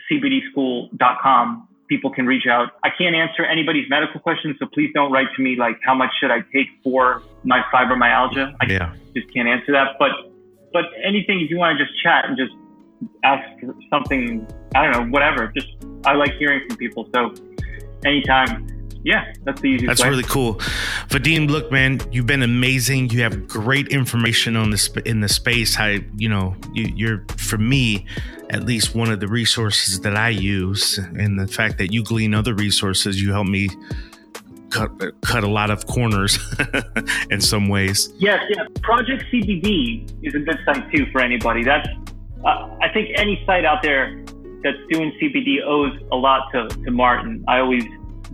cbdschool.com. 0.10 1.68
People 1.92 2.10
can 2.10 2.26
reach 2.26 2.48
out. 2.48 2.70
I 2.86 2.90
can't 2.98 3.14
answer 3.14 3.44
anybody's 3.44 3.90
medical 3.90 4.22
questions, 4.22 4.56
so 4.60 4.66
please 4.74 4.92
don't 4.94 5.12
write 5.12 5.28
to 5.36 5.42
me 5.42 5.58
like 5.58 5.76
how 5.84 5.94
much 5.94 6.12
should 6.22 6.32
I 6.32 6.40
take 6.54 6.68
for 6.82 7.22
my 7.44 7.62
fibromyalgia. 7.74 8.56
I 8.62 8.66
yeah. 8.66 8.94
just 9.14 9.28
can't 9.34 9.50
answer 9.50 9.74
that. 9.74 10.00
But 10.00 10.12
but 10.72 10.86
anything 11.04 11.42
if 11.42 11.50
you 11.50 11.58
want 11.58 11.78
to 11.78 11.84
just 11.84 12.02
chat 12.02 12.24
and 12.30 12.38
just 12.38 12.54
ask 13.26 13.44
something, 13.90 14.48
I 14.74 14.86
don't 14.86 14.94
know, 14.94 15.12
whatever. 15.12 15.52
Just 15.54 15.68
I 16.06 16.14
like 16.14 16.32
hearing 16.40 16.66
from 16.66 16.78
people. 16.78 17.10
So 17.14 17.34
anytime 18.06 18.72
yeah, 19.04 19.34
that's 19.44 19.62
the 19.62 19.68
easiest. 19.68 19.88
That's 19.88 20.04
way. 20.04 20.10
really 20.10 20.24
cool. 20.24 20.56
Vadim, 21.10 21.50
look, 21.50 21.72
man, 21.72 22.00
you've 22.12 22.28
been 22.28 22.44
amazing. 22.44 23.10
You 23.10 23.22
have 23.24 23.48
great 23.48 23.88
information 23.88 24.56
on 24.56 24.70
this 24.70 24.90
in 25.06 25.22
the 25.22 25.30
space. 25.30 25.80
I, 25.80 26.06
you 26.18 26.30
know, 26.30 26.56
you, 26.74 27.16
are 27.16 27.26
for 27.38 27.58
me, 27.58 28.06
at 28.52 28.66
least 28.66 28.94
one 28.94 29.10
of 29.10 29.20
the 29.20 29.28
resources 29.28 30.02
that 30.02 30.16
I 30.16 30.30
use, 30.30 30.98
and 30.98 31.40
the 31.40 31.48
fact 31.48 31.78
that 31.78 31.92
you 31.94 32.04
glean 32.04 32.34
other 32.34 32.54
resources, 32.54 33.22
you 33.22 33.32
help 33.32 33.48
me 33.48 33.70
cut 34.70 34.92
cut 35.22 35.44
a 35.44 35.48
lot 35.48 35.70
of 35.70 35.88
corners 35.88 36.38
in 37.30 37.40
some 37.42 37.70
ways. 37.70 38.14
Yes, 38.18 38.44
yeah. 38.50 38.66
Project 38.82 39.24
CBD 39.32 40.12
is 40.22 40.36
a 40.36 40.40
good 40.40 40.60
site 40.66 40.92
too 40.92 41.06
for 41.12 41.22
anybody. 41.22 41.64
That's 41.64 41.88
uh, 42.44 42.70
I 42.82 42.90
think 42.94 43.10
any 43.16 43.42
site 43.46 43.66
out 43.66 43.82
there 43.82 44.22
that's 44.64 44.78
doing 44.90 45.12
CBD 45.22 45.64
owes 45.66 45.98
a 46.12 46.16
lot 46.16 46.52
to, 46.52 46.68
to 46.68 46.92
Martin. 46.92 47.44
I 47.48 47.60
always 47.60 47.84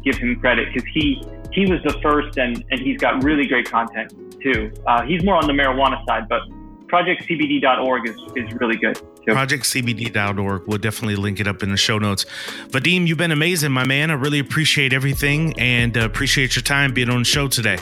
give 0.03 0.17
him 0.17 0.39
credit 0.39 0.73
because 0.73 0.87
he 0.93 1.21
he 1.51 1.65
was 1.71 1.81
the 1.83 1.99
first 2.01 2.37
and, 2.37 2.63
and 2.71 2.79
he's 2.79 2.97
got 2.97 3.23
really 3.23 3.47
great 3.47 3.69
content 3.69 4.13
too. 4.41 4.71
Uh, 4.85 5.03
he's 5.03 5.23
more 5.23 5.35
on 5.35 5.47
the 5.47 5.53
marijuana 5.53 6.03
side, 6.05 6.27
but 6.27 6.41
projectcbd.org 6.87 8.07
is, 8.07 8.15
is 8.35 8.53
really 8.53 8.77
good. 8.77 8.95
Too. 8.95 9.33
Projectcbd.org. 9.33 10.67
We'll 10.67 10.77
definitely 10.77 11.15
link 11.15 11.39
it 11.39 11.47
up 11.47 11.63
in 11.63 11.71
the 11.71 11.77
show 11.77 11.97
notes. 11.97 12.25
Vadim, 12.69 13.07
you've 13.07 13.17
been 13.17 13.31
amazing, 13.31 13.71
my 13.71 13.85
man. 13.85 14.11
I 14.11 14.13
really 14.13 14.39
appreciate 14.39 14.93
everything 14.93 15.57
and 15.59 15.97
uh, 15.97 16.01
appreciate 16.01 16.55
your 16.55 16.63
time 16.63 16.93
being 16.93 17.09
on 17.09 17.19
the 17.19 17.25
show 17.25 17.47
today. 17.47 17.77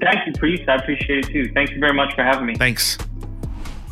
Thank 0.00 0.26
you, 0.26 0.32
Priest. 0.34 0.68
I 0.68 0.76
appreciate 0.76 1.24
it 1.24 1.28
too. 1.28 1.52
Thank 1.52 1.70
you 1.70 1.80
very 1.80 1.94
much 1.94 2.14
for 2.14 2.22
having 2.22 2.46
me. 2.46 2.56
Thanks. 2.56 2.98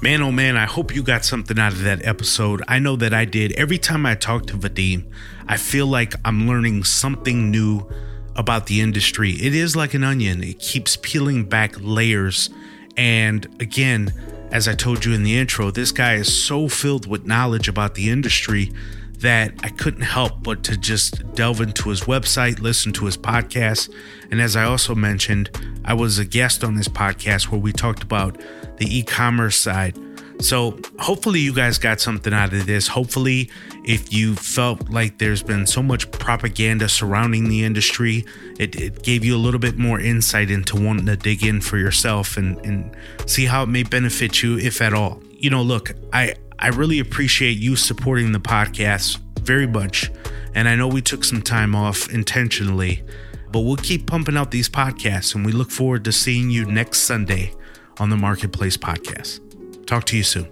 Man, 0.03 0.23
oh 0.23 0.33
man, 0.33 0.57
I 0.57 0.67
hope 0.67 0.95
you 0.95 1.03
got 1.03 1.25
something 1.25 1.59
out 1.59 1.73
of 1.73 1.83
that 1.83 2.05
episode. 2.05 2.63
I 2.69 2.79
know 2.79 2.95
that 2.97 3.15
I 3.15 3.25
did. 3.25 3.53
Every 3.53 3.79
time 3.79 4.05
I 4.05 4.15
talk 4.15 4.47
to 4.49 4.55
Vadim, 4.55 5.11
I 5.49 5.57
feel 5.57 5.87
like 5.87 6.15
I'm 6.27 6.47
learning 6.47 6.85
something 6.85 7.51
new 7.51 7.89
about 8.37 8.67
the 8.67 8.83
industry. 8.83 9.31
It 9.31 9.55
is 9.55 9.77
like 9.77 9.95
an 9.95 10.05
onion, 10.05 10.43
it 10.43 10.59
keeps 10.59 10.97
peeling 10.97 11.45
back 11.45 11.77
layers. 11.81 12.51
And 12.97 13.47
again, 13.61 14.13
as 14.55 14.69
I 14.69 14.75
told 14.75 15.05
you 15.05 15.13
in 15.13 15.25
the 15.25 15.37
intro, 15.37 15.73
this 15.73 15.91
guy 15.91 16.15
is 16.15 16.33
so 16.33 16.69
filled 16.69 17.09
with 17.09 17.27
knowledge 17.27 17.67
about 17.67 17.97
the 17.97 18.09
industry 18.09 18.73
that 19.19 19.53
I 19.65 19.69
couldn't 19.69 20.03
help 20.03 20.45
but 20.45 20.63
to 20.65 20.77
just 20.77 21.35
delve 21.35 21.61
into 21.61 21.89
his 21.89 22.03
website, 22.03 22.61
listen 22.61 22.93
to 22.93 23.07
his 23.07 23.17
podcast. 23.17 23.93
And 24.31 24.41
as 24.41 24.55
I 24.55 24.63
also 24.63 24.95
mentioned, 24.95 25.51
I 25.85 25.95
was 25.95 26.21
a 26.21 26.25
guest 26.25 26.63
on 26.63 26.77
this 26.77 26.87
podcast 26.87 27.49
where 27.49 27.61
we 27.61 27.73
talked 27.73 28.05
about 28.05 28.41
the 28.77 28.87
e 28.97 29.03
commerce 29.03 29.57
side. 29.57 29.99
So, 30.41 30.79
hopefully, 30.99 31.41
you 31.41 31.55
guys 31.55 31.79
got 31.79 32.01
something 32.01 32.33
out 32.33 32.53
of 32.53 32.67
this. 32.67 32.89
Hopefully, 32.89 33.51
if 33.85 34.13
you 34.13 34.35
felt 34.35 34.91
like 34.91 35.19
there's 35.19 35.43
been 35.43 35.67
so 35.67 35.83
much 35.83 36.11
propaganda 36.11 36.89
surrounding 36.89 37.49
the 37.49 37.65
industry, 37.65 38.25
it, 38.59 38.77
it 38.77 39.03
gave 39.03 39.25
you 39.25 39.37
a 39.37 39.39
little 39.39 39.61
bit 39.61 39.79
more 39.79 40.01
insight 40.01 40.51
into 40.51 40.77
wanting 40.81 41.07
to 41.07 41.17
dig 41.17 41.45
in 41.45 41.61
for 41.61 41.79
yourself 41.79 42.37
and, 42.37 42.59
and 42.67 42.97
see 43.27 43.47
how 43.47 43.63
it 43.63 43.69
may 43.69 43.85
benefit 43.85 44.43
you, 44.43 44.59
if 44.59 44.83
at 44.83 44.93
all. 44.93 45.23
You 45.31 45.51
know, 45.51 45.63
look, 45.63 45.93
I, 46.13 46.35
I 46.59 46.69
really 46.69 46.99
appreciate 46.99 47.59
you 47.59 47.77
supporting 47.77 48.33
the 48.33 48.41
podcast 48.41 49.19
very 49.41 49.67
much. 49.67 50.11
And 50.55 50.69
I 50.69 50.77
know 50.77 50.89
we 50.89 51.03
took 51.03 51.25
some 51.25 51.43
time 51.43 51.75
off 51.75 52.11
intentionally, 52.13 53.03
but 53.51 53.61
we'll 53.61 53.77
keep 53.77 54.07
pumping 54.07 54.37
out 54.37 54.51
these 54.51 54.69
podcasts 54.69 55.35
and 55.35 55.45
we 55.45 55.53
look 55.53 55.71
forward 55.71 56.05
to 56.05 56.13
seeing 56.13 56.51
you 56.51 56.65
next 56.65 57.01
Sunday 57.01 57.53
on 57.99 58.11
the 58.11 58.17
Marketplace 58.17 58.77
Podcast. 58.77 59.44
Talk 59.87 60.05
to 60.07 60.17
you 60.17 60.23
soon. 60.23 60.49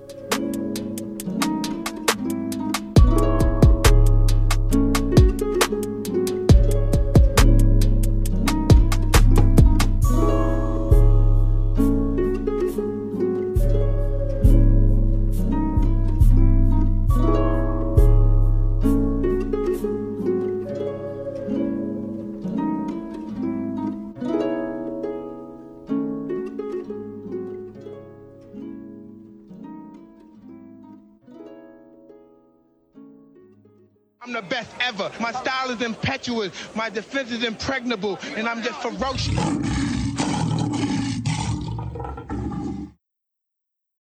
Impetuous. 35.83 36.53
My 36.75 36.89
defense 36.89 37.31
is 37.31 37.45
impregnable. 37.45 38.19
And 38.37 38.49
I'm 38.49 38.63
just 38.63 38.81
ferocious. 38.81 39.92